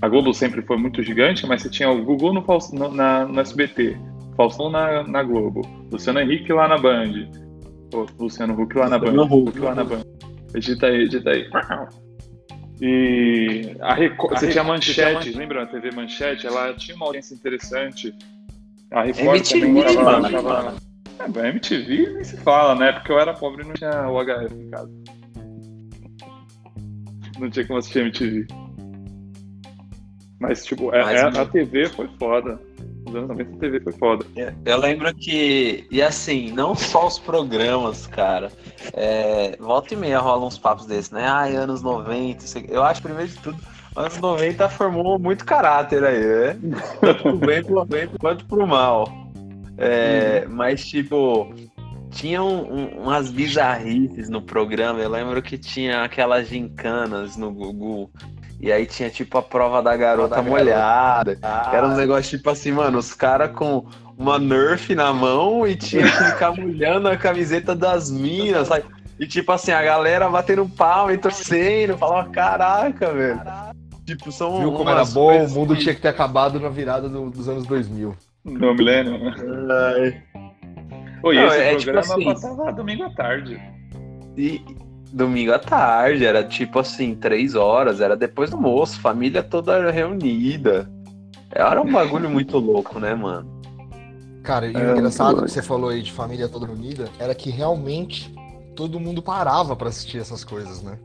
A 0.00 0.08
Globo 0.08 0.32
sempre 0.32 0.62
foi 0.62 0.76
muito 0.76 1.02
gigante, 1.02 1.44
mas 1.46 1.62
você 1.62 1.70
tinha 1.70 1.90
o 1.90 2.04
Gugu 2.04 2.32
no, 2.32 2.44
no, 2.72 2.92
na, 2.92 3.24
no 3.24 3.40
SBT, 3.40 3.96
Faustão 4.36 4.70
na, 4.70 5.02
na 5.02 5.22
Globo, 5.24 5.62
Luciano 5.90 6.20
Henrique 6.20 6.52
lá 6.52 6.68
na 6.68 6.78
Band, 6.78 7.28
Luciano 8.18 8.60
Huck 8.60 8.76
lá 8.76 8.88
na 8.88 8.98
Band, 8.98 9.24
Huck 9.24 9.58
lá 9.58 9.74
na 9.74 9.82
Band. 9.82 10.02
Edita 10.54 10.86
aí, 10.86 11.02
edita 11.02 11.30
aí. 11.30 11.48
E 12.80 13.76
a 13.80 13.94
Record, 13.94 14.38
você 14.38 14.48
tinha 14.48 14.62
manchete, 14.62 15.32
lembra 15.32 15.64
a 15.64 15.66
TV 15.66 15.90
Manchete? 15.90 16.46
Ela 16.46 16.72
tinha 16.74 16.96
uma 16.96 17.06
audiência 17.06 17.34
interessante. 17.34 18.14
A 18.90 19.02
Record 19.02 19.52
MTV, 19.52 19.60
também 19.60 19.94
tava, 19.94 20.30
tava... 20.30 20.74
É, 21.44 21.48
MTV 21.48 22.12
nem 22.14 22.24
se 22.24 22.36
fala, 22.38 22.74
né? 22.76 22.92
Porque 22.92 23.10
eu 23.10 23.18
era 23.18 23.34
pobre 23.34 23.64
e 23.64 23.66
não 23.66 23.74
tinha 23.74 24.08
o 24.08 24.24
HF 24.24 24.54
em 24.54 24.70
casa. 24.70 24.90
Não 27.38 27.50
tinha 27.50 27.66
como 27.66 27.78
assistir 27.78 28.00
MTV. 28.00 28.46
Mas, 30.40 30.64
tipo, 30.64 30.94
é, 30.94 31.02
Mas, 31.02 31.36
é, 31.36 31.40
a 31.40 31.46
TV 31.46 31.88
foi 31.88 32.08
foda. 32.18 32.60
Os 33.08 33.14
anos 33.14 33.28
90 33.28 33.54
a 33.56 33.58
TV 33.58 33.80
foi 33.80 33.92
foda. 33.94 34.26
Eu 34.64 34.78
lembro 34.78 35.14
que. 35.14 35.86
E 35.90 36.02
assim, 36.02 36.52
não 36.52 36.74
só 36.74 37.06
os 37.06 37.18
programas, 37.18 38.06
cara. 38.06 38.50
É, 38.92 39.56
volta 39.58 39.94
e 39.94 39.96
meia 39.96 40.18
rola 40.18 40.46
uns 40.46 40.58
papos 40.58 40.86
desses, 40.86 41.10
né? 41.10 41.26
Ai, 41.26 41.56
anos 41.56 41.82
90. 41.82 42.44
Eu 42.68 42.82
acho, 42.82 43.02
primeiro 43.02 43.28
de 43.30 43.38
tudo, 43.38 43.58
anos 43.96 44.18
90 44.18 44.68
formou 44.68 45.18
muito 45.18 45.44
caráter 45.44 46.04
aí, 46.04 46.18
né? 46.24 46.58
Tanto 47.00 47.22
pro 47.22 47.36
bem, 47.38 47.62
pro 47.64 47.84
bem 47.84 48.08
quanto 48.20 48.44
pro 48.46 48.66
mal. 48.66 49.08
É, 49.76 50.44
Mas, 50.48 50.84
tipo, 50.84 51.54
tinha 52.10 52.42
um- 52.42 52.72
um- 52.74 53.02
umas 53.02 53.30
bizarrices 53.30 54.28
no 54.28 54.42
programa. 54.42 54.98
Eu 55.00 55.08
lembro 55.10 55.40
que 55.40 55.56
tinha 55.56 56.02
aquelas 56.02 56.48
gincanas 56.48 57.36
no 57.36 57.52
Gugu. 57.52 58.10
E 58.60 58.72
aí 58.72 58.86
tinha, 58.86 59.08
tipo, 59.08 59.38
a 59.38 59.42
prova 59.42 59.80
da 59.82 59.96
garota 59.96 60.42
molhada. 60.42 61.36
Que 61.36 61.76
era 61.76 61.86
um 61.86 61.94
negócio, 61.96 62.36
tipo 62.36 62.50
assim, 62.50 62.72
mano, 62.72 62.98
os 62.98 63.14
caras 63.14 63.52
com 63.52 63.84
uma 64.16 64.38
Nerf 64.38 64.94
na 64.96 65.12
mão 65.12 65.66
e 65.66 65.76
tinha 65.76 66.02
que 66.02 66.24
ficar 66.32 66.52
molhando 66.56 67.08
a 67.08 67.16
camiseta 67.16 67.74
das 67.74 68.10
minas, 68.10 68.66
sabe? 68.68 68.84
E, 69.18 69.26
tipo 69.26 69.50
assim, 69.52 69.70
a 69.70 69.82
galera 69.82 70.28
batendo 70.28 70.68
pau 70.68 71.10
e 71.10 71.18
torcendo. 71.18 71.96
Falava, 71.96 72.28
caraca, 72.30 73.12
velho. 73.12 73.40
Tipo, 74.04 74.32
são 74.32 74.58
Viu 74.58 74.72
como 74.72 74.88
era 74.90 75.04
bom? 75.04 75.44
O 75.44 75.50
mundo 75.50 75.74
que- 75.76 75.82
tinha 75.82 75.94
que 75.94 76.00
ter 76.00 76.08
acabado 76.08 76.58
na 76.58 76.68
virada 76.68 77.08
do- 77.08 77.30
dos 77.30 77.48
anos 77.48 77.64
2000. 77.66 78.16
No 78.44 78.74
milênio. 78.74 79.18
né? 79.18 80.22
Pô, 81.20 81.32
e 81.32 81.36
Não, 81.36 81.46
esse 81.46 81.58
é 81.58 81.70
tipo 81.76 81.92
programa 81.92 82.14
assim- 82.14 82.24
passava 82.24 82.72
domingo 82.72 83.02
à 83.04 83.10
tarde. 83.10 83.60
E 84.36 84.62
domingo 85.12 85.52
à 85.52 85.58
tarde, 85.58 86.24
era 86.24 86.44
tipo 86.44 86.78
assim, 86.78 87.14
três 87.14 87.54
horas, 87.54 88.00
era 88.00 88.16
depois 88.16 88.50
do 88.50 88.56
almoço, 88.56 89.00
família 89.00 89.42
toda 89.42 89.90
reunida. 89.90 90.88
Era 91.50 91.80
um 91.80 91.90
bagulho 91.90 92.28
muito 92.28 92.56
louco, 92.58 92.98
né, 93.00 93.14
mano? 93.14 93.58
Cara, 94.42 94.66
e 94.66 94.74
o 94.74 94.78
É, 94.78 94.92
engraçado 94.92 95.42
que 95.44 95.50
você 95.50 95.62
falou 95.62 95.90
aí 95.90 96.02
de 96.02 96.12
família 96.12 96.48
toda 96.48 96.70
unida 96.70 97.08
era 97.18 97.34
que 97.34 97.50
realmente 97.50 98.32
todo 98.74 99.00
mundo 99.00 99.20
parava 99.20 99.74
pra 99.76 99.88
assistir 99.88 100.18
essas 100.18 100.44
coisas, 100.44 100.82
né? 100.82 100.98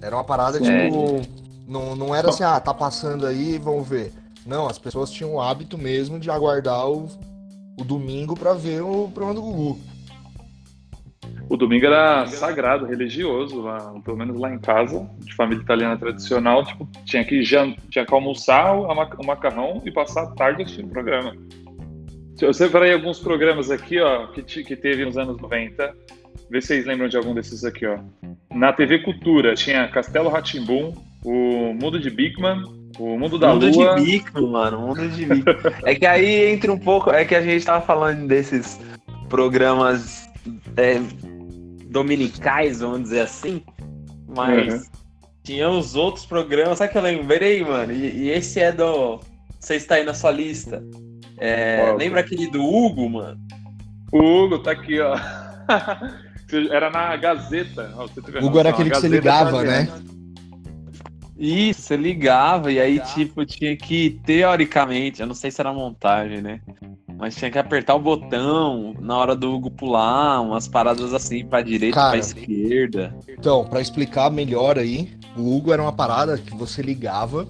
Era 0.00 0.16
uma 0.16 0.24
parada, 0.24 0.58
É. 0.58 0.60
tipo. 0.88 1.20
Não, 1.66 1.96
não 1.96 2.14
era 2.14 2.28
assim, 2.28 2.44
ah, 2.44 2.60
tá 2.60 2.74
passando 2.74 3.26
aí, 3.26 3.56
vamos 3.58 3.88
ver. 3.88 4.12
Não, 4.46 4.66
as 4.66 4.78
pessoas 4.78 5.10
tinham 5.10 5.34
o 5.34 5.40
hábito 5.40 5.78
mesmo 5.78 6.18
de 6.20 6.30
aguardar 6.30 6.86
o, 6.86 7.08
o 7.78 7.84
domingo 7.84 8.34
pra 8.36 8.52
ver 8.52 8.82
o 8.82 9.08
programa 9.12 9.34
do 9.34 9.42
Gugu. 9.42 9.78
O 11.48 11.56
domingo 11.56 11.86
era 11.86 12.26
sagrado, 12.26 12.86
religioso, 12.86 13.60
lá, 13.60 13.94
pelo 14.04 14.16
menos 14.16 14.38
lá 14.38 14.52
em 14.52 14.58
casa, 14.58 15.08
de 15.20 15.34
família 15.34 15.62
italiana 15.62 15.96
tradicional, 15.96 16.64
tipo, 16.64 16.88
tinha 17.04 17.22
que, 17.24 17.42
tinha 17.42 18.04
que 18.06 18.14
almoçar 18.14 18.72
o, 18.74 18.94
ma- 18.94 19.10
o 19.18 19.26
macarrão 19.26 19.82
e 19.84 19.90
passar 19.90 20.22
a 20.22 20.26
tarde 20.28 20.62
assistindo 20.62 20.86
o 20.86 20.90
programa. 20.90 21.36
Eu 22.40 22.52
separei 22.52 22.92
alguns 22.92 23.20
programas 23.20 23.70
aqui, 23.70 24.00
ó, 24.00 24.26
que, 24.28 24.42
que 24.64 24.74
teve 24.76 25.04
nos 25.04 25.16
anos 25.16 25.38
90. 25.40 25.94
Vê 26.50 26.60
se 26.60 26.68
vocês 26.68 26.86
lembram 26.86 27.08
de 27.08 27.16
algum 27.16 27.34
desses 27.34 27.64
aqui, 27.64 27.86
ó. 27.86 27.98
Na 28.52 28.72
TV 28.72 29.00
Cultura 29.00 29.54
tinha 29.54 29.86
Castelo 29.88 30.28
Ratimbum, 30.30 30.92
o 31.24 31.72
Mundo 31.74 31.98
de 32.00 32.10
Bigman, 32.10 32.62
o 32.98 33.18
Mundo 33.18 33.38
da 33.38 33.52
mundo 33.52 33.68
Lua. 33.70 33.94
de 33.96 34.04
bico, 34.04 34.42
mano, 34.46 34.78
mundo 34.78 35.08
de 35.08 35.24
bico. 35.26 35.50
é 35.84 35.94
que 35.94 36.06
aí 36.06 36.52
entra 36.52 36.72
um 36.72 36.78
pouco, 36.78 37.10
é 37.10 37.24
que 37.24 37.34
a 37.34 37.42
gente 37.42 37.64
tava 37.64 37.84
falando 37.84 38.26
desses 38.26 38.80
programas 39.28 40.28
é, 40.76 41.00
dominicais, 41.94 42.80
vamos 42.80 43.04
dizer 43.04 43.20
assim, 43.20 43.62
mas 44.28 44.74
Uhum. 44.74 44.82
tinha 45.44 45.70
os 45.70 45.94
outros 45.94 46.26
programas, 46.26 46.78
sabe 46.78 46.90
que 46.92 46.98
eu 46.98 47.02
lembrei, 47.02 47.64
mano? 47.64 47.92
E, 47.92 48.24
e 48.24 48.30
esse 48.30 48.60
é 48.60 48.72
do. 48.72 49.20
Você 49.60 49.76
está 49.76 49.94
aí 49.94 50.04
na 50.04 50.12
sua 50.12 50.32
lista. 50.32 50.82
É, 51.38 51.94
lembra 51.96 52.20
aquele 52.20 52.50
do 52.50 52.62
Hugo, 52.62 53.08
mano? 53.08 53.40
O 54.12 54.18
Hugo 54.18 54.58
tá 54.58 54.72
aqui, 54.72 55.00
ó. 55.00 55.16
Era 56.70 56.90
na 56.90 57.16
Gazeta. 57.16 57.92
ó, 57.96 58.04
Hugo 58.44 58.58
era 58.58 58.68
aquele 58.70 58.90
que 58.90 58.96
você 58.96 59.08
ligava, 59.08 59.62
né? 59.64 59.88
Isso, 61.36 61.82
você 61.82 61.96
ligava 61.96 62.70
e 62.70 62.78
aí, 62.78 63.00
tipo, 63.00 63.44
tinha 63.44 63.76
que, 63.76 64.20
teoricamente, 64.24 65.20
eu 65.20 65.26
não 65.26 65.34
sei 65.34 65.50
se 65.50 65.60
era 65.60 65.72
montagem, 65.72 66.40
né? 66.40 66.60
Mas 67.24 67.36
tinha 67.36 67.50
que 67.50 67.58
apertar 67.58 67.94
o 67.94 67.98
botão 67.98 68.94
na 69.00 69.16
hora 69.16 69.34
do 69.34 69.50
Hugo 69.50 69.70
pular, 69.70 70.42
umas 70.42 70.68
paradas 70.68 71.14
assim, 71.14 71.42
pra 71.42 71.62
direita, 71.62 71.94
Cara. 71.94 72.10
pra 72.10 72.18
esquerda. 72.18 73.16
Então, 73.26 73.64
pra 73.64 73.80
explicar 73.80 74.30
melhor 74.30 74.78
aí, 74.78 75.10
o 75.34 75.56
Hugo 75.56 75.72
era 75.72 75.80
uma 75.80 75.90
parada 75.90 76.36
que 76.36 76.54
você 76.54 76.82
ligava, 76.82 77.48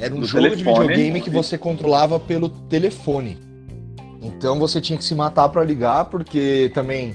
era 0.00 0.12
um 0.12 0.18
Do 0.18 0.26
jogo 0.26 0.48
de 0.48 0.56
telefone. 0.64 0.88
videogame 0.88 1.20
que 1.20 1.30
você 1.30 1.56
controlava 1.56 2.18
pelo 2.18 2.48
telefone. 2.48 3.38
Então 4.20 4.58
você 4.58 4.80
tinha 4.80 4.98
que 4.98 5.04
se 5.04 5.14
matar 5.14 5.48
pra 5.48 5.62
ligar, 5.62 6.06
porque 6.06 6.72
também 6.74 7.14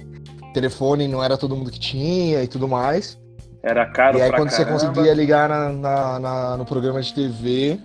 telefone 0.54 1.06
não 1.06 1.22
era 1.22 1.38
todo 1.38 1.54
mundo 1.54 1.70
que 1.70 1.82
tinha 1.82 2.42
e 2.42 2.48
tudo 2.48 2.66
mais. 2.66 3.20
Era 3.62 3.86
caro 3.88 4.18
e 4.20 4.22
aí 4.22 4.30
pra 4.30 4.38
quando 4.38 4.52
você 4.52 4.64
caramba. 4.64 4.88
conseguia 4.88 5.14
ligar 5.14 5.50
na, 5.50 5.70
na- 5.74 6.20
na- 6.20 6.56
no 6.58 6.64
programa 6.64 7.02
de 7.02 7.14
TV, 7.14 7.78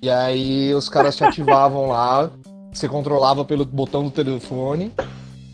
e 0.00 0.08
aí 0.08 0.72
os 0.72 0.88
caras 0.88 1.14
te 1.14 1.22
ativavam 1.24 1.88
lá, 1.88 2.30
você 2.72 2.88
controlava 2.88 3.44
pelo 3.44 3.64
botão 3.64 4.04
do 4.04 4.10
telefone 4.10 4.92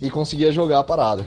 e 0.00 0.11
conseguia 0.11 0.52
jogar 0.52 0.81
a 0.81 0.85
parada. 0.85 1.24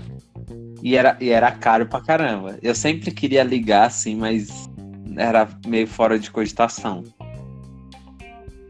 E 0.81 0.95
era, 0.95 1.17
e 1.19 1.29
era 1.29 1.51
caro 1.51 1.85
pra 1.85 2.01
caramba. 2.01 2.57
Eu 2.61 2.73
sempre 2.73 3.11
queria 3.11 3.43
ligar 3.43 3.87
assim, 3.87 4.15
mas 4.15 4.69
era 5.17 5.47
meio 5.65 5.87
fora 5.87 6.17
de 6.17 6.31
cogitação. 6.31 7.03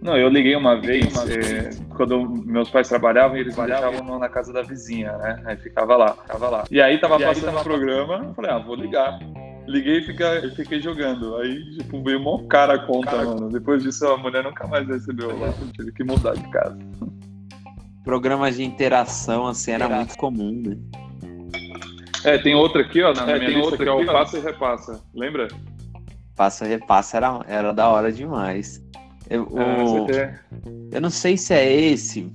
Não, 0.02 0.18
eu 0.18 0.30
liguei 0.30 0.56
uma 0.56 0.80
vez, 0.80 1.14
eh, 1.28 1.72
quando 1.96 2.26
meus 2.46 2.70
pais 2.70 2.88
trabalhavam, 2.88 3.36
e 3.36 3.42
eles 3.42 3.54
trabalhavam 3.54 4.18
na 4.18 4.30
casa 4.30 4.54
da 4.54 4.62
vizinha, 4.62 5.12
né? 5.18 5.42
Aí 5.46 5.58
ficava 5.58 5.98
lá, 5.98 6.14
ficava 6.14 6.50
lá. 6.50 6.64
E 6.72 6.82
aí 6.82 6.98
tava 6.98 7.20
passando 7.20 7.58
o 7.58 7.64
programa, 7.64 8.26
eu 8.30 8.34
falei, 8.34 8.52
ah, 8.52 8.60
vou 8.60 8.76
ligar. 8.76 9.20
Liguei 9.70 10.00
e 10.00 10.04
fica- 10.04 10.42
fiquei 10.56 10.82
jogando. 10.82 11.36
Aí, 11.38 11.64
tipo, 11.78 12.02
veio 12.04 12.20
mó 12.20 12.40
cara 12.48 12.74
a 12.74 12.80
conta, 12.80 13.16
mano. 13.24 13.50
Depois 13.50 13.84
disso, 13.84 14.08
a 14.08 14.18
mulher 14.18 14.44
nunca 14.44 14.68
mais 14.68 14.88
recebeu 14.88 15.38
lá. 15.40 15.54
Tive 15.76 15.92
que 15.92 16.04
mudar 16.04 16.34
de 16.34 16.48
casa. 16.50 16.78
Programas 18.04 18.56
de 18.56 18.64
interação, 18.64 19.46
assim, 19.48 19.72
era 19.72 19.88
muito 19.88 20.18
comum, 20.18 20.64
né? 20.66 20.78
É, 22.24 22.38
tem 22.40 22.56
outra 22.56 22.82
aqui, 22.82 23.02
ó, 23.04 23.14
na 23.14 23.22
É, 23.22 23.26
minha 23.26 23.40
tem 23.40 23.48
lista, 23.50 23.62
outra 23.64 23.78
que 23.78 23.90
é 23.90 23.92
o. 23.92 24.06
Passa 24.06 24.38
e 24.38 24.42
Repassa. 24.42 25.02
Lembra? 25.14 25.48
Passa 26.36 26.66
e 26.66 26.70
repassa 26.70 27.18
era, 27.18 27.42
era 27.48 27.72
da 27.74 27.90
hora 27.90 28.12
demais. 28.12 28.84
Eu, 29.30 29.44
Ah, 29.56 29.84
o- 29.84 30.08
Eu 30.92 31.00
não 31.02 31.10
sei 31.10 31.38
se 31.38 31.54
é 31.54 31.72
esse. 31.72 32.32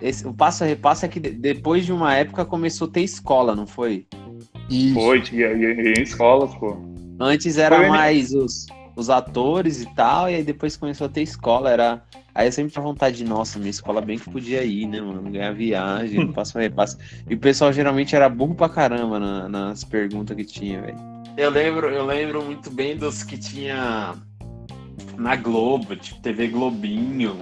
esse 0.00 0.26
o 0.26 0.32
passo 0.32 0.64
a 0.64 0.66
repasso 0.66 1.04
é 1.04 1.08
que 1.08 1.20
de- 1.20 1.32
depois 1.32 1.84
de 1.84 1.92
uma 1.92 2.14
época 2.14 2.44
começou 2.44 2.88
a 2.88 2.90
ter 2.90 3.02
escola, 3.02 3.54
não 3.54 3.66
foi? 3.66 4.06
Isso. 4.68 4.94
Foi, 4.94 5.20
tinha 5.20 5.48
ia- 5.48 5.72
ia 5.74 5.98
em 5.98 6.02
escolas, 6.02 6.54
pô. 6.56 6.76
Antes 7.20 7.58
era 7.58 7.76
Foi, 7.76 7.84
né? 7.86 7.90
mais 7.90 8.32
os, 8.32 8.66
os 8.94 9.10
atores 9.10 9.82
e 9.82 9.86
tal, 9.94 10.28
e 10.30 10.34
aí 10.36 10.42
depois 10.42 10.76
começou 10.76 11.06
a 11.06 11.10
ter 11.10 11.22
escola. 11.22 11.70
Era... 11.70 12.02
Aí 12.34 12.46
eu 12.46 12.52
sempre 12.52 12.72
tinha 12.72 12.82
vontade 12.82 13.16
de, 13.16 13.24
nossa, 13.24 13.58
minha 13.58 13.70
escola 13.70 14.00
bem 14.00 14.18
que 14.18 14.30
podia 14.30 14.62
ir, 14.62 14.86
né, 14.86 15.00
mano? 15.00 15.22
Ganhar 15.30 15.52
viagem, 15.52 16.30
passo 16.32 16.56
a 16.58 16.60
repasso. 16.60 16.96
E 17.28 17.34
o 17.34 17.38
pessoal 17.38 17.72
geralmente 17.72 18.14
era 18.14 18.28
burro 18.28 18.54
pra 18.54 18.68
caramba 18.68 19.18
na- 19.18 19.48
nas 19.48 19.82
perguntas 19.84 20.36
que 20.36 20.44
tinha, 20.44 20.80
velho. 20.80 20.98
Eu 21.36 21.50
lembro, 21.50 21.88
eu 21.88 22.04
lembro 22.04 22.42
muito 22.44 22.70
bem 22.70 22.96
dos 22.96 23.22
que 23.22 23.36
tinha 23.38 24.14
na 25.16 25.34
Globo, 25.36 25.96
tipo 25.96 26.20
TV 26.20 26.48
Globinho, 26.48 27.36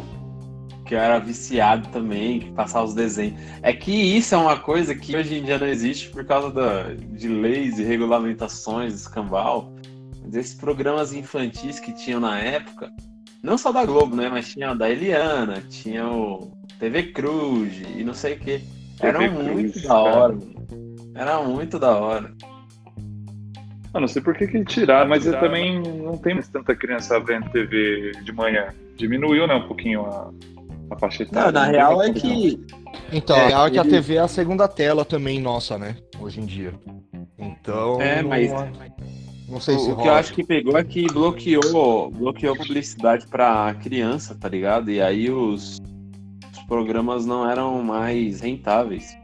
que 0.86 0.94
eu 0.94 0.98
era 0.98 1.18
viciado 1.18 1.88
também, 1.88 2.40
que 2.40 2.52
passava 2.52 2.86
os 2.86 2.94
desenhos. 2.94 3.40
É 3.60 3.72
que 3.72 3.90
isso 3.90 4.34
é 4.34 4.38
uma 4.38 4.58
coisa 4.58 4.94
que 4.94 5.16
hoje 5.16 5.38
em 5.38 5.42
dia 5.42 5.58
não 5.58 5.66
existe 5.66 6.08
por 6.10 6.24
causa 6.24 6.50
da, 6.50 6.94
de 6.94 7.28
leis 7.28 7.78
e 7.78 7.82
regulamentações, 7.82 8.94
escambau. 8.94 9.74
Mas 10.22 10.34
esses 10.34 10.54
programas 10.54 11.12
infantis 11.12 11.80
que 11.80 11.92
tinham 11.92 12.20
na 12.20 12.38
época, 12.38 12.90
não 13.42 13.58
só 13.58 13.72
da 13.72 13.84
Globo, 13.84 14.16
né? 14.16 14.28
Mas 14.28 14.52
tinha 14.52 14.72
o 14.72 14.74
da 14.74 14.88
Eliana, 14.88 15.62
tinha 15.68 16.08
o 16.08 16.52
TV 16.78 17.04
Cruz 17.12 17.82
e 17.96 18.04
não 18.04 18.14
sei 18.14 18.34
o 18.34 18.38
que. 18.38 18.62
Eram 19.00 19.20
TV 19.20 19.42
muito 19.42 19.72
Cruz, 19.72 19.86
da 19.86 19.94
hora, 19.94 20.32
mano. 20.32 20.56
Era 21.14 21.42
muito 21.42 21.78
da 21.78 21.96
hora. 21.96 22.32
Eu 23.92 24.00
não 24.00 24.08
sei 24.08 24.20
por 24.20 24.36
que, 24.36 24.46
que 24.46 24.62
tiraram, 24.64 25.08
mas 25.08 25.24
eu 25.26 25.38
também 25.40 25.80
não 25.80 26.18
tem 26.18 26.34
mais 26.34 26.48
tanta 26.48 26.76
criança 26.76 27.18
vendo 27.18 27.50
TV 27.50 28.12
de 28.22 28.32
manhã. 28.32 28.68
Diminuiu, 28.96 29.46
né, 29.46 29.54
um 29.54 29.66
pouquinho 29.66 30.04
a, 30.04 30.30
a 30.90 30.98
faixa 30.98 31.22
etária. 31.22 31.52
Não, 31.52 31.60
na 31.60 31.66
real 31.66 32.02
é 32.02 32.12
que 32.12 32.60
Então, 33.12 33.36
É, 33.36 33.44
a 33.44 33.48
real 33.48 33.66
é 33.66 33.70
que 33.70 33.78
a 33.78 33.82
ele- 33.82 33.90
TV 33.90 34.14
é 34.16 34.18
a 34.20 34.28
segunda 34.28 34.66
tela 34.68 35.04
também 35.04 35.40
nossa, 35.40 35.76
né? 35.78 35.96
Hoje 36.20 36.40
em 36.40 36.46
dia. 36.46 36.72
Então. 37.38 38.00
É, 38.00 38.22
não- 38.22 38.28
mas- 38.30 38.50
Não 39.48 39.60
sei 39.60 39.78
se 39.78 39.88
o, 39.90 39.92
o 39.92 39.96
que 40.02 40.08
eu 40.08 40.12
acho 40.14 40.32
que 40.34 40.42
pegou 40.44 40.76
é 40.76 40.82
que 40.82 41.06
bloqueou, 41.06 42.10
bloqueou 42.10 42.56
publicidade 42.56 43.26
pra 43.28 43.74
criança, 43.80 44.34
tá 44.34 44.48
ligado? 44.48 44.90
E 44.90 45.00
aí 45.00 45.30
os, 45.30 45.78
os 46.52 46.62
programas 46.66 47.24
não 47.26 47.48
eram 47.48 47.80
mais 47.82 48.40
rentáveis. 48.40 49.16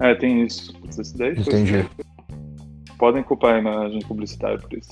É, 0.00 0.14
tem 0.16 0.42
isso. 0.44 0.74
Isso 0.88 1.16
daí 1.16 1.34
foi- 1.36 1.52
Entendi. 1.60 1.88
Podem 2.98 3.22
culpar 3.22 3.54
a 3.54 3.58
imagem 3.58 4.00
publicitária 4.00 4.58
por 4.58 4.72
isso. 4.76 4.90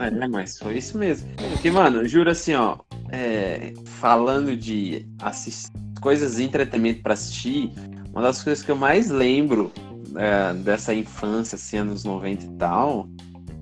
É, 0.00 0.28
mas 0.28 0.58
foi 0.58 0.78
isso 0.78 0.98
mesmo. 0.98 1.28
Porque, 1.36 1.70
mano, 1.70 2.06
juro 2.06 2.30
assim, 2.30 2.54
ó, 2.54 2.78
é, 3.10 3.72
falando 3.84 4.56
de 4.56 5.06
coisas 6.00 6.36
de 6.36 6.44
entretenimento 6.44 7.02
pra 7.02 7.14
assistir, 7.14 7.72
uma 8.12 8.22
das 8.22 8.42
coisas 8.42 8.64
que 8.64 8.70
eu 8.70 8.76
mais 8.76 9.08
lembro 9.08 9.72
é, 10.16 10.54
dessa 10.54 10.94
infância, 10.94 11.56
assim, 11.56 11.78
anos 11.78 12.04
90 12.04 12.44
e 12.44 12.48
tal, 12.56 13.08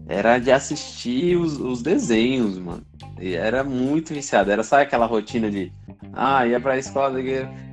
era 0.09 0.39
de 0.39 0.53
assistir 0.53 1.37
os, 1.37 1.59
os 1.59 1.83
desenhos, 1.83 2.59
mano. 2.59 2.83
E 3.21 3.35
era 3.35 3.65
muito 3.65 4.13
viciado. 4.13 4.51
Era, 4.51 4.63
sabe 4.63 4.83
aquela 4.83 5.07
rotina 5.07 5.51
de, 5.51 5.73
ah, 6.13 6.47
ia 6.47 6.61
pra 6.61 6.79
escola, 6.79 7.19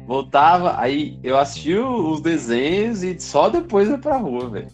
Voltava, 0.06 0.80
aí 0.80 1.18
eu 1.24 1.38
assistia 1.38 1.86
os 1.86 2.22
desenhos 2.22 3.04
e 3.04 3.18
só 3.20 3.50
depois 3.50 3.90
ia 3.90 3.98
pra 3.98 4.18
rua, 4.18 4.50
velho. 4.50 4.68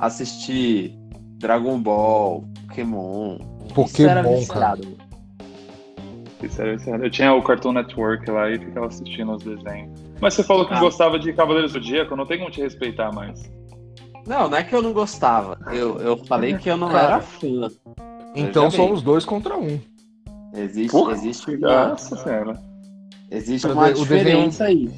Assistir 0.00 0.98
Dragon 1.38 1.78
Ball, 1.78 2.44
Pokémon. 2.74 3.38
Isso 3.86 4.02
era 4.02 4.22
Pokémon, 4.22 4.46
cara. 4.46 4.80
Eu 7.02 7.10
tinha 7.10 7.32
o 7.32 7.42
Cartoon 7.42 7.72
Network 7.72 8.30
lá 8.30 8.50
e 8.50 8.58
ficava 8.58 8.86
assistindo 8.86 9.32
os 9.32 9.42
desenhos. 9.42 9.98
Mas 10.20 10.34
você 10.34 10.42
falou 10.42 10.66
que 10.66 10.74
Ah. 10.74 10.80
gostava 10.80 11.18
de 11.18 11.32
Cavaleiros 11.32 11.72
do 11.72 11.78
Zodíaco, 11.80 12.14
não 12.16 12.26
tem 12.26 12.38
como 12.38 12.50
te 12.50 12.60
respeitar 12.60 13.10
mais. 13.12 13.50
Não, 14.26 14.48
não 14.48 14.58
é 14.58 14.62
que 14.62 14.74
eu 14.74 14.82
não 14.82 14.92
gostava. 14.92 15.58
Eu, 15.72 15.98
eu 16.00 16.16
falei 16.24 16.56
que 16.56 16.68
eu 16.70 16.76
não 16.76 16.88
Cara, 16.88 17.14
era 17.14 17.20
fã. 17.20 17.68
Então 18.34 18.70
somos 18.70 19.02
dois 19.02 19.24
contra 19.24 19.56
um. 19.56 19.78
Existe, 20.54 20.90
Porra. 20.92 21.12
existe 21.12 21.50
uma, 21.56 21.88
Nossa 21.88 22.16
senhora. 22.16 22.62
existe 23.30 23.66
uma 23.66 23.82
o 23.82 23.92
desenho- 23.92 24.02
diferença 24.06 24.64
aí. 24.64 24.90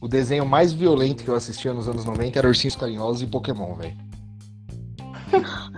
O 0.00 0.08
desenho 0.08 0.46
mais 0.46 0.72
violento 0.72 1.22
que 1.24 1.28
eu 1.28 1.34
assistia 1.34 1.72
nos 1.74 1.88
anos 1.88 2.04
90 2.04 2.38
era 2.38 2.48
Ursinhos 2.48 2.74
Carinhosos 2.76 3.22
e 3.22 3.26
Pokémon, 3.26 3.74
velho. 3.74 3.96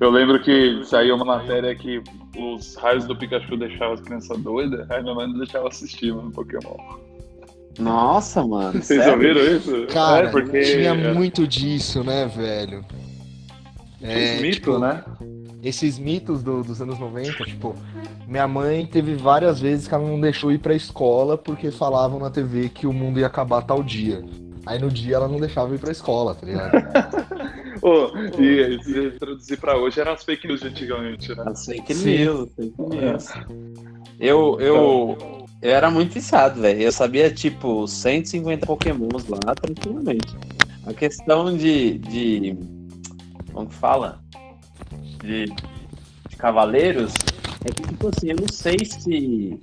Eu 0.00 0.10
lembro 0.10 0.40
que 0.42 0.80
saiu 0.84 1.14
uma 1.16 1.24
matéria 1.24 1.74
que 1.74 2.02
os 2.36 2.74
raios 2.76 3.04
do 3.04 3.16
Pikachu 3.16 3.56
deixavam 3.56 3.94
as 3.94 4.00
crianças 4.00 4.38
doidas, 4.38 4.90
aí 4.90 5.02
minha 5.02 5.14
mãe 5.14 5.26
não 5.28 5.38
deixava 5.38 5.68
assistir, 5.68 6.12
mano, 6.14 6.30
Pokémon. 6.30 6.76
Nossa, 7.78 8.46
mano. 8.46 8.72
Vocês 8.82 9.02
sério? 9.02 9.12
ouviram 9.12 9.40
isso? 9.56 9.86
Cara, 9.92 10.28
é, 10.28 10.30
porque 10.30 10.60
tinha 10.62 10.94
muito 10.94 11.46
disso, 11.46 12.04
né, 12.04 12.26
velho? 12.26 12.84
É, 14.00 14.34
os 14.36 14.40
mitos, 14.42 14.56
tipo, 14.56 14.78
né? 14.78 15.02
Esses 15.62 15.98
mitos 15.98 16.42
do- 16.42 16.62
dos 16.62 16.80
anos 16.82 16.98
90, 16.98 17.42
tipo, 17.44 17.74
minha 18.28 18.46
mãe 18.46 18.84
teve 18.86 19.14
várias 19.14 19.58
vezes 19.60 19.88
que 19.88 19.94
ela 19.94 20.06
não 20.06 20.20
deixou 20.20 20.52
ir 20.52 20.58
pra 20.58 20.74
escola 20.74 21.38
porque 21.38 21.70
falavam 21.70 22.20
na 22.20 22.30
TV 22.30 22.68
que 22.68 22.86
o 22.86 22.92
mundo 22.92 23.18
ia 23.18 23.26
acabar 23.26 23.62
tal 23.62 23.82
dia. 23.82 24.22
Aí 24.66 24.78
no 24.78 24.90
dia 24.90 25.16
ela 25.16 25.26
não 25.28 25.38
deixava 25.40 25.74
ir 25.74 25.78
pra 25.78 25.90
escola, 25.90 26.34
tá 26.34 26.46
ligado? 26.46 26.72
Ô, 27.84 28.10
e 28.40 28.82
se 28.82 29.10
traduzir 29.18 29.58
pra 29.58 29.76
hoje 29.76 30.00
eram 30.00 30.12
as 30.12 30.24
fake 30.24 30.46
news 30.46 30.62
de 30.62 30.68
antigamente, 30.68 31.28
né? 31.36 31.44
As 31.46 31.66
fake 31.66 31.94
Sim. 31.94 32.16
news, 32.16 32.50
fake 32.56 32.74
news. 32.78 33.28
Eu, 34.18 34.58
eu, 34.58 35.46
eu 35.60 35.70
era 35.70 35.90
muito 35.90 36.14
viciado, 36.14 36.62
velho. 36.62 36.80
Eu 36.80 36.90
sabia, 36.90 37.30
tipo, 37.30 37.86
150 37.86 38.64
pokémons 38.64 39.28
lá, 39.28 39.54
tranquilamente. 39.54 40.34
A 40.86 40.94
questão 40.94 41.54
de. 41.54 41.98
de 41.98 42.56
como 43.52 43.68
que 43.68 43.74
fala? 43.74 44.18
De, 45.20 45.44
de 45.44 46.36
cavaleiros 46.38 47.12
é 47.66 47.70
que, 47.70 47.82
tipo 47.82 48.08
assim, 48.08 48.30
eu 48.30 48.36
não 48.36 48.48
sei 48.48 48.82
se. 48.82 49.60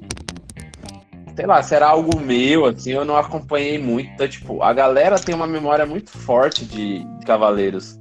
Sei 1.36 1.46
lá, 1.48 1.64
se 1.64 1.74
era 1.74 1.88
algo 1.88 2.20
meu, 2.20 2.66
assim, 2.68 2.92
eu 2.92 3.04
não 3.04 3.18
acompanhei 3.18 3.80
muito. 3.80 4.12
Então, 4.12 4.28
tipo, 4.28 4.62
a 4.62 4.72
galera 4.74 5.18
tem 5.18 5.34
uma 5.34 5.48
memória 5.48 5.88
muito 5.88 6.12
forte 6.12 6.66
de, 6.66 7.04
de 7.04 7.26
cavaleiros. 7.26 8.00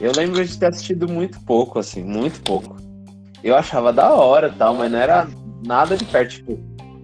Eu 0.00 0.12
lembro 0.16 0.44
de 0.44 0.58
ter 0.58 0.66
assistido 0.66 1.08
muito 1.08 1.40
pouco, 1.44 1.78
assim, 1.78 2.02
muito 2.02 2.40
pouco. 2.42 2.76
Eu 3.42 3.56
achava 3.56 3.92
da 3.92 4.12
hora 4.12 4.48
e 4.48 4.52
tal, 4.58 4.74
mas 4.74 4.90
não 4.90 4.98
era 4.98 5.28
nada 5.66 5.96
de 5.96 6.04
perto. 6.04 6.30
Tipo, 6.36 6.58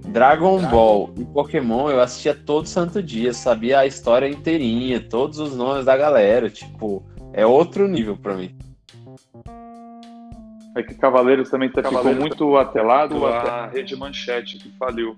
Dragon 0.09 0.61
Ball 0.69 1.11
e 1.19 1.25
Pokémon 1.25 1.91
eu 1.91 2.01
assistia 2.01 2.35
todo 2.35 2.67
santo 2.67 3.03
dia, 3.03 3.33
sabia 3.35 3.81
a 3.81 3.87
história 3.87 4.27
inteirinha, 4.29 5.01
todos 5.01 5.39
os 5.39 5.55
nomes 5.57 5.85
da 5.85 5.97
galera. 5.97 6.49
Tipo, 6.49 7.05
é 7.33 7.45
outro 7.47 7.87
nível 7.87 8.17
pra 8.17 8.35
mim. 8.35 8.57
É 10.77 10.83
que 10.83 10.95
Cavaleiros 10.95 11.51
também 11.51 11.69
tá- 11.69 11.83
ficou 11.83 11.93
Cavaleiros- 11.99 12.21
muito 12.21 12.57
atrelado 12.57 13.27
à 13.27 13.67
Rede 13.67 13.97
Manchete, 13.97 14.59
que 14.59 14.71
faliu. 14.79 15.15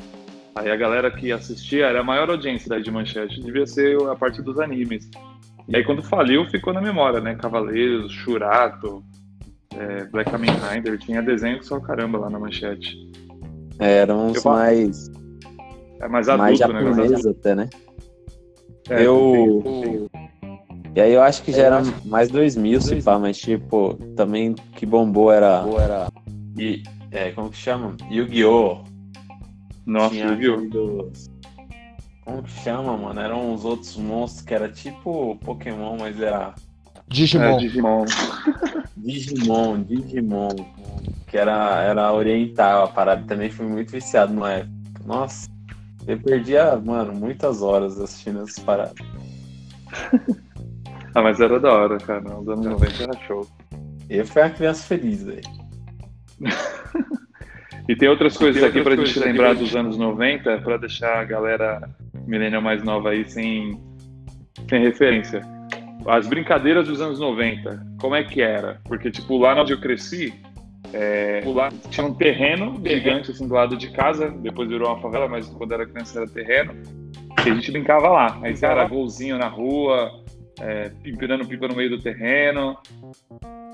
Aí 0.55 0.71
a 0.71 0.77
galera 0.77 1.11
que 1.11 1.31
assistia 1.31 1.87
era 1.87 2.01
a 2.01 2.05
maior 2.05 2.29
audiência 2.31 2.69
da 2.69 2.77
Rede 2.77 2.91
Manchete, 2.91 3.41
devia 3.43 3.67
ser 3.67 3.97
a 4.09 4.17
parte 4.17 4.43
dos 4.43 4.59
animes. 4.59 5.09
E 5.69 5.77
aí 5.77 5.85
quando 5.85 6.03
faliu, 6.03 6.45
ficou 6.51 6.73
na 6.73 6.81
memória, 6.81 7.21
né? 7.21 7.35
Cavaleiros, 7.35 8.13
Shurato, 8.13 9.05
é, 9.77 10.05
Black 10.07 10.31
Kamen 10.31 10.51
Rider, 10.51 10.99
tinha 10.99 11.23
desenho 11.23 11.59
que 11.59 11.67
só 11.67 11.79
caramba 11.81 12.19
lá 12.19 12.29
na 12.31 12.39
Manchete. 12.39 12.97
Eram 13.79 14.27
uns 14.29 14.45
mais, 14.45 15.09
É 16.01 16.09
mais 16.09 16.27
mais 16.27 16.61
adulto 16.61 16.65
o 16.65 16.75
negócio. 16.75 17.03
japoneses 17.03 17.27
até, 17.27 17.55
né? 17.55 17.69
É, 18.89 19.07
eu. 19.07 20.09
E 20.95 21.01
aí 21.01 21.13
eu 21.13 21.23
acho 21.23 21.43
que 21.45 21.53
já 21.53 21.63
era 21.63 21.83
mais 22.05 22.29
2000, 22.31 22.81
se 22.81 23.01
pá, 23.01 23.17
mas 23.19 23.39
tipo, 23.39 23.95
também 24.17 24.55
que 24.75 24.85
bombou 24.85 25.31
era. 25.31 25.65
era 25.81 26.09
e, 26.59 26.83
é, 27.13 27.31
como 27.31 27.49
que 27.51 27.57
chama? 27.57 27.97
Yu-Gi-Oh! 28.11 28.79
Nossa, 29.87 30.15
aquele 30.33 30.69
dos- 30.69 31.30
Como 32.25 32.43
que 32.43 32.51
chama, 32.51 32.97
mano? 32.97 33.21
Eram 33.21 33.53
uns 33.53 33.65
outros 33.65 33.97
monstros 33.97 34.45
que 34.45 34.55
era 34.55 34.69
tipo 34.69 35.37
Pokémon, 35.45 35.97
mas 35.99 36.21
era 36.21 36.55
É, 36.57 37.03
Digimon. 37.09 37.57
Digimon. 37.57 38.05
Digimon, 38.97 39.83
Digimon. 39.83 40.49
Que 41.27 41.39
era, 41.39 41.83
era 41.83 42.13
oriental 42.13 42.85
a 42.85 42.89
parada. 42.89 43.25
Também 43.27 43.51
fui 43.51 43.67
muito 43.67 43.91
viciado 43.91 44.33
numa 44.33 44.53
época. 44.53 44.71
Nossa, 45.07 45.49
eu 46.07 46.19
perdia, 46.21 46.77
mano, 46.77 47.13
muitas 47.13 47.63
horas 47.63 47.99
assistindo 47.99 48.43
essas 48.43 48.59
paradas. 48.59 48.95
Ah, 51.13 51.23
mas 51.23 51.41
era 51.41 51.59
da 51.59 51.73
hora, 51.73 51.99
cara. 51.99 52.21
Nos 52.21 52.49
anos 52.49 52.65
90 52.67 53.03
era 53.03 53.27
show. 53.27 53.45
Eu 54.09 54.25
fui 54.25 54.43
uma 54.43 54.51
criança 54.51 54.87
feliz, 54.87 55.25
velho. 55.25 55.43
E 57.89 57.97
tem 57.97 58.09
outras 58.09 58.37
coisas 58.37 58.61
tem 58.61 58.69
aqui 58.69 58.79
outras 58.79 58.95
pra 58.95 59.05
coisas 59.05 59.15
gente 59.17 59.27
lembrar 59.27 59.53
dos 59.53 59.75
anos 59.75 59.99
90, 59.99 60.59
pra 60.59 60.77
deixar 60.77 61.19
a 61.19 61.25
galera 61.25 61.91
milênio 62.31 62.63
mais 62.63 62.83
nova 62.83 63.11
aí 63.11 63.29
sem, 63.29 63.79
sem 64.69 64.81
referência. 64.81 65.43
As 66.07 66.27
brincadeiras 66.27 66.87
dos 66.87 67.01
anos 67.01 67.19
90, 67.19 67.87
como 68.01 68.15
é 68.15 68.25
que 68.25 68.41
era? 68.41 68.81
Porque, 68.85 69.11
tipo, 69.11 69.37
lá 69.37 69.61
onde 69.61 69.73
eu 69.73 69.81
cresci, 69.81 70.33
é, 70.95 71.43
lá 71.45 71.69
tinha 71.91 72.07
um 72.07 72.15
terreno 72.15 72.81
gigante, 72.85 73.33
assim, 73.33 73.47
do 73.47 73.55
lado 73.55 73.77
de 73.77 73.91
casa, 73.91 74.31
depois 74.31 74.69
virou 74.69 74.89
uma 74.89 75.01
favela, 75.01 75.29
mas 75.29 75.49
quando 75.51 75.73
era 75.73 75.85
criança 75.85 76.21
era 76.21 76.29
terreno, 76.29 76.73
e 77.45 77.51
a 77.51 77.55
gente 77.55 77.71
brincava 77.71 78.09
lá. 78.09 78.39
Aí 78.43 78.55
era 78.63 78.87
golzinho 78.87 79.37
na 79.37 79.49
rua, 79.49 80.11
é, 80.61 80.91
empinando 81.05 81.47
pipa 81.47 81.67
no 81.69 81.75
meio 81.77 81.91
do 81.91 82.01
terreno. 82.03 82.77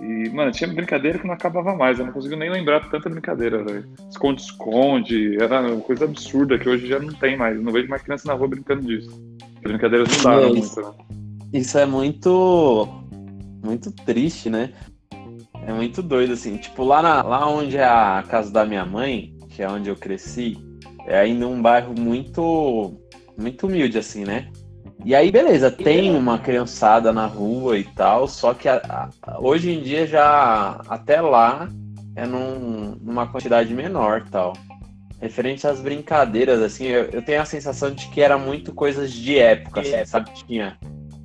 E, 0.01 0.29
mano, 0.31 0.51
tinha 0.53 0.69
brincadeira 0.73 1.19
que 1.19 1.27
não 1.27 1.35
acabava 1.35 1.75
mais. 1.75 1.99
Eu 1.99 2.07
não 2.07 2.13
consigo 2.13 2.37
nem 2.37 2.51
lembrar 2.51 2.89
tanta 2.91 3.09
brincadeira, 3.09 3.65
velho. 3.65 3.85
Esconde-esconde. 4.11 5.37
Era 5.43 5.61
uma 5.73 5.81
coisa 5.81 6.05
absurda 6.05 6.59
que 6.59 6.69
hoje 6.69 6.87
já 6.87 6.99
não 6.99 7.13
tem 7.15 7.37
mais. 7.37 7.57
Eu 7.57 7.63
não 7.63 7.73
vejo 7.73 7.89
mais 7.89 8.03
criança 8.03 8.29
na 8.29 8.35
rua 8.35 8.49
brincando 8.49 8.83
disso. 8.87 9.11
As 9.57 9.63
brincadeiras 9.63 10.09
não 10.17 10.23
davam 10.25 10.49
É 10.49 10.59
isso. 10.59 10.81
muito, 10.81 10.99
né? 10.99 11.05
Isso 11.53 11.79
é 11.79 11.87
muito. 11.87 12.89
Muito 13.65 13.91
triste, 13.91 14.49
né? 14.51 14.71
É 15.67 15.73
muito 15.73 16.03
doido, 16.03 16.35
assim. 16.35 16.57
Tipo, 16.57 16.85
lá, 16.85 17.03
na- 17.03 17.23
lá 17.23 17.49
onde 17.49 17.77
é 17.77 17.85
a 17.85 18.23
casa 18.29 18.53
da 18.53 18.65
minha 18.65 18.85
mãe, 18.85 19.35
que 19.49 19.63
é 19.63 19.69
onde 19.69 19.89
eu 19.89 19.97
cresci, 19.97 20.57
é 21.07 21.19
ainda 21.19 21.49
um 21.49 21.61
bairro 21.61 21.95
muito. 21.99 22.95
Muito 23.39 23.67
humilde, 23.67 23.99
assim, 23.99 24.25
né? 24.25 24.51
E 25.07 25.15
aí, 25.15 25.31
beleza, 25.31 25.71
tem 25.71 26.13
uma 26.17 26.37
criançada 26.37 27.13
na 27.13 27.27
rua 27.27 27.79
e 27.79 27.85
tal, 27.85 28.27
só 28.27 28.53
que 28.53 28.69
a- 28.69 28.83
a- 29.23 29.39
hoje 29.41 29.71
em 29.71 29.81
dia 29.81 30.05
já 30.05 30.81
até 30.89 31.21
lá 31.21 31.69
é 32.17 32.27
num- 32.27 32.97
numa 33.01 33.25
quantidade 33.29 33.73
menor 33.73 34.25
tal. 34.29 34.53
Referente 35.21 35.65
às 35.65 35.81
brincadeiras, 35.81 36.61
assim, 36.61 36.87
eu, 36.87 37.05
eu 37.05 37.23
tenho 37.23 37.41
a 37.41 37.45
sensação 37.45 37.93
de 37.93 38.09
que 38.09 38.21
era 38.21 38.37
muito 38.37 38.75
coisas 38.75 39.13
de 39.13 39.39
época, 39.39 39.81
assim, 39.81 40.05
sabe? 40.07 40.31
Tinha 40.45 40.77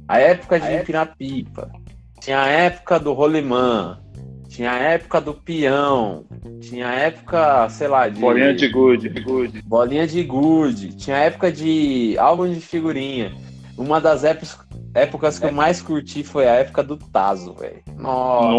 a 0.07 0.19
época 0.19 0.59
de 0.59 0.67
empinar 0.83 1.15
pipa, 1.17 1.71
tinha 2.19 2.39
a 2.39 2.47
época 2.49 2.99
do 2.99 3.13
rolimã, 3.13 3.99
tinha 4.47 4.73
a 4.73 4.77
época 4.77 5.19
do 5.19 5.33
peão, 5.33 6.25
tinha 6.61 6.87
a 6.87 6.93
época, 6.93 7.67
sei 7.69 7.87
lá, 7.87 8.07
de. 8.07 8.19
Bolinha 8.21 8.53
de 8.53 8.67
gude. 8.67 9.09
gude. 9.09 9.61
Bolinha 9.63 10.05
de 10.05 10.21
gude, 10.23 10.93
tinha 10.95 11.15
a 11.15 11.21
época 11.21 11.51
de 11.51 12.15
álbum 12.19 12.47
de 12.47 12.59
figurinha. 12.61 13.33
Uma 13.77 13.99
das 13.99 14.23
épocas, 14.23 14.59
épocas 14.93 15.39
que 15.39 15.45
eu 15.45 15.51
mais 15.51 15.81
curti 15.81 16.23
foi 16.23 16.47
a 16.47 16.55
época 16.55 16.83
do 16.83 16.97
Tazo, 16.97 17.53
velho. 17.53 17.81
Nossa. 17.97 18.51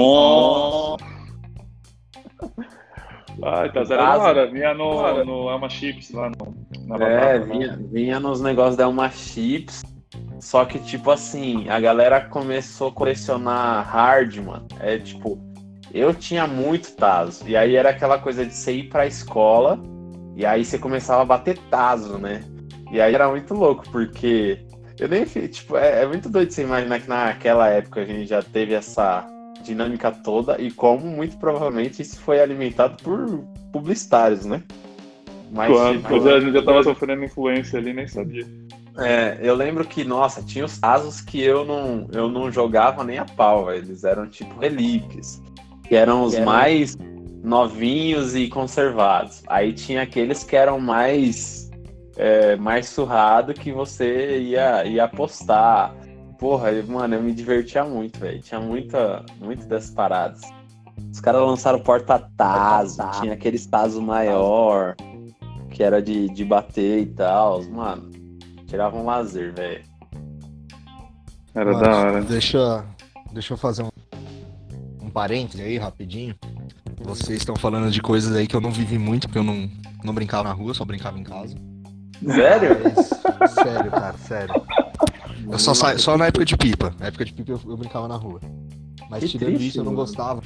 Nossa! 0.98 1.12
Ai, 3.44 3.72
tá 3.72 3.84
zero 3.84 4.02
hora. 4.02 4.50
Vinha 4.50 4.74
no, 4.74 5.24
no 5.24 5.48
Ama 5.48 5.68
Chips 5.68 6.10
lá 6.12 6.30
no, 6.30 6.54
na 6.86 6.96
É, 6.96 7.38
batata, 7.38 7.46
né? 7.46 7.52
vinha, 7.58 7.80
vinha 7.90 8.20
nos 8.20 8.40
negócios 8.40 8.76
da 8.76 8.88
uma 8.88 9.10
chips. 9.10 9.82
Só 10.40 10.64
que, 10.64 10.78
tipo 10.80 11.10
assim, 11.10 11.68
a 11.68 11.78
galera 11.78 12.20
começou 12.20 12.88
a 12.88 12.92
colecionar 12.92 13.86
hard, 13.88 14.36
mano. 14.38 14.66
É 14.80 14.98
tipo, 14.98 15.38
eu 15.92 16.12
tinha 16.12 16.46
muito 16.46 16.94
Tazo. 16.96 17.48
E 17.48 17.56
aí 17.56 17.76
era 17.76 17.90
aquela 17.90 18.18
coisa 18.18 18.44
de 18.44 18.52
você 18.54 18.72
ir 18.72 18.88
pra 18.88 19.06
escola 19.06 19.78
e 20.36 20.44
aí 20.44 20.64
você 20.64 20.78
começava 20.78 21.22
a 21.22 21.26
bater 21.26 21.58
Tazo, 21.70 22.18
né? 22.18 22.42
E 22.90 23.00
aí 23.00 23.14
era 23.14 23.28
muito 23.28 23.54
louco, 23.54 23.84
porque 23.90 24.66
eu 25.02 25.08
nem 25.08 25.26
fiz, 25.26 25.56
tipo, 25.56 25.76
é, 25.76 26.02
é 26.02 26.06
muito 26.06 26.28
doido 26.28 26.50
você 26.52 26.62
imaginar 26.62 27.00
que 27.00 27.08
naquela 27.08 27.68
época 27.68 28.00
a 28.00 28.04
gente 28.04 28.26
já 28.28 28.42
teve 28.42 28.72
essa 28.74 29.26
dinâmica 29.62 30.10
toda 30.10 30.60
e 30.60 30.70
como 30.70 31.06
muito 31.06 31.36
provavelmente 31.38 32.02
isso 32.02 32.20
foi 32.20 32.40
alimentado 32.40 33.02
por 33.02 33.44
publicitários, 33.72 34.44
né? 34.46 34.62
Mas, 35.52 35.70
Quando, 35.72 36.00
tipo, 36.02 36.28
a 36.28 36.40
gente 36.40 36.52
já 36.52 36.62
tava 36.62 36.82
sofrendo 36.82 37.24
influência 37.24 37.78
ali, 37.78 37.92
nem 37.92 38.06
sabia. 38.08 38.46
É, 38.98 39.38
eu 39.42 39.54
lembro 39.54 39.84
que, 39.84 40.04
nossa, 40.04 40.42
tinha 40.42 40.64
os 40.64 40.78
casos 40.78 41.20
que 41.20 41.42
eu 41.42 41.64
não, 41.64 42.08
eu 42.12 42.28
não 42.28 42.50
jogava 42.50 43.02
nem 43.04 43.18
a 43.18 43.24
pau, 43.24 43.66
velho. 43.66 43.78
eles 43.84 44.04
eram 44.04 44.26
tipo 44.26 44.58
relíquias, 44.58 45.42
que 45.88 45.94
eram 45.94 46.24
os 46.24 46.32
Que 46.34 46.40
eram- 46.40 46.46
mais 46.52 46.96
novinhos 47.42 48.34
e 48.34 48.48
conservados. 48.48 49.42
Aí 49.46 49.72
tinha 49.72 50.02
aqueles 50.02 50.42
que 50.44 50.56
eram 50.56 50.78
mais 50.80 51.61
é, 52.16 52.56
mais 52.56 52.88
surrado 52.88 53.54
que 53.54 53.72
você 53.72 54.38
ia, 54.40 54.84
ia 54.84 55.04
apostar. 55.04 55.94
Porra, 56.38 56.70
mano, 56.86 57.14
eu 57.14 57.22
me 57.22 57.32
divertia 57.32 57.84
muito, 57.84 58.18
velho. 58.18 58.40
Tinha 58.40 58.60
muita, 58.60 59.24
muito 59.40 59.66
dessas 59.66 59.90
paradas. 59.90 60.40
Os 61.10 61.20
caras 61.20 61.40
lançaram 61.42 61.78
porta-tazo, 61.78 62.98
tinha 63.20 63.34
aqueles 63.34 63.66
tazo 63.66 64.02
maior, 64.02 64.96
que 65.70 65.82
era 65.82 66.02
de, 66.02 66.28
de 66.28 66.44
bater 66.44 67.00
e 67.00 67.06
tal. 67.06 67.62
Mano, 67.64 68.10
tirava 68.66 68.96
um 68.96 69.04
lazer, 69.04 69.54
velho. 69.54 69.84
Era 71.54 71.72
Mano, 71.72 71.84
da 71.84 71.96
hora. 71.96 72.22
Deixa, 72.22 72.84
deixa 73.32 73.52
eu 73.54 73.58
fazer 73.58 73.84
um, 73.84 73.90
um 75.00 75.10
parêntese 75.10 75.62
aí, 75.62 75.78
rapidinho. 75.78 76.34
Vocês 77.04 77.38
estão 77.38 77.56
falando 77.56 77.90
de 77.90 78.00
coisas 78.00 78.34
aí 78.34 78.46
que 78.46 78.54
eu 78.54 78.60
não 78.60 78.70
vivi 78.70 78.98
muito, 78.98 79.26
porque 79.26 79.38
eu 79.38 79.44
não, 79.44 79.68
não 80.04 80.14
brincava 80.14 80.44
na 80.44 80.54
rua, 80.54 80.72
só 80.72 80.84
brincava 80.84 81.18
em 81.18 81.24
casa. 81.24 81.56
Sério? 82.26 82.76
Mas, 83.40 83.50
sério, 83.52 83.90
cara, 83.90 84.14
sério. 84.18 84.62
Eu 85.50 85.58
só, 85.58 85.74
sa... 85.74 85.98
só 85.98 86.16
na 86.16 86.26
época 86.26 86.44
de 86.44 86.56
pipa. 86.56 86.94
Na 86.98 87.06
época 87.06 87.24
de 87.24 87.32
pipa 87.32 87.52
eu, 87.52 87.60
eu 87.68 87.76
brincava 87.76 88.06
na 88.08 88.16
rua. 88.16 88.40
Mas 89.10 89.20
Que 89.24 89.30
tirando 89.30 89.48
triste, 89.54 89.68
isso, 89.70 89.78
eu 89.80 89.84
não 89.84 89.92
mano. 89.92 90.04
gostava. 90.06 90.42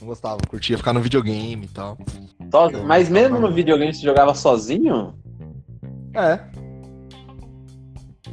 Não 0.00 0.08
gostava. 0.08 0.38
Curtia 0.48 0.78
ficar 0.78 0.92
no 0.92 1.00
videogame 1.00 1.64
e 1.66 1.68
tal. 1.68 1.98
Só- 2.50 2.70
Mas 2.84 3.08
mesmo 3.08 3.38
no 3.38 3.52
videogame 3.52 3.92
você 3.92 4.00
jogava 4.02 4.34
sozinho? 4.34 5.14
É. 6.14 6.40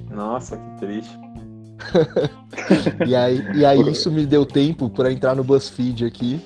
Nossa, 0.09 0.57
que 0.57 0.79
triste. 0.79 1.17
E 3.07 3.15
aí, 3.15 3.39
e 3.55 3.63
aí 3.63 3.79
isso 3.91 4.09
me 4.11 4.25
deu 4.25 4.45
tempo 4.45 4.89
pra 4.89 5.11
entrar 5.11 5.35
no 5.35 5.43
BuzzFeed 5.43 6.03
aqui 6.05 6.41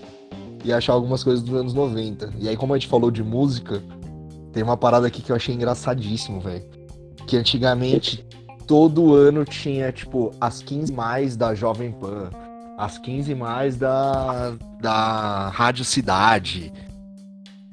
e 0.63 0.71
achar 0.73 0.93
algumas 0.93 1.23
coisas 1.23 1.41
dos 1.41 1.55
anos 1.57 1.73
90. 1.73 2.33
E 2.37 2.49
aí, 2.49 2.57
como 2.57 2.73
a 2.73 2.77
gente 2.77 2.87
falou 2.89 3.09
de 3.09 3.23
música, 3.23 3.81
tem 4.51 4.63
uma 4.63 4.77
parada 4.77 5.07
aqui 5.07 5.21
que 5.21 5.31
eu 5.31 5.35
achei 5.35 5.53
engraçadíssimo, 5.55 6.39
velho. 6.39 6.63
Que 7.27 7.37
antigamente 7.37 8.25
todo 8.67 9.13
ano 9.13 9.45
tinha, 9.45 9.91
tipo, 9.91 10.31
as 10.39 10.61
15 10.61 10.91
mais 10.93 11.35
da 11.35 11.53
Jovem 11.53 11.91
Pan, 11.91 12.29
as 12.77 12.97
15 12.97 13.35
mais 13.35 13.75
da, 13.77 14.53
da 14.79 15.49
Rádio 15.49 15.85
Cidade. 15.85 16.71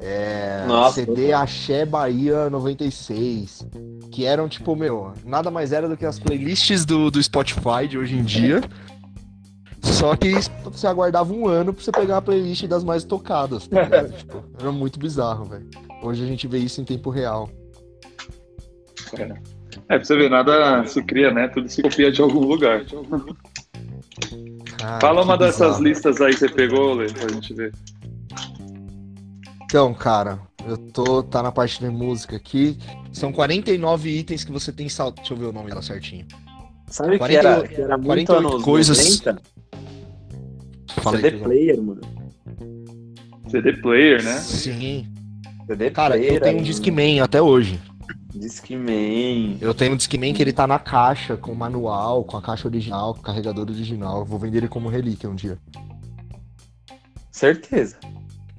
É, 0.01 0.64
Nossa. 0.69 1.05
CD 1.05 1.33
Axé 1.33 1.85
Bahia 1.85 2.49
96. 2.49 3.67
Que 4.12 4.25
eram, 4.25 4.49
tipo, 4.49 4.77
meu, 4.77 5.12
nada 5.25 5.51
mais 5.51 5.73
era 5.73 5.88
do 5.88 5.97
que 5.97 6.07
as 6.07 6.19
playlists 6.19 6.85
do, 6.85 7.11
do 7.11 7.23
Spotify 7.23 7.88
de 7.88 7.99
hoje 7.99 8.17
em 8.17 8.23
dia. 8.23 8.61
Só 9.83 10.14
que 10.14 10.35
você 10.64 10.87
aguardava 10.87 11.33
um 11.33 11.47
ano 11.49 11.73
pra 11.73 11.83
você 11.83 11.91
pegar 11.91 12.19
a 12.19 12.23
playlist 12.23 12.64
das 12.67 12.85
mais 12.85 13.05
tocadas. 13.05 13.67
tá? 13.67 13.87
Tipo, 14.17 14.45
era 14.59 14.71
muito 14.71 14.99
bizarro, 14.99 15.45
velho. 15.45 15.69
Hoje 16.03 16.25
a 16.25 16.27
gente 16.27 16.47
vê 16.47 16.59
isso 16.59 16.81
em 16.81 16.85
tempo 16.85 17.11
real. 17.11 17.51
É, 19.15 19.27
pra 19.89 20.05
você 20.05 20.17
ver, 20.17 20.31
nada 20.31 20.85
se 20.87 21.03
cria, 21.03 21.33
né? 21.33 21.49
Tudo 21.49 21.69
se 21.69 21.83
copia 21.83 22.11
de 22.11 22.21
algum 22.21 22.41
lugar. 22.41 22.85
Ah, 24.83 24.99
Fala 25.01 25.21
que 25.21 25.29
uma 25.29 25.37
dessas 25.37 25.69
bizarro. 25.69 25.85
listas 25.85 26.21
aí 26.21 26.33
que 26.33 26.41
você 26.41 26.49
pegou, 26.49 26.95
Lê, 26.95 27.07
pra 27.07 27.29
gente 27.33 27.55
ver. 27.55 27.73
Então, 29.65 29.93
cara, 29.93 30.41
eu 30.67 30.79
tô 30.79 31.23
tá 31.23 31.43
na 31.43 31.53
parte 31.53 31.81
de 31.81 31.89
música 31.91 32.37
aqui. 32.37 32.79
São 33.13 33.33
49 33.33 34.11
itens 34.11 34.45
que 34.45 34.53
você 34.53 34.73
tem 34.73 34.89
salto. 34.89 35.17
Deixa 35.17 35.35
eu 35.35 35.39
ver 35.39 35.47
o 35.47 35.53
nome 35.53 35.69
dela 35.69 35.83
certinho. 35.83 36.27
Sabe 36.87 37.13
que 37.13 37.19
48 37.19 37.47
era, 37.47 37.69
que 37.69 37.81
era 37.81 37.99
muito 37.99 38.07
48 38.27 38.33
anos 38.49 38.65
coisas. 38.65 39.21
90? 39.21 39.43
Fala 41.03 41.17
aí, 41.17 41.23
CD 41.23 41.39
player, 41.39 41.83
mano. 41.83 42.01
CD 43.51 43.73
player, 43.75 44.25
né? 44.25 44.37
Sim. 44.39 45.07
CD 45.69 45.91
Cara, 45.91 46.17
eu 46.17 46.41
tenho 46.41 46.59
um 46.59 46.63
Discman 46.63 47.21
até 47.21 47.41
hoje. 47.41 47.81
Discman. 48.35 49.59
Eu 49.61 49.73
tenho 49.75 49.93
um 49.93 49.97
Discman 49.97 50.33
que 50.35 50.43
ele 50.43 50.53
tá 50.53 50.67
na 50.67 50.79
caixa, 50.79 51.37
com 51.37 51.55
manual, 51.55 52.25
com 52.25 52.37
a 52.37 52.43
caixa 52.43 52.67
original, 52.69 53.15
com 53.15 53.21
o 53.21 53.23
carregador 53.23 53.69
original. 53.69 54.25
Vou 54.25 54.39
vender 54.39 54.59
ele 54.59 54.69
como 54.69 54.89
relíquia 54.89 55.29
um 55.29 55.35
dia. 55.35 55.59
Certeza. 57.31 57.97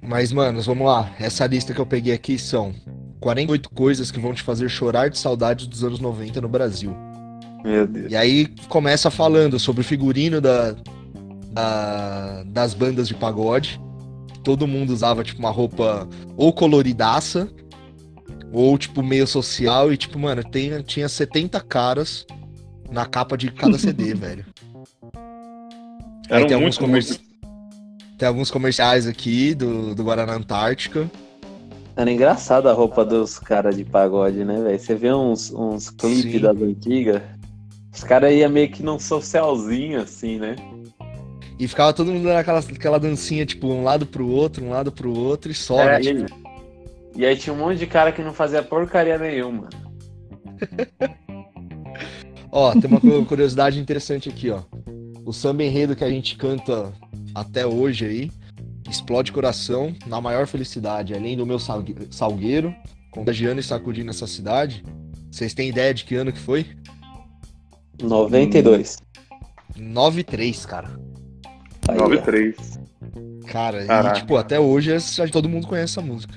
Mas, 0.02 0.32
manos, 0.32 0.66
vamos 0.66 0.88
lá. 0.88 1.12
Essa 1.20 1.46
lista 1.46 1.74
que 1.74 1.80
eu 1.82 1.86
peguei 1.86 2.14
aqui 2.14 2.38
são 2.38 2.74
48 3.20 3.70
coisas 3.72 4.12
que 4.12 4.20
vão 4.20 4.34
te 4.34 4.42
fazer 4.42 4.70
chorar 4.70 5.10
de 5.10 5.18
saudades 5.18 5.68
dos 5.68 5.84
anos 5.84 6.00
90 6.00 6.40
no 6.40 6.48
Brasil. 6.48 6.96
Meu 7.64 7.86
Deus. 7.86 8.12
E 8.12 8.16
aí 8.16 8.48
começa 8.70 9.12
falando 9.12 9.60
sobre 9.60 9.82
o 9.82 9.84
figurino 9.84 10.40
da, 10.40 10.74
da- 11.52 12.44
das 12.48 12.74
bandas 12.74 13.08
de 13.08 13.14
pagode. 13.14 13.80
Todo 14.44 14.68
mundo 14.68 14.92
usava, 14.92 15.24
tipo, 15.24 15.40
uma 15.40 15.52
roupa 15.52 16.08
ou 16.38 16.52
coloridaça, 16.54 17.50
ou, 18.52 18.78
tipo, 18.78 19.04
meio 19.04 19.28
social. 19.28 19.92
E, 19.92 19.98
tipo, 19.98 20.18
mano, 20.18 20.44
tem, 20.44 20.82
tinha 20.82 21.08
70 21.10 21.60
caras 21.62 22.26
na 22.90 23.06
capa 23.06 23.38
de 23.38 23.52
cada 23.52 23.78
CD, 23.80 24.14
velho. 24.14 24.46
Eram 26.30 26.48
tem 26.48 26.56
alguns, 26.56 26.78
comerci- 26.78 27.20
tem 28.18 28.28
alguns 28.28 28.52
comerciais 28.52 29.08
aqui 29.08 29.54
do, 29.56 29.96
do 29.96 30.04
Guaraná 30.04 30.34
Antártica. 30.36 31.10
Era 31.96 32.12
engraçado 32.12 32.70
a 32.70 32.74
roupa 32.74 33.04
dos 33.04 33.40
caras 33.40 33.76
de 33.76 33.84
pagode, 33.84 34.46
né, 34.46 34.62
velho? 34.62 34.80
Você 34.80 34.96
vê 34.96 35.12
uns, 35.12 35.52
uns 35.52 35.90
clipes 35.90 36.42
das 36.42 36.56
antigas. 36.62 37.22
Os 37.94 38.04
caras 38.04 38.32
iam 38.34 38.50
meio 38.50 38.70
que 38.72 38.82
num 38.84 39.00
socialzinho, 39.00 40.00
assim, 40.00 40.38
né? 40.38 40.56
E 41.60 41.68
ficava 41.68 41.92
todo 41.94 42.12
mundo 42.12 42.24
naquela 42.30 42.60
aquela 42.60 42.98
dancinha, 43.00 43.46
tipo, 43.46 43.68
um 43.68 43.84
lado 43.84 44.06
pro 44.06 44.26
outro, 44.28 44.64
um 44.64 44.70
lado 44.70 44.92
pro 44.92 45.14
outro 45.14 45.52
e 45.52 45.54
só, 45.56 45.80
É, 45.82 46.00
né? 46.00 46.02
e, 46.02 46.24
Tipo, 46.26 46.40
e 47.18 47.26
aí 47.26 47.36
tinha 47.36 47.54
um 47.54 47.58
monte 47.58 47.78
de 47.80 47.86
cara 47.88 48.12
que 48.14 48.24
não 48.24 48.34
fazia 48.34 48.64
porcaria 48.64 49.18
nenhuma. 49.18 49.68
Ó, 52.52 52.72
tem 52.72 52.86
uma 52.90 53.00
cu- 53.00 53.26
curiosidade 53.26 53.80
interessante 53.80 54.28
aqui, 54.30 54.50
ó. 54.50 54.62
O 55.24 55.32
samba 55.32 55.64
enredo 55.64 55.96
que 55.96 56.04
a 56.04 56.10
gente 56.10 56.36
canta 56.36 56.92
até 57.36 57.66
hoje 57.68 58.06
aí, 58.06 58.32
explode 58.90 59.32
coração 59.32 59.94
na 60.08 60.20
maior 60.20 60.48
felicidade. 60.48 61.14
Além 61.14 61.38
do 61.38 61.46
meu 61.46 61.60
salgue- 61.60 62.08
salgueiro, 62.10 62.74
contagiando 63.12 63.60
e 63.60 63.64
sacudindo 63.64 64.10
essa 64.10 64.26
cidade. 64.26 64.84
Vocês 65.32 65.54
têm 65.54 65.70
ideia 65.70 65.94
de 65.94 66.06
que 66.06 66.16
ano 66.16 66.32
que 66.34 66.40
foi? 66.40 66.66
92. 68.02 68.98
93, 69.78 70.66
cara. 70.66 70.90
Aí, 71.90 71.98
ó. 71.98 72.04
93. 72.04 72.80
Cara, 73.48 73.86
Caraca. 73.86 74.18
e 74.18 74.22
tipo, 74.22 74.38
até 74.38 74.60
hoje 74.60 74.96
todo 75.32 75.50
mundo 75.50 75.68
conhece 75.68 76.00
essa 76.00 76.02
música. 76.02 76.36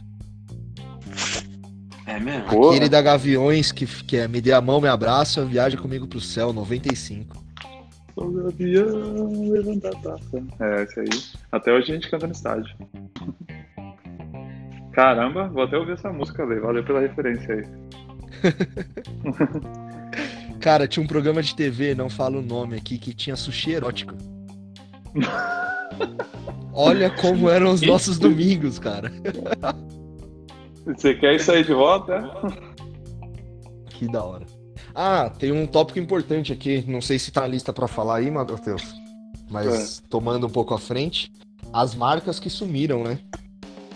É 2.07 2.19
mesmo? 2.19 2.49
Porra. 2.49 2.71
Aquele 2.71 2.88
da 2.88 3.03
Gaviões, 3.03 3.71
que, 3.71 3.87
que 3.87 4.17
é 4.17 4.27
Me 4.27 4.41
dê 4.41 4.53
a 4.53 4.61
mão, 4.61 4.81
me 4.81 4.88
abraça, 4.88 5.45
viaja 5.45 5.77
comigo 5.77 6.07
pro 6.07 6.21
céu, 6.21 6.53
95. 6.53 7.43
Sou 8.15 8.31
gavião, 8.31 9.51
levanta 9.51 9.88
a 9.88 9.93
taça. 9.93 10.45
É, 10.61 10.83
esse 10.83 11.01
aí. 11.01 11.09
Até 11.51 11.73
hoje 11.73 11.93
a 11.93 11.95
gente 11.95 12.11
canta 12.11 12.27
no 12.27 12.33
estádio. 12.33 12.75
Caramba, 14.93 15.49
vou 15.49 15.62
até 15.62 15.79
ouvir 15.79 15.93
essa 15.93 16.12
música, 16.12 16.45
Lê. 16.45 16.61
Valeu 16.61 16.85
pela 16.85 17.01
referência 17.01 17.55
aí. 17.55 17.65
Cara, 20.61 20.87
tinha 20.87 21.03
um 21.03 21.07
programa 21.07 21.43
de 21.43 21.57
TV, 21.57 21.95
não 21.95 22.11
falo 22.11 22.41
o 22.41 22.43
nome 22.43 22.77
aqui, 22.77 22.99
que 22.99 23.15
tinha 23.15 23.35
sushi 23.35 23.73
erótico. 23.73 24.15
Olha 26.72 27.11
como 27.11 27.48
eram 27.51 27.72
os 27.72 27.81
nossos 27.87 28.18
domingos, 28.18 28.79
cara. 28.79 29.12
Você 30.87 31.14
quer 31.14 31.37
isso 31.37 31.53
aí 31.53 31.64
de 31.64 31.75
volta? 31.75 32.31
Que 33.90 34.11
da 34.11 34.25
hora. 34.25 34.47
Ah, 34.95 35.30
tem 35.30 35.53
um 35.53 35.66
tópico 35.66 35.99
importante 35.99 36.53
aqui, 36.53 36.84
não 36.87 37.01
sei 37.01 37.18
se 37.18 37.30
tá 37.30 37.43
na 37.43 37.47
lista 37.47 37.72
pra 37.72 37.89
falar 37.89 38.16
aí, 38.16 38.30
Matheus, 38.30 38.95
mas 39.51 40.03
tomando 40.11 40.47
um 40.47 40.51
pouco 40.51 40.74
à 40.74 40.78
frente, 40.78 41.32
as 41.72 41.95
marcas 41.95 42.39
que 42.39 42.51
sumiram, 42.51 43.03
né? 43.03 43.18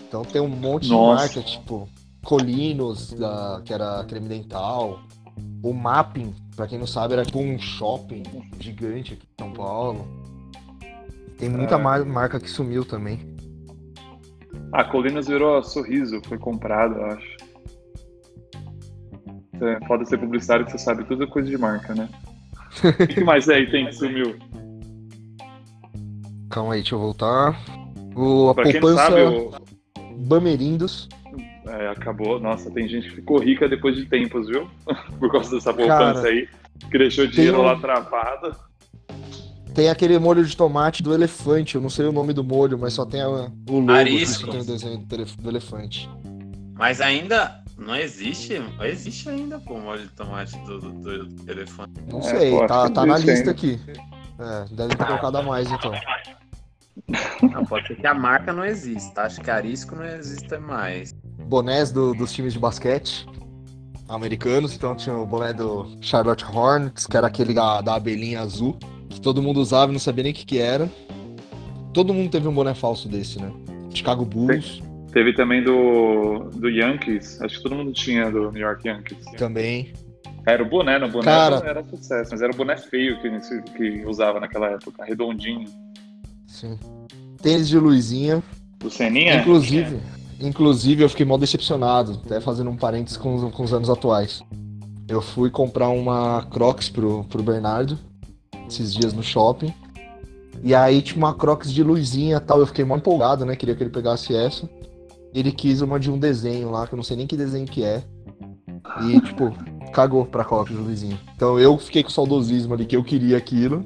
Então 0.08 0.22
tem 0.22 0.40
um 0.40 0.48
monte 0.48 0.88
Nossa. 0.88 1.28
de 1.28 1.36
marca, 1.36 1.50
tipo 1.50 1.88
Colinos, 2.24 3.12
da, 3.12 3.60
que 3.64 3.72
era 3.72 4.04
creme 4.04 4.28
dental, 4.28 5.00
o 5.62 5.72
Mapping, 5.72 6.34
pra 6.54 6.66
quem 6.66 6.78
não 6.78 6.86
sabe, 6.86 7.12
era 7.12 7.24
tipo 7.24 7.40
um 7.40 7.58
shopping 7.58 8.22
gigante 8.58 9.14
aqui 9.14 9.26
em 9.26 9.44
São 9.44 9.52
Paulo. 9.52 10.25
Tem 11.38 11.48
muita 11.48 11.74
É. 11.74 11.78
mar- 11.78 12.04
marca 12.04 12.40
que 12.40 12.48
sumiu 12.48 12.84
também. 12.84 13.34
A 14.72 14.84
Colinas 14.84 15.26
virou 15.26 15.62
sorriso, 15.62 16.20
foi 16.26 16.38
comprado, 16.38 16.94
eu 16.94 17.06
acho. 17.06 17.36
É, 19.60 19.86
foda 19.86 20.04
ser 20.04 20.18
publicitário 20.18 20.64
que 20.66 20.72
você 20.72 20.78
sabe 20.78 21.04
tudo 21.04 21.24
é 21.24 21.26
coisa 21.26 21.48
de 21.48 21.56
marca, 21.56 21.94
né? 21.94 22.08
O 23.00 23.06
que 23.06 23.24
mais 23.24 23.48
aí 23.48 23.70
tem 23.70 23.86
que 23.86 23.92
sumiu? 23.94 24.36
Calma 26.50 26.74
aí, 26.74 26.80
deixa 26.80 26.94
eu 26.94 26.98
voltar. 26.98 27.58
O, 28.14 28.50
a 28.50 28.54
Pra 28.54 28.64
poupança 28.64 28.96
sabe, 29.10 29.20
o... 29.22 29.50
Bamerindos. 30.18 31.08
é, 31.66 31.88
acabou. 31.88 32.38
Nossa, 32.40 32.70
tem 32.70 32.86
gente 32.88 33.08
que 33.10 33.16
ficou 33.16 33.38
rica 33.38 33.68
depois 33.68 33.96
de 33.96 34.06
tempos, 34.06 34.46
viu? 34.48 34.68
Por 35.18 35.30
causa 35.32 35.54
dessa 35.54 35.72
poupança 35.72 36.14
Cara, 36.14 36.28
aí. 36.28 36.48
Que 36.90 36.98
deixou 36.98 37.26
dinheiro 37.26 37.58
um- 37.60 37.62
lá 37.62 37.76
travado. 37.78 38.54
Tem 39.76 39.90
aquele 39.90 40.18
molho 40.18 40.42
de 40.44 40.56
tomate 40.56 41.02
do 41.02 41.12
elefante, 41.12 41.74
eu 41.74 41.82
não 41.82 41.90
sei 41.90 42.06
o 42.06 42.12
nome 42.12 42.32
do 42.32 42.42
molho, 42.42 42.78
mas 42.78 42.94
só 42.94 43.04
tem 43.04 43.20
a- 43.20 43.28
o 43.28 43.78
logo, 43.78 43.92
Arisco. 43.92 44.46
que 44.46 44.50
tem 44.52 44.60
o 44.60 44.64
desenho 44.64 44.98
do, 44.98 45.14
elef- 45.14 45.36
do 45.36 45.48
elefante. 45.50 46.08
Mas 46.72 46.98
ainda 47.02 47.62
não 47.76 47.94
existe. 47.94 48.54
Existe 48.80 49.28
ainda, 49.28 49.58
pô, 49.58 49.78
molho 49.78 50.00
de 50.02 50.08
tomate 50.14 50.58
do, 50.64 50.80
do, 50.80 50.92
do 51.26 51.50
elefante. 51.50 51.92
Não 52.10 52.20
É, 52.20 52.22
sei, 52.22 52.50
pô, 52.52 52.58
acho 52.60 52.68
tá, 52.68 52.88
tá 52.88 53.04
na 53.06 53.18
lista 53.18 53.32
ainda. 53.32 53.50
aqui. 53.50 53.78
É, 54.38 54.64
deve 54.74 54.96
ter 54.96 55.06
colocado 55.06 55.36
a 55.36 55.42
mais 55.42 55.70
então. 55.70 55.92
Não, 57.52 57.64
pode 57.66 57.86
ser 57.88 57.96
que 57.96 58.06
a 58.06 58.14
marca 58.14 58.54
não 58.54 58.64
exista. 58.64 59.22
Acho 59.22 59.42
que 59.42 59.50
arisco 59.50 59.94
não 59.94 60.04
existe 60.06 60.56
mais. 60.56 61.14
Bonés 61.46 61.92
do- 61.92 62.14
dos 62.14 62.32
times 62.32 62.54
de 62.54 62.58
basquete 62.58 63.26
americanos, 64.08 64.74
então 64.74 64.94
tinha 64.96 65.14
o 65.14 65.26
boné 65.26 65.52
do 65.52 65.98
Charlotte 66.00 66.44
Hornets, 66.46 67.06
que 67.06 67.14
era 67.16 67.26
aquele 67.26 67.52
da, 67.52 67.80
da 67.82 67.94
abelhinha 67.96 68.40
azul, 68.40 68.78
que 69.16 69.20
todo 69.22 69.42
mundo 69.42 69.60
usava 69.60 69.90
e 69.90 69.94
não 69.94 69.98
sabia 69.98 70.24
nem 70.24 70.32
o 70.32 70.34
que, 70.34 70.44
que 70.44 70.58
era. 70.58 70.90
Todo 71.92 72.12
mundo 72.12 72.30
teve 72.30 72.46
um 72.46 72.52
boné 72.52 72.74
falso 72.74 73.08
desse, 73.08 73.40
né? 73.40 73.50
Chicago 73.94 74.26
Bulls 74.26 74.82
Teve 75.10 75.32
também 75.32 75.64
do, 75.64 76.50
do 76.54 76.68
Yankees. 76.68 77.40
Acho 77.40 77.56
que 77.56 77.62
todo 77.62 77.74
mundo 77.74 77.90
tinha 77.90 78.30
do 78.30 78.52
New 78.52 78.60
York 78.60 78.86
Yankees. 78.86 79.24
também. 79.38 79.94
Era 80.46 80.62
o 80.62 80.68
boné, 80.68 80.98
no 80.98 81.08
boné 81.08 81.24
Cara- 81.24 81.62
era 81.64 81.82
sucesso, 81.84 82.32
mas 82.32 82.42
era 82.42 82.52
o 82.52 82.54
boné 82.54 82.76
feio 82.76 83.18
que, 83.22 83.62
que 83.72 84.04
usava 84.06 84.38
naquela 84.38 84.68
época, 84.68 85.02
redondinho. 85.02 85.64
Sim. 86.46 86.78
Tênis 87.40 87.66
de 87.66 87.78
luzinha. 87.78 88.42
Do 88.78 88.90
Seninha? 88.90 89.36
Inclusive, 89.40 89.98
inclusive, 90.38 91.02
eu 91.02 91.08
fiquei 91.08 91.24
mal 91.24 91.38
decepcionado, 91.38 92.20
até 92.22 92.38
fazendo 92.38 92.68
um 92.68 92.76
parênteses 92.76 93.16
com, 93.16 93.50
com 93.50 93.62
os 93.62 93.72
anos 93.72 93.88
atuais. 93.88 94.42
Eu 95.08 95.22
fui 95.22 95.48
comprar 95.48 95.88
uma 95.88 96.42
Crocs 96.50 96.90
pro, 96.90 97.24
pro 97.24 97.42
Bernardo, 97.42 97.98
esses 98.68 98.94
dias 98.94 99.12
no 99.12 99.22
shopping. 99.22 99.72
E 100.62 100.74
aí 100.74 101.02
tinha 101.02 101.18
uma 101.18 101.34
Crocs 101.34 101.72
de 101.72 101.82
luzinha 101.82 102.40
tal. 102.40 102.60
Eu 102.60 102.66
fiquei 102.66 102.84
mal 102.84 102.98
empolgado, 102.98 103.44
né? 103.44 103.56
Queria 103.56 103.74
que 103.74 103.82
ele 103.82 103.90
pegasse 103.90 104.34
essa. 104.34 104.68
Ele 105.34 105.52
quis 105.52 105.80
uma 105.80 106.00
de 106.00 106.10
um 106.10 106.18
desenho 106.18 106.70
lá, 106.70 106.86
que 106.86 106.94
eu 106.94 106.96
não 106.96 107.04
sei 107.04 107.16
nem 107.16 107.26
que 107.26 107.36
desenho 107.36 107.66
que 107.66 107.84
é. 107.84 108.02
E, 109.02 109.20
tipo, 109.20 109.52
cagou 109.92 110.24
pra 110.24 110.44
Crocs 110.44 110.74
de 110.74 110.80
luzinha. 110.80 111.18
Então 111.34 111.58
eu 111.58 111.76
fiquei 111.78 112.02
com 112.02 112.10
saudosismo 112.10 112.74
ali 112.74 112.86
que 112.86 112.96
eu 112.96 113.04
queria 113.04 113.36
aquilo. 113.36 113.84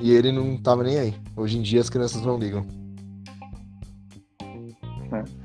E 0.00 0.10
ele 0.10 0.30
não 0.30 0.56
tava 0.56 0.82
nem 0.82 0.98
aí. 0.98 1.14
Hoje 1.36 1.58
em 1.58 1.62
dia 1.62 1.80
as 1.80 1.88
crianças 1.88 2.22
não 2.22 2.38
ligam. 2.38 2.66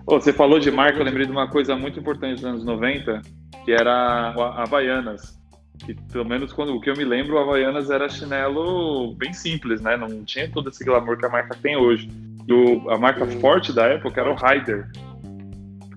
Ô, 0.06 0.20
você 0.20 0.34
falou 0.34 0.60
de 0.60 0.70
marca, 0.72 1.00
eu 1.00 1.06
lembrei 1.06 1.26
de 1.26 1.32
uma 1.32 1.48
coisa 1.48 1.76
muito 1.76 2.00
importante 2.00 2.36
dos 2.36 2.46
anos 2.46 2.64
90, 2.66 3.22
que 3.64 3.72
era 3.72 4.34
o 4.36 4.42
Havaianas. 4.42 5.41
Que, 5.86 5.94
pelo 5.94 6.26
menos 6.26 6.54
quando 6.54 6.76
o 6.76 6.80
que 6.82 6.90
eu 6.90 6.96
me 6.96 7.04
lembro, 7.04 7.36
o 7.36 7.40
Havaianas 7.40 7.90
era 7.90 8.08
chinelo 8.10 9.14
bem 9.16 9.34
simples, 9.34 9.82
né? 9.82 9.98
Não 9.98 10.24
tinha 10.24 10.50
todo 10.50 10.70
esse 10.70 10.84
glamour 10.84 11.18
que 11.18 11.26
a 11.26 11.30
marca 11.30 11.56
tem 11.62 11.76
hoje. 11.76 12.10
E 12.48 12.54
o- 12.54 12.90
a 12.90 12.98
marca 12.98 13.26
forte 13.40 13.74
da 13.74 13.86
época 13.88 14.22
era 14.22 14.32
o 14.32 14.36
Raider. 14.36 14.90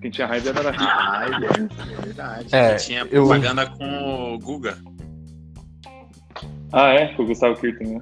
Quem 0.01 0.11
tinha 0.11 0.27
Raider 0.27 0.55
era 0.57 0.71
rico. 0.71 0.83
Ai, 0.85 1.29
é 1.33 2.01
verdade. 2.01 2.47
É, 2.55 2.75
tinha 2.75 2.99
eu- 3.11 3.25
propaganda 3.25 3.65
com 3.67 4.33
o 4.35 4.39
Guga. 4.39 4.77
Ah, 6.71 6.89
é? 6.89 7.07
Com 7.13 7.23
o 7.23 7.25
Gustavo 7.27 7.55
Kirten, 7.59 7.87
né? 7.95 8.01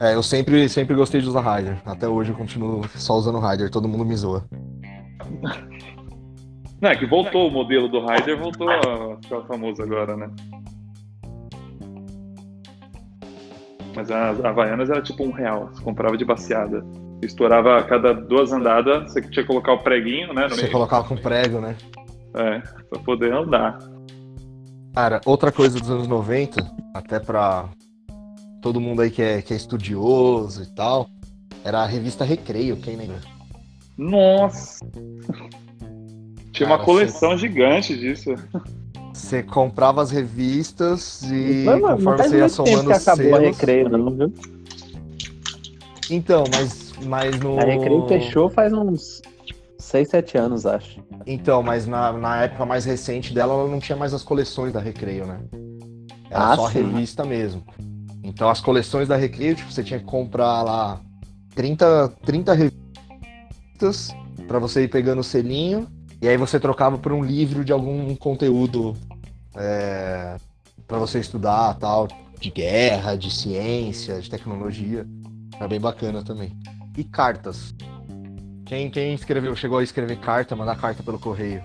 É, 0.00 0.14
eu 0.14 0.22
sempre, 0.22 0.68
sempre 0.68 0.94
gostei 0.96 1.20
de 1.20 1.28
usar 1.28 1.56
Rider. 1.56 1.76
Até 1.86 2.08
hoje 2.08 2.30
eu 2.32 2.36
continuo 2.36 2.82
só 2.96 3.14
usando 3.14 3.38
Rider, 3.38 3.70
todo 3.70 3.86
mundo 3.88 4.04
me 4.04 4.16
zoa. 4.16 4.44
Não, 6.82 6.90
é 6.90 6.96
que 6.96 7.06
voltou 7.06 7.46
o 7.46 7.50
modelo 7.50 7.88
do 7.88 8.04
Raider, 8.04 8.36
voltou 8.36 8.68
a 8.68 9.16
ficar 9.22 9.42
famoso 9.42 9.80
agora, 9.80 10.16
né? 10.16 10.28
Mas 13.94 14.10
a 14.10 14.30
a 14.30 14.48
Havaianas 14.48 14.90
era 14.90 15.00
tipo 15.00 15.22
um 15.22 15.30
real, 15.30 15.68
você 15.68 15.80
comprava 15.80 16.16
de 16.16 16.24
baseada. 16.24 16.84
Estourava 17.22 17.78
a 17.78 17.84
cada 17.84 18.12
duas 18.12 18.52
andadas, 18.52 19.12
você 19.12 19.20
tinha 19.20 19.44
que 19.44 19.44
colocar 19.44 19.74
o 19.74 19.78
preguinho, 19.78 20.34
né? 20.34 20.48
Você 20.48 20.62
meio, 20.62 20.72
colocava 20.72 21.06
com 21.06 21.16
prego, 21.16 21.60
né? 21.60 21.76
é, 22.34 22.58
pra 22.90 22.98
poder 23.00 23.32
andar. 23.32 23.78
Cara, 24.92 25.20
outra 25.24 25.52
coisa 25.52 25.78
dos 25.78 25.88
anos 25.88 26.08
90, 26.08 26.68
até 26.94 27.20
pra 27.20 27.68
todo 28.60 28.80
mundo 28.80 29.02
aí 29.02 29.10
que 29.10 29.22
é, 29.22 29.40
que 29.40 29.52
é 29.52 29.56
estudioso 29.56 30.64
e 30.64 30.74
tal, 30.74 31.08
era 31.64 31.82
a 31.82 31.86
revista 31.86 32.24
Recreio, 32.24 32.76
quem 32.76 32.96
lembra? 32.96 33.20
Nossa! 33.96 34.80
Tinha 36.52 36.68
uma 36.68 36.76
Cara, 36.76 36.86
coleção 36.86 37.36
gigante 37.36 37.96
disso. 37.96 38.34
Você 39.12 39.42
comprava 39.42 40.02
as 40.02 40.10
revistas 40.10 41.22
e 41.22 41.64
Mas, 41.66 41.80
mano, 41.80 41.88
não 41.88 41.96
conforme 41.96 42.22
você 42.28 42.36
ia 42.38 42.48
somando 42.48 42.84
que 42.84 42.92
os 42.92 43.08
acabou 43.08 43.34
a 43.34 43.38
selos... 43.38 43.58
Recreio, 43.58 43.88
não, 43.88 44.10
viu? 44.10 44.32
Então, 46.10 46.44
mas, 46.52 46.92
mas 47.04 47.38
no... 47.40 47.58
A 47.58 47.64
Recreio 47.64 48.06
fechou 48.06 48.50
faz 48.50 48.72
uns 48.72 49.22
6, 49.78 50.08
7 50.08 50.38
anos, 50.38 50.66
acho. 50.66 51.00
Então, 51.26 51.62
mas 51.62 51.86
na, 51.86 52.12
na 52.12 52.44
época 52.44 52.64
mais 52.66 52.84
recente 52.84 53.32
dela, 53.32 53.54
ela 53.54 53.68
não 53.68 53.80
tinha 53.80 53.96
mais 53.96 54.12
as 54.12 54.22
coleções 54.22 54.72
da 54.72 54.80
Recreio, 54.80 55.26
né? 55.26 55.40
Era 56.30 56.52
Ah, 56.52 56.56
só 56.56 56.66
a 56.66 56.70
sim. 56.70 56.82
revista 56.82 57.24
mesmo. 57.24 57.62
Então, 58.22 58.48
as 58.48 58.60
coleções 58.60 59.08
da 59.08 59.16
Recreio, 59.16 59.56
tipo, 59.56 59.72
você 59.72 59.82
tinha 59.82 59.98
que 59.98 60.06
comprar 60.06 60.62
lá 60.62 61.00
30, 61.54 62.08
30 62.24 62.54
revistas 62.54 64.14
pra 64.46 64.58
você 64.58 64.84
ir 64.84 64.88
pegando 64.88 65.20
o 65.20 65.24
selinho. 65.24 65.86
E 66.22 66.28
aí 66.28 66.36
você 66.36 66.60
trocava 66.60 66.96
por 66.96 67.12
um 67.12 67.24
livro 67.24 67.64
de 67.64 67.72
algum 67.72 68.14
conteúdo 68.14 68.96
é, 69.56 70.36
para 70.86 70.96
você 70.96 71.18
estudar, 71.18 71.74
tal, 71.80 72.06
de 72.38 72.48
guerra, 72.48 73.16
de 73.16 73.28
ciência, 73.28 74.20
de 74.20 74.30
tecnologia. 74.30 75.04
Era 75.56 75.66
bem 75.66 75.80
bacana 75.80 76.22
também. 76.22 76.56
E 76.96 77.02
cartas. 77.02 77.74
Quem, 78.64 78.88
quem 78.88 79.14
escreveu, 79.14 79.56
chegou 79.56 79.78
a 79.78 79.82
escrever 79.82 80.16
carta, 80.20 80.54
mandar 80.54 80.80
carta 80.80 81.02
pelo 81.02 81.18
correio? 81.18 81.60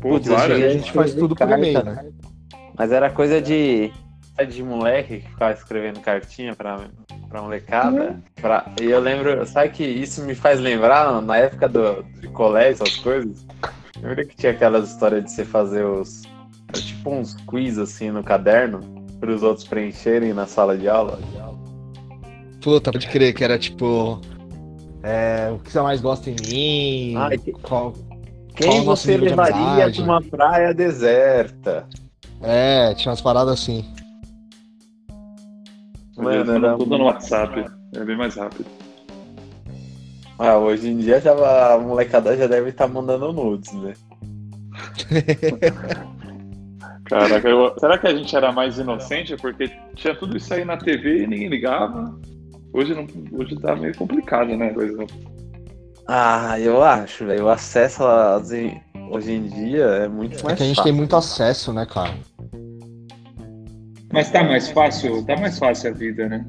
Pô, 0.00 0.08
Putz, 0.08 0.26
cheguei 0.26 0.64
a 0.64 0.70
gente 0.70 0.90
faz 0.90 1.12
tudo 1.12 1.36
por 1.36 1.50
e-mail, 1.50 1.84
né? 1.84 2.10
Mas 2.78 2.90
era 2.90 3.10
coisa 3.10 3.42
de. 3.42 3.92
De 4.48 4.62
moleque 4.62 5.18
que 5.18 5.28
ficava 5.28 5.52
escrevendo 5.52 6.00
cartinha 6.00 6.54
pra, 6.54 6.78
pra 7.28 7.42
molecada. 7.42 8.22
Pra... 8.40 8.72
E 8.80 8.84
eu 8.84 9.00
lembro, 9.00 9.44
sabe 9.46 9.70
que 9.70 9.84
isso 9.84 10.22
me 10.22 10.34
faz 10.34 10.60
lembrar 10.60 11.20
na 11.20 11.36
época 11.36 11.68
do, 11.68 12.04
de 12.20 12.28
colégio, 12.28 12.84
essas 12.84 12.96
coisas? 12.98 13.44
Lembra 14.02 14.24
que 14.24 14.36
tinha 14.36 14.52
aquelas 14.52 14.90
histórias 14.90 15.24
de 15.24 15.30
você 15.30 15.44
fazer 15.44 15.84
os. 15.84 16.22
Tipo 16.72 17.10
uns 17.10 17.34
quiz 17.46 17.78
assim 17.78 18.10
no 18.10 18.22
caderno, 18.22 18.80
para 19.18 19.30
os 19.32 19.42
outros 19.42 19.66
preencherem 19.66 20.32
na 20.34 20.46
sala 20.46 20.76
de 20.76 20.88
aula? 20.88 21.18
Puta, 22.60 22.92
pode 22.92 23.08
crer 23.08 23.32
que 23.34 23.42
era 23.42 23.58
tipo. 23.58 24.20
é, 25.02 25.50
o 25.52 25.58
que 25.58 25.72
você 25.72 25.80
mais 25.80 26.00
gosta 26.00 26.30
em 26.30 26.36
mim? 26.48 27.16
Ai, 27.16 27.38
que- 27.38 27.52
qual- 27.52 27.92
Quem 28.54 28.66
Qual 28.66 28.84
nosso 28.84 29.06
você 29.06 29.12
de 29.16 29.24
levaria 29.24 29.90
pra 29.92 30.02
uma 30.04 30.20
praia 30.22 30.74
deserta? 30.74 31.86
É, 32.42 32.92
tinha 32.94 33.10
umas 33.10 33.20
paradas 33.20 33.52
assim. 33.54 33.84
Mano, 36.16 36.44
Mano, 36.44 36.66
era 36.66 36.76
tudo 36.76 36.98
no 36.98 37.04
WhatsApp. 37.04 37.64
É 37.94 38.04
bem 38.04 38.16
mais 38.16 38.34
rápido. 38.34 38.66
Ah, 40.38 40.56
hoje 40.56 40.88
em 40.88 40.98
dia 40.98 41.20
já, 41.20 41.32
a 41.74 41.78
molecada 41.78 42.36
já 42.36 42.46
deve 42.46 42.70
estar 42.70 42.86
mandando 42.86 43.32
nudes, 43.32 43.72
né? 43.72 43.92
Caraca, 47.06 47.48
eu- 47.48 47.74
será 47.78 47.98
que 47.98 48.06
a 48.06 48.14
gente 48.14 48.34
era 48.36 48.52
mais 48.52 48.78
inocente? 48.78 49.36
Porque 49.36 49.70
tinha 49.96 50.14
tudo 50.14 50.36
isso 50.36 50.52
aí 50.54 50.64
na 50.64 50.76
TV 50.76 51.22
e 51.22 51.26
ninguém 51.26 51.48
ligava. 51.48 52.14
Hoje, 52.72 52.94
não, 52.94 53.06
hoje 53.32 53.56
tá 53.60 53.74
meio 53.74 53.96
complicado, 53.96 54.54
né? 54.56 54.70
Coisa. 54.72 55.04
Ah, 56.06 56.58
eu 56.60 56.82
acho, 56.82 57.24
velho. 57.26 57.46
O 57.46 57.48
acesso 57.48 58.04
às- 58.04 58.50
hoje 59.10 59.32
em 59.32 59.44
dia 59.46 59.84
é 59.84 60.08
muito 60.08 60.38
É 60.38 60.42
mais 60.42 60.56
que 60.58 60.62
a 60.62 60.66
gente 60.66 60.76
fácil. 60.76 60.84
tem 60.84 60.92
muito 60.92 61.16
acesso, 61.16 61.72
né, 61.72 61.86
cara? 61.86 62.14
Mas 64.12 64.30
tá 64.30 64.44
mais 64.44 64.68
fácil, 64.70 65.24
tá 65.24 65.36
mais 65.36 65.58
fácil 65.58 65.90
a 65.90 65.94
vida, 65.94 66.28
né? 66.28 66.44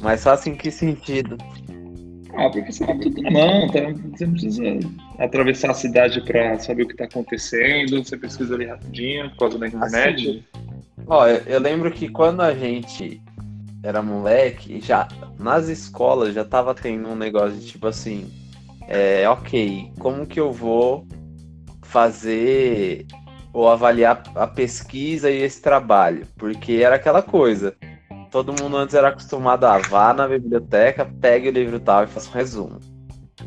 Mais 0.00 0.22
fácil 0.22 0.52
em 0.52 0.56
que 0.56 0.70
sentido? 0.70 1.36
Ah, 2.34 2.50
porque 2.50 2.70
você 2.70 2.86
tem 2.86 3.00
tudo 3.00 3.22
na 3.22 3.30
mão, 3.30 3.66
tá? 3.68 3.80
você 3.80 4.26
não 4.26 4.32
precisa 4.32 4.62
atravessar 5.18 5.70
a 5.70 5.74
cidade 5.74 6.20
pra 6.20 6.58
saber 6.58 6.84
o 6.84 6.88
que 6.88 6.96
tá 6.96 7.04
acontecendo, 7.04 8.04
você 8.04 8.16
pesquisa 8.16 8.54
ali 8.54 8.66
rapidinho 8.66 9.30
por 9.30 9.38
causa 9.38 9.58
da 9.58 9.66
internet. 9.66 10.44
Ó, 11.06 11.26
eu, 11.26 11.38
eu 11.46 11.60
lembro 11.60 11.90
que 11.90 12.08
quando 12.08 12.42
a 12.42 12.54
gente 12.54 13.20
era 13.82 14.02
moleque, 14.02 14.80
já 14.80 15.08
nas 15.38 15.68
escolas 15.68 16.34
já 16.34 16.44
tava 16.44 16.74
tendo 16.74 17.08
um 17.08 17.16
negócio 17.16 17.58
de 17.58 17.66
tipo 17.66 17.86
assim, 17.86 18.30
é, 18.86 19.28
ok, 19.28 19.90
como 19.98 20.26
que 20.26 20.38
eu 20.38 20.52
vou 20.52 21.06
fazer 21.82 23.06
ou 23.52 23.68
avaliar 23.68 24.22
a 24.34 24.46
pesquisa 24.46 25.30
e 25.30 25.42
esse 25.42 25.60
trabalho? 25.60 26.26
Porque 26.36 26.74
era 26.74 26.96
aquela 26.96 27.22
coisa. 27.22 27.74
Todo 28.30 28.54
mundo 28.60 28.76
antes 28.76 28.94
era 28.94 29.08
acostumado 29.08 29.64
a 29.64 29.78
vá 29.78 30.12
na 30.12 30.28
biblioteca, 30.28 31.10
pegue 31.20 31.48
o 31.48 31.52
livro 31.52 31.80
tal 31.80 32.04
e 32.04 32.06
faça 32.06 32.28
um 32.28 32.34
resumo. 32.34 32.78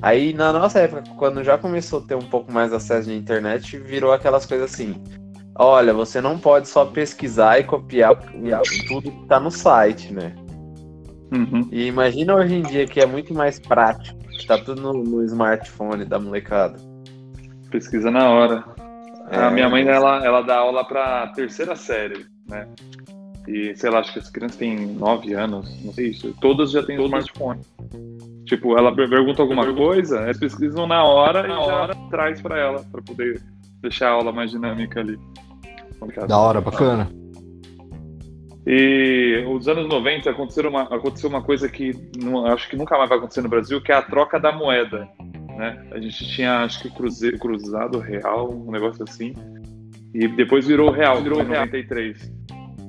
Aí 0.02 0.34
na 0.34 0.52
nossa 0.52 0.80
época, 0.80 1.04
quando 1.18 1.44
já 1.44 1.58
começou 1.58 2.00
a 2.00 2.04
ter 2.04 2.16
um 2.16 2.28
pouco 2.28 2.52
mais 2.52 2.74
acesso 2.74 3.10
de 3.10 3.16
internet, 3.16 3.78
virou 3.78 4.12
aquelas 4.12 4.46
coisas 4.46 4.74
assim. 4.74 4.96
Olha, 5.56 5.94
você 5.94 6.22
não 6.22 6.40
pode 6.40 6.68
só 6.68 6.86
pesquisar 6.86 7.60
e 7.60 7.64
copiar 7.64 8.16
tudo 8.88 9.12
que 9.12 9.28
tá 9.28 9.40
no 9.40 9.52
site, 9.52 10.12
né? 10.14 10.34
Uhum. 11.32 11.68
E 11.72 11.86
imagina 11.86 12.36
hoje 12.36 12.56
em 12.56 12.62
dia 12.62 12.86
que 12.88 13.00
é 13.00 13.06
muito 13.06 13.34
mais 13.34 13.60
prático. 13.60 14.20
Tá 14.48 14.58
tudo 14.58 14.82
no, 14.82 15.04
no 15.04 15.24
smartphone 15.24 16.04
da 16.04 16.20
molecada. 16.20 16.78
Pesquisa 17.70 18.10
na 18.10 18.30
hora. 18.30 18.66
É. 19.30 19.38
A 19.38 19.52
minha 19.52 19.70
mãe, 19.70 19.88
ela, 19.88 20.26
ela 20.26 20.42
dá 20.42 20.58
aula 20.58 20.86
pra 20.86 21.28
terceira 21.28 21.76
série, 21.76 22.26
né? 22.50 22.68
E, 23.48 23.76
sei 23.76 23.90
lá, 23.90 24.00
acho 24.00 24.14
que 24.14 24.20
as 24.20 24.30
crianças 24.30 24.58
têm 24.58 24.78
9 24.94 25.34
anos, 25.34 25.84
não 25.84 25.92
sei 25.94 26.10
isso. 26.10 26.34
Todas 26.40 26.72
já 26.72 26.84
têm 26.84 26.96
smartphone. 27.06 27.62
Tipo, 28.46 28.78
ela 28.78 28.94
per- 28.96 29.10
pergunta 29.10 29.42
alguma 29.42 29.64
coisa, 29.74 30.24
eles 30.24 30.38
pesquisam 30.40 30.86
na 30.88 31.04
hora 31.04 31.46
e 31.48 31.52
já 31.66 31.88
traz 32.10 32.42
pra 32.42 32.60
ela, 32.60 32.84
pra 32.92 33.02
poder 33.02 33.42
deixar 33.82 34.10
a 34.10 34.12
aula 34.12 34.32
mais 34.32 34.52
dinâmica 34.52 35.00
ali. 35.00 35.18
Da 36.28 36.38
hora, 36.38 36.62
bacana. 36.62 37.10
E 38.66 39.44
os 39.50 39.68
anos 39.68 39.88
90 39.90 40.30
aconteceu 40.30 40.70
uma, 40.70 40.84
aconteceu 40.84 41.30
uma 41.30 41.42
coisa 41.42 41.68
que 41.68 41.92
não- 42.22 42.46
acho 42.46 42.70
que 42.70 42.76
nunca 42.76 42.96
mais 42.98 43.10
vai 43.10 43.18
acontecer 43.18 43.42
no 43.42 43.50
Brasil, 43.50 43.82
que 43.82 43.92
é 43.92 43.96
a 43.96 44.02
troca 44.04 44.40
da 44.40 44.52
moeda. 44.52 45.08
Né? 45.58 45.84
A 45.92 46.00
gente 46.00 46.26
tinha, 46.28 46.60
acho 46.64 46.82
que 46.82 46.90
cruze, 46.92 47.32
cruzado 47.40 47.98
real, 48.00 48.52
um 48.54 48.72
negócio 48.72 49.04
assim. 49.08 49.34
E 50.14 50.28
depois 50.28 50.68
virou 50.68 50.92
real, 50.92 51.22
virou 51.24 51.42
em 51.42 51.46
93. 51.48 52.32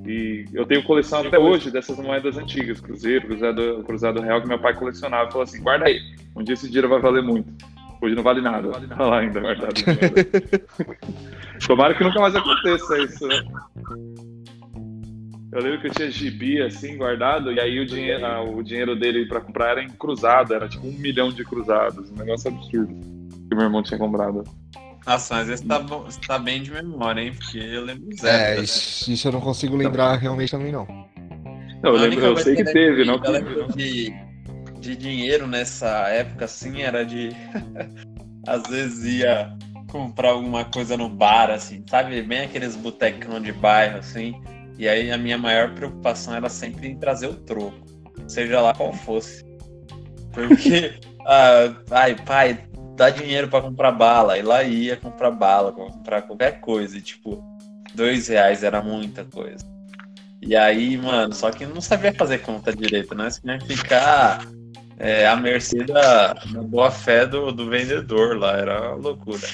E 0.05 0.45
eu 0.53 0.67
tenho 0.67 0.83
coleção 0.83 1.21
até 1.21 1.39
hoje 1.39 1.71
dessas 1.71 1.97
moedas 1.99 2.37
antigas, 2.37 2.81
cruzeiro, 2.81 3.27
cruzado, 3.27 3.85
cruzado 3.85 4.21
real, 4.21 4.41
que 4.41 4.49
meu 4.49 4.59
pai 4.59 4.75
colecionava. 4.75 5.31
Falou 5.31 5.45
assim, 5.45 5.63
guarda 5.63 5.87
aí, 5.87 6.01
um 6.37 6.43
dia 6.43 6.55
esse 6.55 6.67
dinheiro 6.67 6.89
vai 6.89 7.01
valer 7.01 7.23
muito. 7.23 7.53
Hoje 8.01 8.17
não 8.17 8.23
vale 8.23 8.41
nada. 8.41 8.69
Tá 8.71 9.07
lá 9.07 9.21
ainda 9.21 9.41
guardado. 9.41 9.75
Tomara 11.67 11.95
que 11.95 12.03
nunca 12.03 12.21
mais 12.21 12.35
aconteça 12.35 12.99
isso, 12.99 13.29
né? 13.29 13.45
Eu 15.53 15.63
lembro 15.63 15.81
que 15.81 15.87
eu 15.87 15.93
tinha 15.93 16.11
gibi 16.11 16.61
assim 16.63 16.97
guardado, 16.97 17.53
e 17.53 17.61
aí 17.61 17.79
o 17.79 17.87
dinheiro, 17.87 18.25
ah, 18.25 18.43
o 18.43 18.63
dinheiro 18.63 18.99
dele 18.99 19.27
pra 19.27 19.41
comprar 19.41 19.73
era 19.73 19.85
em 19.85 19.91
cruzado, 19.91 20.55
era 20.55 20.69
tipo 20.69 20.87
um 20.87 20.93
milhão 20.93 21.29
de 21.29 21.45
cruzados, 21.45 22.11
um 22.11 22.15
negócio 22.15 22.51
absurdo 22.51 23.23
que 23.53 23.55
meu 23.55 23.65
irmão 23.65 23.83
tinha 23.83 23.99
comprado. 23.99 24.45
Nossa, 25.07 25.35
mas 25.35 25.49
esse 25.49 25.67
tá, 25.67 25.79
bom- 25.81 26.07
esse 26.09 26.21
tá 26.21 26.39
bem 26.39 26.63
de 26.63 26.71
memória, 26.71 27.21
hein? 27.23 27.33
Porque 27.35 27.59
eu 27.59 27.85
lembro 27.85 28.09
É, 28.13 28.21
zero. 28.21 28.63
isso, 28.63 29.11
isso 29.11 29.29
eu 29.29 29.33
não 29.33 29.41
consigo 29.41 29.77
lembrar 29.77 30.17
realmente 30.17 30.51
também 30.51 30.71
não. 30.73 30.87
Não, 31.83 31.91
eu, 31.91 31.97
lembro, 31.97 32.25
eu 32.25 32.37
sei 32.37 32.55
que 32.55 32.63
eu 32.63 32.73
teve, 32.73 33.05
não 33.05 33.19
que. 33.19 33.29
lembro 33.29 33.67
de, 33.77 34.13
de 34.79 34.97
dinheiro 34.97 35.47
nessa 35.47 36.09
época, 36.09 36.45
assim, 36.45 36.83
era 36.83 37.05
de. 37.05 37.31
Às 38.47 38.63
vezes 38.69 39.21
ia 39.21 39.57
comprar 39.91 40.31
alguma 40.31 40.65
coisa 40.65 40.97
no 40.97 41.09
bar, 41.09 41.51
assim, 41.51 41.85
sabe? 41.89 42.23
Bem 42.23 42.41
aqueles 42.43 42.77
botecão 42.77 43.41
de 43.41 43.53
bairro, 43.53 43.99
assim. 43.99 44.41
E 44.79 44.89
aí 44.89 45.11
a 45.13 45.19
minha 45.19 45.37
maior 45.39 45.75
preocupação 45.75 46.35
era 46.35 46.49
sempre 46.49 46.89
em 46.89 46.97
trazer 46.99 47.27
o 47.27 47.35
troco, 47.35 47.77
seja 48.27 48.61
lá 48.61 48.73
qual 48.75 48.93
fosse. 48.93 49.45
Porque, 50.33 50.95
ah, 51.27 51.75
ai, 51.91 52.17
pai, 52.25 52.59
dá 52.97 53.11
dinheiro 53.11 53.49
pra 53.49 53.62
comprar 53.62 53.93
bala. 53.93 54.38
E 54.38 54.43
lá 54.43 54.62
ia 54.62 54.97
comprar 54.97 55.30
bala, 55.30 55.72
pra 55.72 55.84
comprar 55.86 56.22
qualquer 56.22 56.61
coisa. 56.61 56.97
E 56.97 57.01
tipo, 57.01 57.43
dois 57.95 58.28
reais 58.28 58.62
era 58.62 58.82
muita 58.82 59.24
coisa. 59.24 59.64
E 60.40 60.57
aí, 60.57 60.97
mano, 60.97 61.32
só 61.32 61.51
que 61.51 61.64
não 61.64 61.80
sabia 61.80 62.12
fazer 62.12 62.38
conta 62.38 62.74
direito, 62.74 63.14
né? 63.14 63.30
Você 63.30 63.40
tinha 63.40 63.59
que 63.59 63.76
ficar 63.76 64.45
é, 64.99 65.26
à 65.26 65.36
mercê 65.36 65.84
da, 65.84 66.32
da 66.32 66.62
boa 66.62 66.90
fé 66.90 67.24
do, 67.26 67.53
do 67.53 67.70
vendedor 67.70 68.36
lá, 68.38 68.57
era 68.57 68.95
loucura. 68.95 69.47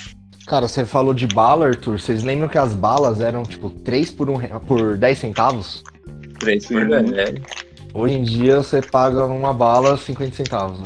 Cara, 0.46 0.66
você 0.66 0.86
falou 0.86 1.12
de 1.12 1.26
bala, 1.26 1.66
Arthur. 1.66 2.00
Vocês 2.00 2.22
lembram 2.22 2.48
que 2.48 2.56
as 2.56 2.72
balas 2.72 3.20
eram 3.20 3.42
tipo 3.42 3.68
3 3.68 4.10
por, 4.12 4.30
um, 4.30 4.38
por 4.60 4.96
10 4.96 5.18
centavos? 5.18 5.82
Três 6.40 6.66
por 6.66 6.80
Sim. 6.80 6.88
dez. 6.88 7.40
Hoje 7.92 8.14
em 8.14 8.22
dia 8.22 8.62
você 8.62 8.80
paga 8.80 9.26
uma 9.26 9.52
bala 9.52 9.96
50 9.96 10.36
centavos. 10.36 10.80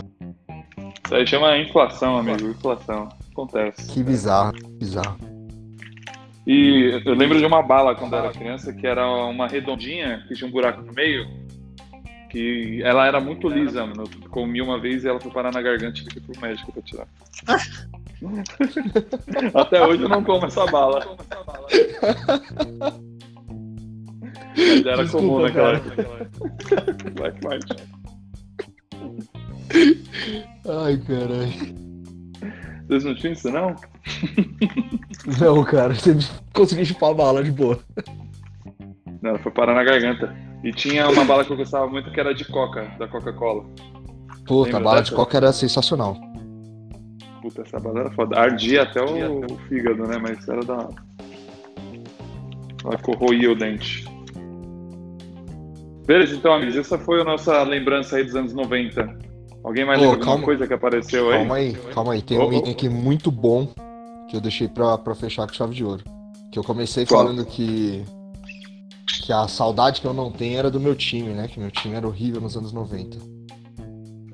Isso 1.04 1.14
aí 1.14 1.26
chama 1.26 1.58
inflação, 1.58 2.18
amigo, 2.18 2.48
inflação. 2.48 3.08
Acontece. 3.30 3.90
Que 3.92 4.02
bizarro, 4.02 4.52
bizarro. 4.78 5.18
E 6.46 7.00
eu 7.04 7.14
lembro 7.14 7.38
de 7.38 7.46
uma 7.46 7.62
bala 7.62 7.94
quando 7.94 8.14
eu 8.14 8.18
era 8.18 8.32
criança, 8.32 8.72
que 8.72 8.86
era 8.86 9.06
uma 9.06 9.46
redondinha, 9.46 10.24
que 10.26 10.34
tinha 10.34 10.48
um 10.48 10.52
buraco 10.52 10.82
no 10.82 10.92
meio, 10.92 11.26
que 12.28 12.82
ela 12.82 13.06
era 13.06 13.20
muito 13.20 13.48
lisa, 13.48 13.86
mano. 13.86 14.04
Eu 14.22 14.28
comi 14.28 14.60
uma 14.60 14.80
vez 14.80 15.04
e 15.04 15.08
ela 15.08 15.20
foi 15.20 15.30
parar 15.30 15.52
na 15.52 15.62
garganta 15.62 16.00
e 16.00 16.02
ir 16.02 16.20
pro 16.20 16.40
médico 16.40 16.72
pra 16.72 16.82
tirar. 16.82 17.06
Até 19.54 19.86
hoje 19.86 20.02
eu 20.02 20.08
não 20.08 20.24
como 20.24 20.46
essa 20.46 20.66
bala. 20.66 21.16
Mas 24.56 24.86
era 24.86 25.02
Desculpa, 25.02 25.26
comum 25.26 25.42
naquela 25.42 25.72
época. 25.74 26.30
Black 27.14 27.44
Market. 27.44 27.82
Ai, 30.84 30.96
caralho. 30.98 31.82
Vocês 32.88 33.04
não 33.04 33.14
tinham 33.14 33.32
isso, 33.32 33.50
não? 33.50 33.74
Não, 35.40 35.62
cara, 35.64 35.94
você 35.94 36.16
conseguiu 36.52 36.84
chupar 36.84 37.10
a 37.10 37.14
bala 37.14 37.44
de 37.44 37.52
boa. 37.52 37.78
Não, 39.22 39.30
ela 39.30 39.38
foi 39.38 39.52
parar 39.52 39.74
na 39.74 39.84
garganta. 39.84 40.34
E 40.64 40.72
tinha 40.72 41.08
uma 41.08 41.24
bala 41.24 41.44
que 41.44 41.52
eu 41.52 41.56
gostava 41.56 41.86
muito 41.86 42.10
que 42.10 42.18
era 42.18 42.34
de 42.34 42.44
coca, 42.44 42.92
da 42.98 43.06
Coca-Cola. 43.06 43.64
Puta, 44.46 44.64
Lembra 44.64 44.78
a 44.78 44.82
bala 44.82 44.96
de 45.02 45.10
dessa? 45.10 45.16
coca 45.16 45.36
era 45.36 45.52
sensacional. 45.52 46.16
Puta, 47.40 47.62
essa 47.62 47.78
bala 47.78 48.00
era 48.00 48.10
foda. 48.10 48.36
Ardia 48.38 48.82
até 48.82 49.00
o, 49.00 49.44
o 49.44 49.58
fígado, 49.68 50.06
né? 50.06 50.18
Mas 50.18 50.46
era 50.48 50.64
da. 50.64 50.88
Ela 52.84 52.98
corroía 52.98 53.52
o 53.52 53.54
dente. 53.54 54.04
Beleza, 56.04 56.34
então, 56.34 56.52
amigos, 56.52 56.76
essa 56.76 56.98
foi 56.98 57.20
a 57.20 57.24
nossa 57.24 57.62
lembrança 57.62 58.16
aí 58.16 58.24
dos 58.24 58.34
anos 58.34 58.52
90. 58.52 59.18
Alguém 59.64 59.84
mais 59.84 60.00
lembra 60.00 60.16
alguma 60.18 60.44
coisa 60.44 60.66
que 60.66 60.74
apareceu 60.74 61.30
aí? 61.30 61.38
Calma 61.38 61.54
aí, 61.54 61.72
calma 61.94 62.12
aí. 62.14 62.22
Tem 62.22 62.38
Ô, 62.38 62.48
um 62.48 62.52
item 62.52 62.72
aqui 62.72 62.88
muito 62.88 63.30
bom 63.30 63.68
que 64.28 64.36
eu 64.36 64.40
deixei 64.40 64.68
pra, 64.68 64.98
pra 64.98 65.14
fechar 65.14 65.46
com 65.46 65.52
chave 65.52 65.74
de 65.74 65.84
ouro. 65.84 66.02
Que 66.50 66.58
eu 66.58 66.64
comecei 66.64 67.06
Qual? 67.06 67.22
falando 67.22 67.44
que. 67.44 68.04
Que 69.24 69.32
a 69.32 69.46
saudade 69.46 70.00
que 70.00 70.06
eu 70.06 70.12
não 70.12 70.32
tenho 70.32 70.58
era 70.58 70.70
do 70.70 70.80
meu 70.80 70.96
time, 70.96 71.28
né? 71.30 71.46
Que 71.46 71.60
meu 71.60 71.70
time 71.70 71.94
era 71.94 72.06
horrível 72.06 72.40
nos 72.40 72.56
anos 72.56 72.72
90. 72.72 73.16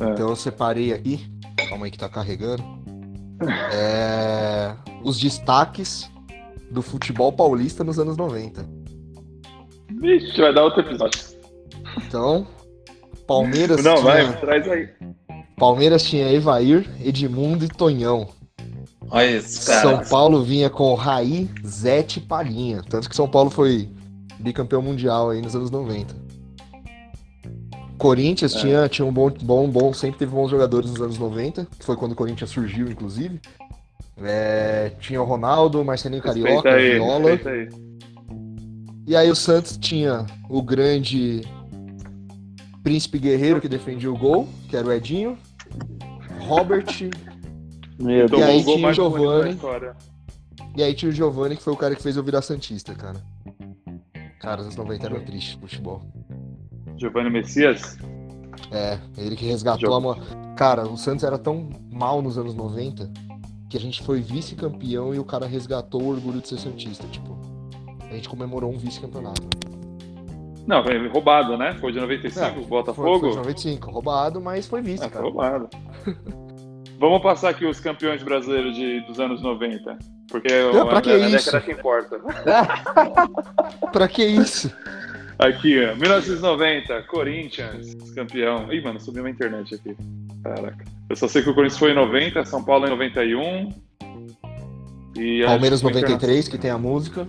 É. 0.01 0.11
Então 0.12 0.29
eu 0.29 0.37
separei 0.37 0.93
aqui. 0.93 1.26
Calma 1.68 1.87
aí 1.87 1.91
que 1.91 1.99
tá 1.99 2.09
carregando. 2.09 2.62
É, 3.72 4.74
os 5.05 5.20
destaques 5.20 6.11
do 6.70 6.81
futebol 6.81 7.33
paulista 7.33 7.85
nos 7.85 7.99
anos 7.99 8.16
90. 8.16 8.66
Vixe, 10.01 10.41
vai 10.41 10.55
dar 10.55 10.64
outro 10.64 10.81
episódio. 10.81 11.20
Então, 12.07 12.47
Palmeiras 13.29 13.85
Não, 13.85 13.97
tinha, 13.97 14.05
vai, 14.05 14.41
traz 14.41 14.68
aí. 14.68 14.89
Palmeiras 15.57 16.03
tinha 16.03 16.33
Evair, 16.33 16.89
Edmundo 17.05 17.64
e 17.64 17.68
Tonhão. 17.68 18.26
Olha 19.11 19.37
isso, 19.37 19.61
São 19.62 19.97
cara. 19.99 20.09
Paulo 20.09 20.43
vinha 20.43 20.68
com 20.70 20.95
Raí, 20.95 21.49
Zete 21.66 22.18
e 22.18 22.22
Palhinha. 22.22 22.83
Tanto 22.89 23.09
que 23.09 23.14
São 23.14 23.29
Paulo 23.29 23.51
foi 23.51 23.89
bicampeão 24.39 24.81
mundial 24.83 25.31
aí 25.31 25.43
nos 25.43 25.55
anos 25.55 25.70
90. 25.70 26.14
Corinthians 27.99 28.55
É. 28.55 28.59
tinha, 28.61 28.89
tinha 28.89 29.05
um 29.07 29.12
bom, 29.12 29.29
bom, 29.43 29.68
bom, 29.68 29.93
sempre 29.93 30.18
teve 30.20 30.31
bons 30.33 30.51
jogadores 30.51 30.91
nos 30.91 31.01
anos 31.01 31.18
90, 31.18 31.66
que 31.79 31.85
foi 31.85 31.97
quando 31.97 32.12
o 32.12 32.14
Corinthians 32.14 32.51
surgiu, 32.51 32.89
inclusive. 32.89 33.41
É, 34.22 34.93
tinha 35.01 35.20
o 35.20 35.24
Ronaldo, 35.24 35.85
Marcelinho 35.85 36.22
Carioca, 36.22 36.70
Respeita 36.70 36.70
aí, 36.76 36.93
Viola. 36.95 37.31
respeita 37.31 37.51
aí. 37.51 37.68
E 39.07 39.16
aí 39.16 39.31
o 39.31 39.35
Santos 39.37 39.76
tinha 39.76 40.26
o 40.49 40.62
grande 40.62 41.43
Príncipe 42.83 43.18
Guerreiro 43.18 43.61
que 43.61 43.68
defendia 43.68 44.11
o 44.11 44.16
gol, 44.16 44.49
que 44.68 44.76
era 44.76 44.87
o 44.87 44.93
Edinho. 44.93 45.37
Robert, 46.41 46.87
Meu 47.99 48.26
E 48.29 48.43
aí 48.43 48.62
tinha 48.64 49.03
o 49.05 49.47
história. 49.49 49.97
e 50.76 50.83
aí 50.83 50.95
tinha 50.95 51.11
o 51.11 51.12
Giovani, 51.12 51.57
que 51.57 51.62
foi 51.62 51.72
o 51.72 51.76
cara 51.76 51.95
que 51.95 52.03
fez 52.03 52.16
eu 52.16 52.22
virar 52.22 52.41
Santista, 52.43 52.95
cara. 52.95 53.20
Cara, 54.41 54.61
os 54.61 54.66
anos 54.66 54.76
90 54.76 55.07
eram 55.07 55.24
tristes 55.24 55.55
futebol. 55.61 56.03
Giovanni 56.97 57.29
Messias? 57.31 57.99
É, 58.70 58.99
ele 59.16 59.37
que 59.37 59.45
resgatou 59.45 59.95
a. 59.95 60.01
mo- 60.01 60.16
Cara, 60.57 60.89
o 60.89 60.97
Santos 60.97 61.24
era 61.24 61.39
tão 61.39 61.68
mal 61.93 62.20
nos 62.22 62.39
anos 62.39 62.55
90 62.55 63.11
que 63.68 63.76
a 63.76 63.81
gente 63.81 64.03
foi 64.03 64.20
vice-campeão 64.20 65.14
e 65.14 65.18
o 65.18 65.24
cara 65.24 65.47
resgatou 65.47 66.03
o 66.03 66.09
orgulho 66.09 66.41
de 66.41 66.49
ser 66.49 66.59
Santista. 66.59 67.07
Tipo, 67.09 67.37
a 68.11 68.14
gente 68.14 68.29
comemorou 68.29 68.72
um 68.72 68.79
vice-campeonato. 68.79 69.43
Não, 70.68 70.84
foi 70.84 71.08
roubado, 71.08 71.56
né? 71.56 71.74
Foi 71.80 71.90
de 71.90 71.98
95, 71.98 72.44
É, 72.44 72.50
o 72.50 72.54
Foi, 72.54 72.64
Botafogo? 72.64 73.20
foi 73.20 73.30
de 73.30 73.36
95, 73.38 73.90
roubado, 73.90 74.40
mas 74.40 74.66
foi 74.66 74.82
vice, 74.82 74.98
Ah, 75.02 75.08
foi 75.08 75.10
cara. 75.12 75.24
roubado. 75.24 75.68
Vamos 77.00 77.22
passar 77.22 77.50
aqui 77.50 77.64
os 77.64 77.78
campeões 77.80 78.22
brasileiros 78.22 78.74
de, 78.76 79.00
dos 79.02 79.18
anos 79.20 79.40
90. 79.40 79.96
Porque 80.28 80.48
Não, 80.74 80.86
pra 80.88 80.98
a, 80.98 81.00
que 81.00 81.10
a 81.10 81.16
isso? 81.16 81.46
década 81.46 81.60
que 81.64 81.72
importa. 81.72 82.18
Pra 83.92 84.08
que 84.08 84.24
isso? 84.26 84.70
Aqui, 85.38 85.78
ó, 85.86 85.94
1990, 85.94 87.02
Corinthians, 87.04 87.94
campeão. 88.14 88.70
Ih, 88.72 88.82
mano, 88.82 89.00
subiu 89.00 89.22
uma 89.22 89.30
internet 89.30 89.74
aqui. 89.76 89.96
Caraca. 90.42 90.84
Eu 91.08 91.16
só 91.16 91.28
sei 91.28 91.42
que 91.42 91.48
o 91.48 91.54
Corinthians 91.54 91.78
foi 91.78 91.92
em 91.92 91.94
90, 91.94 92.44
São 92.44 92.62
Paulo 92.64 92.86
em 92.86 92.90
91. 92.90 93.72
E 95.16 95.44
Palmeiras 95.46 95.80
que 95.80 95.86
o 95.86 95.90
Interna- 95.90 96.08
93, 96.08 96.48
que 96.48 96.58
tem 96.58 96.70
a 96.70 96.78
música. 96.78 97.26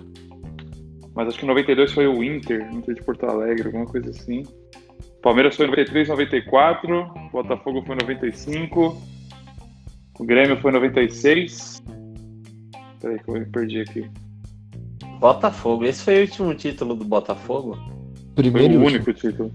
Mas 1.20 1.28
acho 1.28 1.38
que 1.38 1.44
em 1.44 1.48
92 1.48 1.92
foi 1.92 2.06
o 2.06 2.24
Inter, 2.24 2.66
Inter 2.72 2.94
de 2.94 3.02
Porto 3.02 3.26
Alegre, 3.26 3.66
alguma 3.66 3.84
coisa 3.84 4.08
assim. 4.08 4.42
Palmeiras 5.20 5.54
foi 5.54 5.66
em 5.66 5.68
93, 5.68 6.08
94. 6.08 7.12
Botafogo 7.30 7.82
foi 7.82 7.94
em 7.94 7.98
95. 7.98 9.02
O 10.18 10.24
Grêmio 10.24 10.56
foi 10.56 10.70
em 10.70 10.74
96. 10.74 11.82
Peraí 13.02 13.18
que 13.18 13.28
eu 13.28 13.34
me 13.34 13.44
perdi 13.44 13.82
aqui. 13.82 14.10
Botafogo. 15.18 15.84
Esse 15.84 16.02
foi 16.02 16.20
o 16.20 16.22
último 16.22 16.54
título 16.54 16.94
do 16.94 17.04
Botafogo? 17.04 17.76
Foi 17.76 18.34
Primeiro 18.36 18.72
e 18.72 18.76
o 18.78 18.82
único 18.82 19.12
título. 19.12 19.52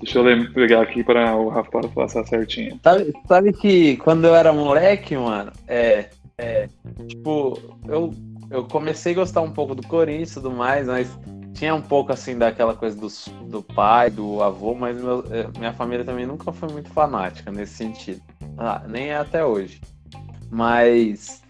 Deixa 0.00 0.18
eu 0.18 0.52
pegar 0.54 0.80
aqui 0.80 1.04
para 1.04 1.36
o 1.36 1.50
Rafa 1.50 1.86
passar 1.94 2.24
certinho. 2.24 2.80
Sabe, 2.82 3.12
sabe 3.26 3.52
que 3.52 3.98
quando 3.98 4.24
eu 4.24 4.34
era 4.34 4.50
moleque, 4.50 5.14
mano, 5.14 5.52
é. 5.66 6.08
é 6.38 6.70
tipo, 7.06 7.60
eu, 7.86 8.14
eu 8.50 8.64
comecei 8.64 9.12
a 9.12 9.16
gostar 9.16 9.40
um 9.42 9.50
pouco 9.50 9.74
do 9.74 9.86
Corinthians 9.86 10.30
e 10.30 10.34
tudo 10.34 10.50
mais, 10.50 10.86
mas 10.86 11.08
tinha 11.54 11.74
um 11.74 11.82
pouco 11.82 12.12
assim 12.12 12.38
daquela 12.38 12.74
coisa 12.74 12.96
do, 12.96 13.08
do 13.46 13.62
pai, 13.62 14.10
do 14.10 14.42
avô, 14.42 14.74
mas 14.74 14.96
meu- 14.96 15.24
é, 15.30 15.48
minha 15.58 15.72
família 15.72 16.04
também 16.04 16.26
nunca 16.26 16.52
foi 16.52 16.68
muito 16.70 16.90
fanática 16.90 17.50
nesse 17.50 17.74
sentido. 17.74 18.22
Ah, 18.56 18.82
nem 18.86 19.08
é 19.08 19.16
até 19.16 19.44
hoje. 19.44 19.80
Mas 20.50 21.42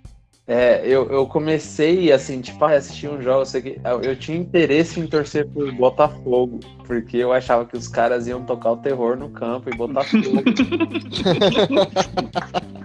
é, 0.46 0.80
eu, 0.86 1.10
eu 1.10 1.26
comecei 1.26 2.10
assim, 2.10 2.40
tipo, 2.40 2.64
a 2.64 2.72
assistir 2.72 3.06
um 3.08 3.20
jogo, 3.20 3.44
eu, 3.84 4.00
eu, 4.02 4.16
tinha 4.16 4.38
interesse 4.38 4.98
em 4.98 5.06
torcer 5.06 5.46
por 5.46 5.70
Botafogo, 5.72 6.60
porque 6.86 7.18
eu 7.18 7.32
achava 7.32 7.66
que 7.66 7.76
os 7.76 7.86
caras 7.86 8.26
iam 8.26 8.42
tocar 8.44 8.72
o 8.72 8.76
terror 8.78 9.14
no 9.14 9.28
campo 9.28 9.68
e 9.68 9.76
Botafogo. 9.76 10.42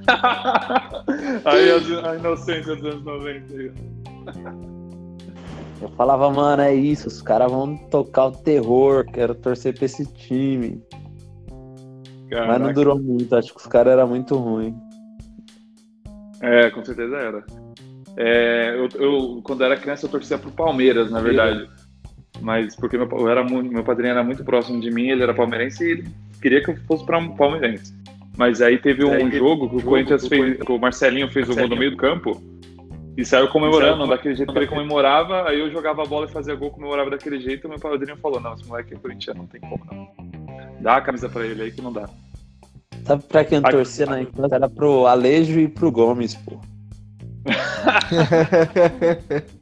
Aí 1.46 1.72
a 1.72 2.16
inocência 2.16 2.76
dos 2.76 2.86
anos 2.86 3.06
90. 3.06 3.93
Eu 5.82 5.90
falava, 5.90 6.32
mano, 6.32 6.62
é 6.62 6.74
isso, 6.74 7.08
os 7.08 7.22
caras 7.22 7.52
vão 7.52 7.76
tocar 7.76 8.28
o 8.28 8.32
terror, 8.32 9.06
quero 9.06 9.36
torcer 9.36 9.76
pra 9.76 9.86
esse 9.86 10.06
time. 10.14 10.82
Mas 12.32 12.48
não 12.48 12.48
Caraca. 12.48 12.74
durou 12.74 13.00
muito, 13.00 13.36
acho 13.36 13.54
que 13.54 13.60
os 13.60 13.68
caras 13.68 13.94
eram 13.94 14.08
muito 14.08 14.36
ruins. 14.36 14.74
É, 16.42 16.70
com 16.70 16.84
certeza 16.84 17.16
era. 17.18 17.46
É, 18.16 18.76
eu, 18.76 18.90
eu, 19.02 19.42
quando 19.44 19.64
era 19.64 19.78
criança, 19.78 20.06
eu 20.06 20.10
torcia 20.10 20.38
pro 20.38 20.52
Palmeiras, 20.52 21.12
na 21.12 21.20
verdade. 21.20 21.70
Mas 22.42 22.76
porque 22.76 22.98
meu, 22.98 23.08
eu 23.12 23.30
era 23.30 23.44
muito, 23.44 23.72
meu 23.72 23.84
padrinho 23.84 24.12
era 24.12 24.24
muito 24.24 24.44
próximo 24.44 24.80
de 24.80 24.90
mim, 24.90 25.10
ele 25.10 25.24
era 25.24 25.34
palmeirense 25.34 25.84
e 25.84 25.92
ele 25.92 26.08
queria 26.42 26.64
que 26.64 26.72
eu 26.72 26.78
fosse 26.88 27.06
para 27.06 27.18
um 27.18 27.36
palmeirense. 27.36 27.94
Mas 28.38 28.62
aí 28.62 28.78
teve 28.78 29.06
um 29.06 29.32
jogo 29.32 29.70
que 29.70 29.76
o 29.78 29.84
Corinthians 29.84 30.28
fez, 30.28 30.58
que 30.58 30.72
o 30.72 30.80
Marcelinho 30.80 31.30
fez 31.30 31.50
o 31.50 31.56
gol 31.56 31.68
no 31.68 31.76
meio 31.76 31.92
do 31.92 31.98
campo 31.98 32.42
e 33.16 33.26
saiu 33.26 33.48
comemorando 33.50 34.08
daquele 34.08 34.36
jeito 34.36 34.52
que 34.52 34.60
ele 34.60 34.68
comemorava. 34.68 35.48
Aí 35.48 35.60
eu 35.60 35.72
jogava 35.72 36.04
a 36.04 36.06
bola 36.06 36.26
e 36.26 36.32
fazia 36.32 36.56
gol, 36.56 36.72
comemorava 36.72 37.12
daquele 37.12 37.40
jeito. 37.40 37.68
E 37.68 37.70
meu 37.70 37.80
padrinho 37.80 38.18
falou: 38.18 38.40
Não, 38.40 38.54
esse 38.54 38.68
moleque 38.68 38.94
é 38.94 38.98
corintiano, 38.98 39.42
não 39.42 39.48
tem 39.48 39.62
como 39.62 39.86
não. 39.86 40.08
Dá 40.82 40.98
a 40.98 41.02
camisa 41.02 41.30
pra 41.30 41.46
ele 41.46 41.64
aí 41.64 41.72
que 41.72 41.82
não 41.82 41.94
dá. 41.94 42.10
Sabe 43.06 43.24
pra 43.24 43.46
quem 43.46 43.62
torcia 43.62 44.06
na 44.06 44.22
infância? 44.22 44.56
Era 44.56 44.70
pro 44.70 45.06
Alejo 45.06 45.60
e 45.60 45.68
pro 45.68 45.92
Gomes, 45.92 46.36
pô. 46.36 46.60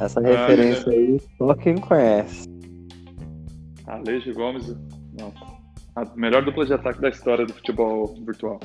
Essa 0.00 0.20
referência 0.20 0.90
aí, 0.90 1.20
só 1.38 1.54
quem 1.54 1.76
conhece. 1.76 2.48
Alejo 3.86 4.34
Gomes, 4.34 4.74
nossa. 5.18 5.54
A 5.94 6.04
melhor 6.16 6.44
dupla 6.44 6.66
de 6.66 6.74
ataque 6.74 7.00
da 7.00 7.08
história 7.08 7.46
do 7.46 7.52
futebol 7.52 8.12
virtual. 8.26 8.58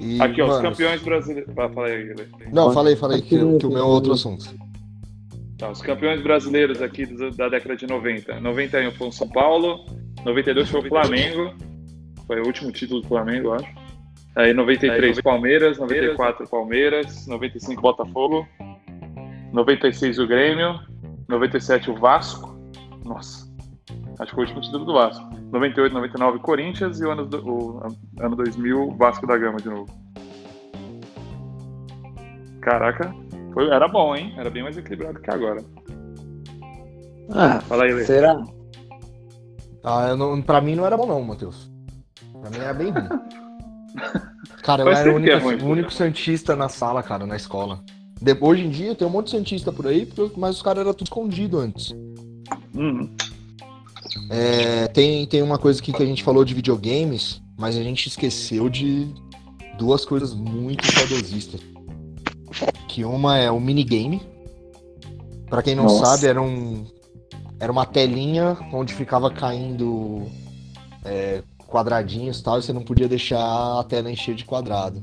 E, 0.00 0.20
Aqui, 0.20 0.42
ó, 0.42 0.46
os 0.46 0.50
mano, 0.56 0.70
campeões 0.70 1.02
brasileiros. 1.02 1.50
Ah, 1.58 1.68
fala 1.68 1.86
aí, 1.88 2.02
Guilherme. 2.08 2.32
Não, 2.52 2.72
falei, 2.72 2.96
falei 2.96 3.20
que, 3.22 3.38
que 3.58 3.66
o 3.66 3.70
meu 3.70 3.78
é 3.78 3.82
outro 3.82 4.12
assunto. 4.12 4.44
Tá, 5.58 5.70
os 5.70 5.80
campeões 5.80 6.22
brasileiros 6.22 6.82
aqui 6.82 7.06
do- 7.06 7.30
da 7.30 7.48
década 7.48 7.76
de 7.76 7.86
90. 7.86 8.38
91 8.40 8.90
foi 8.92 9.08
o 9.08 9.12
São 9.12 9.28
Paulo, 9.28 9.86
92 10.24 10.68
foi 10.68 10.80
o 10.80 10.88
Flamengo, 10.88 11.54
foi 12.26 12.40
o 12.42 12.46
último 12.46 12.70
título 12.72 13.00
do 13.00 13.08
Flamengo, 13.08 13.48
eu 13.48 13.54
acho. 13.54 13.68
Aí 14.36 14.52
93 14.52 15.18
Palmeiras, 15.22 15.78
94 15.78 16.46
Palmeiras, 16.46 17.26
95 17.26 17.80
Botafogo, 17.80 18.46
96 19.52 20.18
o 20.18 20.26
Grêmio, 20.26 20.78
97 21.28 21.90
o 21.90 21.94
Vasco. 21.94 22.54
Nossa, 23.04 23.45
acho 24.18 24.30
que 24.30 24.34
foi 24.34 24.44
o 24.44 24.46
último 24.46 24.60
título 24.60 24.84
do 24.84 24.92
Vasco. 24.94 25.24
98, 25.52 25.92
99 25.92 26.38
Corinthians 26.40 27.00
e 27.00 27.04
o 27.04 27.10
ano, 27.10 27.26
do- 27.26 27.46
o 27.48 27.80
ano 28.20 28.36
2000 28.36 28.90
Vasco 28.96 29.26
da 29.26 29.36
Gama 29.36 29.58
de 29.58 29.68
novo. 29.68 29.86
Caraca, 32.60 33.14
foi, 33.52 33.68
era 33.70 33.86
bom, 33.88 34.14
hein? 34.16 34.34
Era 34.36 34.50
bem 34.50 34.62
mais 34.62 34.76
equilibrado 34.76 35.20
que 35.20 35.30
agora. 35.30 35.62
Ah, 37.30 37.60
Fala 37.60 37.84
aí, 37.84 37.92
Lê. 37.92 38.04
será? 38.04 38.42
Ah, 39.84 40.08
eu 40.08 40.16
não, 40.16 40.42
pra 40.42 40.60
mim 40.60 40.74
não 40.74 40.84
era 40.84 40.96
bom 40.96 41.06
não, 41.06 41.22
Matheus. 41.22 41.70
Pra 42.40 42.50
mim 42.50 42.58
era 42.58 42.74
bem 42.74 42.90
ruim. 42.90 43.08
Cara, 44.62 44.82
eu 44.82 44.86
Mas 44.86 44.98
era 44.98 45.08
o 45.10 45.12
é 45.12 45.14
único, 45.16 45.38
ruim. 45.38 45.56
o 45.62 45.66
único 45.66 45.92
santista 45.92 46.56
na 46.56 46.68
sala, 46.68 47.00
cara, 47.02 47.24
na 47.24 47.36
escola. 47.36 47.80
De- 48.20 48.36
hoje 48.40 48.64
em 48.66 48.70
dia 48.70 48.96
tem 48.96 49.06
um 49.06 49.10
monte 49.10 49.26
de 49.26 49.30
santista 49.32 49.70
por 49.72 49.86
aí, 49.86 50.08
mas 50.36 50.56
os 50.56 50.62
caras 50.62 50.80
eram 50.80 50.92
tudo 50.92 51.06
escondido 51.06 51.58
antes. 51.60 51.94
Hum, 52.74 53.14
É, 54.30 54.88
tem, 54.88 55.26
tem 55.26 55.42
uma 55.42 55.58
coisa 55.58 55.80
aqui 55.80 55.92
que 55.92 56.02
a 56.02 56.06
gente 56.06 56.22
falou 56.22 56.44
de 56.44 56.54
videogames, 56.54 57.40
mas 57.58 57.76
a 57.76 57.82
gente 57.82 58.08
esqueceu 58.08 58.68
de 58.68 59.08
duas 59.78 60.04
coisas 60.04 60.34
muito 60.34 60.84
saudosistas. 60.92 61.60
Que 62.88 63.04
uma 63.04 63.38
é 63.38 63.50
o 63.50 63.60
minigame. 63.60 64.22
Pra 65.48 65.62
quem 65.62 65.74
não 65.74 65.84
Nossa. 65.84 66.04
sabe, 66.04 66.26
era 66.26 66.42
um 66.42 66.84
era 67.58 67.72
uma 67.72 67.86
telinha 67.86 68.56
onde 68.72 68.92
ficava 68.92 69.30
caindo 69.30 70.26
é, 71.04 71.42
quadradinhos 71.66 72.40
e 72.40 72.42
tal, 72.42 72.58
e 72.58 72.62
você 72.62 72.72
não 72.72 72.82
podia 72.82 73.08
deixar 73.08 73.80
a 73.80 73.84
tela 73.84 74.10
encher 74.10 74.34
de 74.34 74.44
quadrado. 74.44 75.00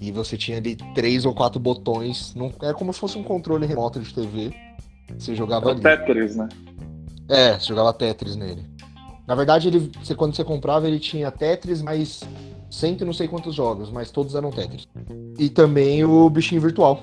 E 0.00 0.10
você 0.10 0.36
tinha 0.36 0.58
ali 0.58 0.76
três 0.94 1.26
ou 1.26 1.34
quatro 1.34 1.60
botões, 1.60 2.34
não, 2.34 2.52
é 2.62 2.72
como 2.72 2.92
se 2.92 3.00
fosse 3.00 3.18
um 3.18 3.22
controle 3.22 3.66
remoto 3.66 4.00
de 4.00 4.14
TV. 4.14 4.54
Você 5.18 5.34
jogava 5.34 5.66
é 5.66 5.68
o 5.68 5.70
ali. 5.72 5.82
Tetris, 5.82 6.36
né? 6.36 6.48
É, 7.30 7.58
você 7.58 7.66
jogava 7.66 7.92
Tetris 7.92 8.34
nele. 8.36 8.66
Na 9.26 9.34
verdade, 9.34 9.68
ele, 9.68 9.90
você, 10.02 10.14
quando 10.14 10.34
você 10.34 10.42
comprava, 10.42 10.88
ele 10.88 10.98
tinha 10.98 11.30
Tetris, 11.30 11.80
mais 11.80 12.20
cento 12.70 13.02
e 13.02 13.04
não 13.04 13.12
sei 13.12 13.28
quantos 13.28 13.54
jogos, 13.54 13.90
mas 13.90 14.10
todos 14.10 14.34
eram 14.34 14.50
Tetris. 14.50 14.88
E 15.38 15.48
também 15.48 16.04
o 16.04 16.28
bichinho 16.28 16.60
virtual. 16.60 17.02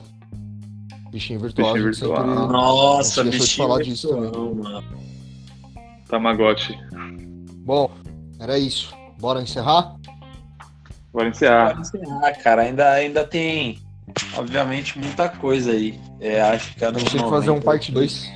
Bichinho 1.10 1.40
virtual, 1.40 1.74
Bichinho 1.74 1.92
virtual. 1.94 2.18
sempre- 2.18 2.36
Nossa, 2.52 3.24
deixou 3.24 3.24
de 3.24 3.40
bichinho 3.40 3.68
falar 3.68 3.82
disso 3.84 4.10
também. 4.10 4.32
mano. 4.56 4.84
Tamagotchi. 6.10 6.78
Bom, 7.66 7.90
era 8.40 8.58
isso. 8.58 8.94
Bora 9.20 9.42
encerrar? 9.42 9.96
Bora 11.12 11.30
encerrar. 11.30 11.76
Pode 11.76 11.82
encerrar, 11.82 12.32
cara. 12.44 12.62
Ainda, 12.64 12.90
ainda 12.92 13.26
tem, 13.26 13.80
obviamente, 14.38 14.98
muita 15.00 15.28
coisa 15.30 15.72
aí. 15.72 16.00
É, 16.20 16.42
acho 16.42 16.76
que 16.76 16.84
A 16.86 16.90
anos 16.90 17.02
gente 17.02 17.12
tem 17.14 17.24
que 17.24 17.30
fazer 17.30 17.50
um 17.50 17.56
90. 17.56 17.66
parte 17.66 17.92
2. 17.92 18.30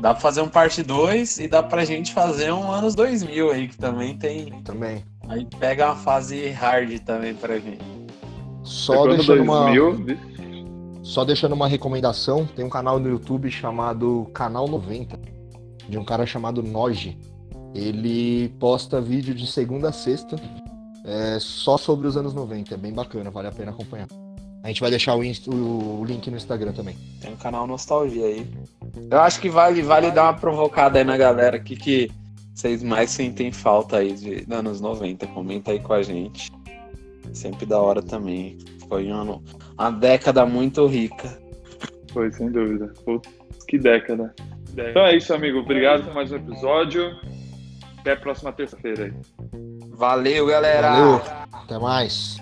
Dá 0.00 0.14
pra 0.14 0.20
fazer 0.20 0.40
um 0.42 0.48
parte 0.48 0.82
2 0.82 1.38
e 1.38 1.48
dá 1.48 1.62
pra 1.62 1.84
gente 1.84 2.12
fazer 2.12 2.52
um 2.52 2.70
anos 2.70 2.94
2000 2.94 3.50
aí, 3.50 3.68
que 3.68 3.76
também 3.76 4.16
tem. 4.16 4.62
também. 4.62 5.04
Aí 5.28 5.46
pega 5.58 5.86
uma 5.86 5.96
fase 5.96 6.48
hard 6.50 7.00
também 7.00 7.34
pra 7.34 7.58
gente. 7.58 7.84
Só 8.62 9.06
deixando, 9.06 9.42
uma, 9.42 9.64
2000, 9.72 10.18
só 11.02 11.24
deixando 11.24 11.52
uma 11.54 11.66
recomendação, 11.66 12.46
tem 12.46 12.64
um 12.64 12.68
canal 12.68 12.98
no 12.98 13.08
YouTube 13.08 13.50
chamado 13.50 14.30
Canal 14.32 14.68
90, 14.68 15.18
de 15.88 15.98
um 15.98 16.04
cara 16.04 16.24
chamado 16.26 16.62
Noji. 16.62 17.18
Ele 17.74 18.48
posta 18.60 19.00
vídeo 19.00 19.34
de 19.34 19.46
segunda 19.46 19.88
a 19.88 19.92
sexta, 19.92 20.36
é, 21.04 21.38
só 21.40 21.76
sobre 21.76 22.06
os 22.06 22.16
anos 22.16 22.34
90. 22.34 22.74
É 22.74 22.76
bem 22.76 22.92
bacana, 22.92 23.30
vale 23.30 23.48
a 23.48 23.52
pena 23.52 23.70
acompanhar. 23.70 24.08
A 24.62 24.68
gente 24.68 24.80
vai 24.80 24.90
deixar 24.90 25.14
o, 25.16 25.20
o 25.20 26.04
link 26.04 26.30
no 26.30 26.36
Instagram 26.36 26.72
também. 26.72 26.96
Tem 27.20 27.32
um 27.32 27.36
canal 27.36 27.66
Nostalgia 27.66 28.26
aí. 28.26 28.46
Eu 29.10 29.20
acho 29.20 29.40
que 29.40 29.48
vale, 29.48 29.82
vale 29.82 30.10
dar 30.10 30.24
uma 30.24 30.34
provocada 30.34 30.98
aí 30.98 31.04
na 31.04 31.16
galera. 31.16 31.56
O 31.56 31.62
que, 31.62 31.76
que 31.76 32.10
vocês 32.54 32.82
mais 32.82 33.10
sentem 33.10 33.52
falta 33.52 33.98
aí 33.98 34.12
de 34.12 34.44
dos 34.44 34.58
anos 34.58 34.80
90? 34.80 35.26
Comenta 35.28 35.70
aí 35.70 35.80
com 35.80 35.92
a 35.92 36.02
gente. 36.02 36.50
Sempre 37.32 37.66
da 37.66 37.80
hora 37.80 38.02
também. 38.02 38.58
Foi 38.88 39.06
um 39.06 39.14
ano, 39.14 39.44
uma 39.78 39.90
década 39.90 40.44
muito 40.46 40.86
rica. 40.86 41.38
Foi, 42.12 42.32
sem 42.32 42.50
dúvida. 42.50 42.92
Putz, 43.04 43.28
que 43.66 43.78
década. 43.78 44.34
Então 44.72 45.06
é 45.06 45.16
isso, 45.16 45.32
amigo. 45.34 45.58
Obrigado 45.58 46.04
por 46.04 46.14
mais 46.14 46.32
um 46.32 46.36
episódio. 46.36 47.10
Até 47.98 48.12
a 48.12 48.16
próxima 48.16 48.52
terça-feira 48.52 49.04
aí. 49.04 49.12
Valeu, 49.90 50.46
galera! 50.46 50.90
Valeu, 50.90 51.22
até 51.52 51.78
mais. 51.78 52.38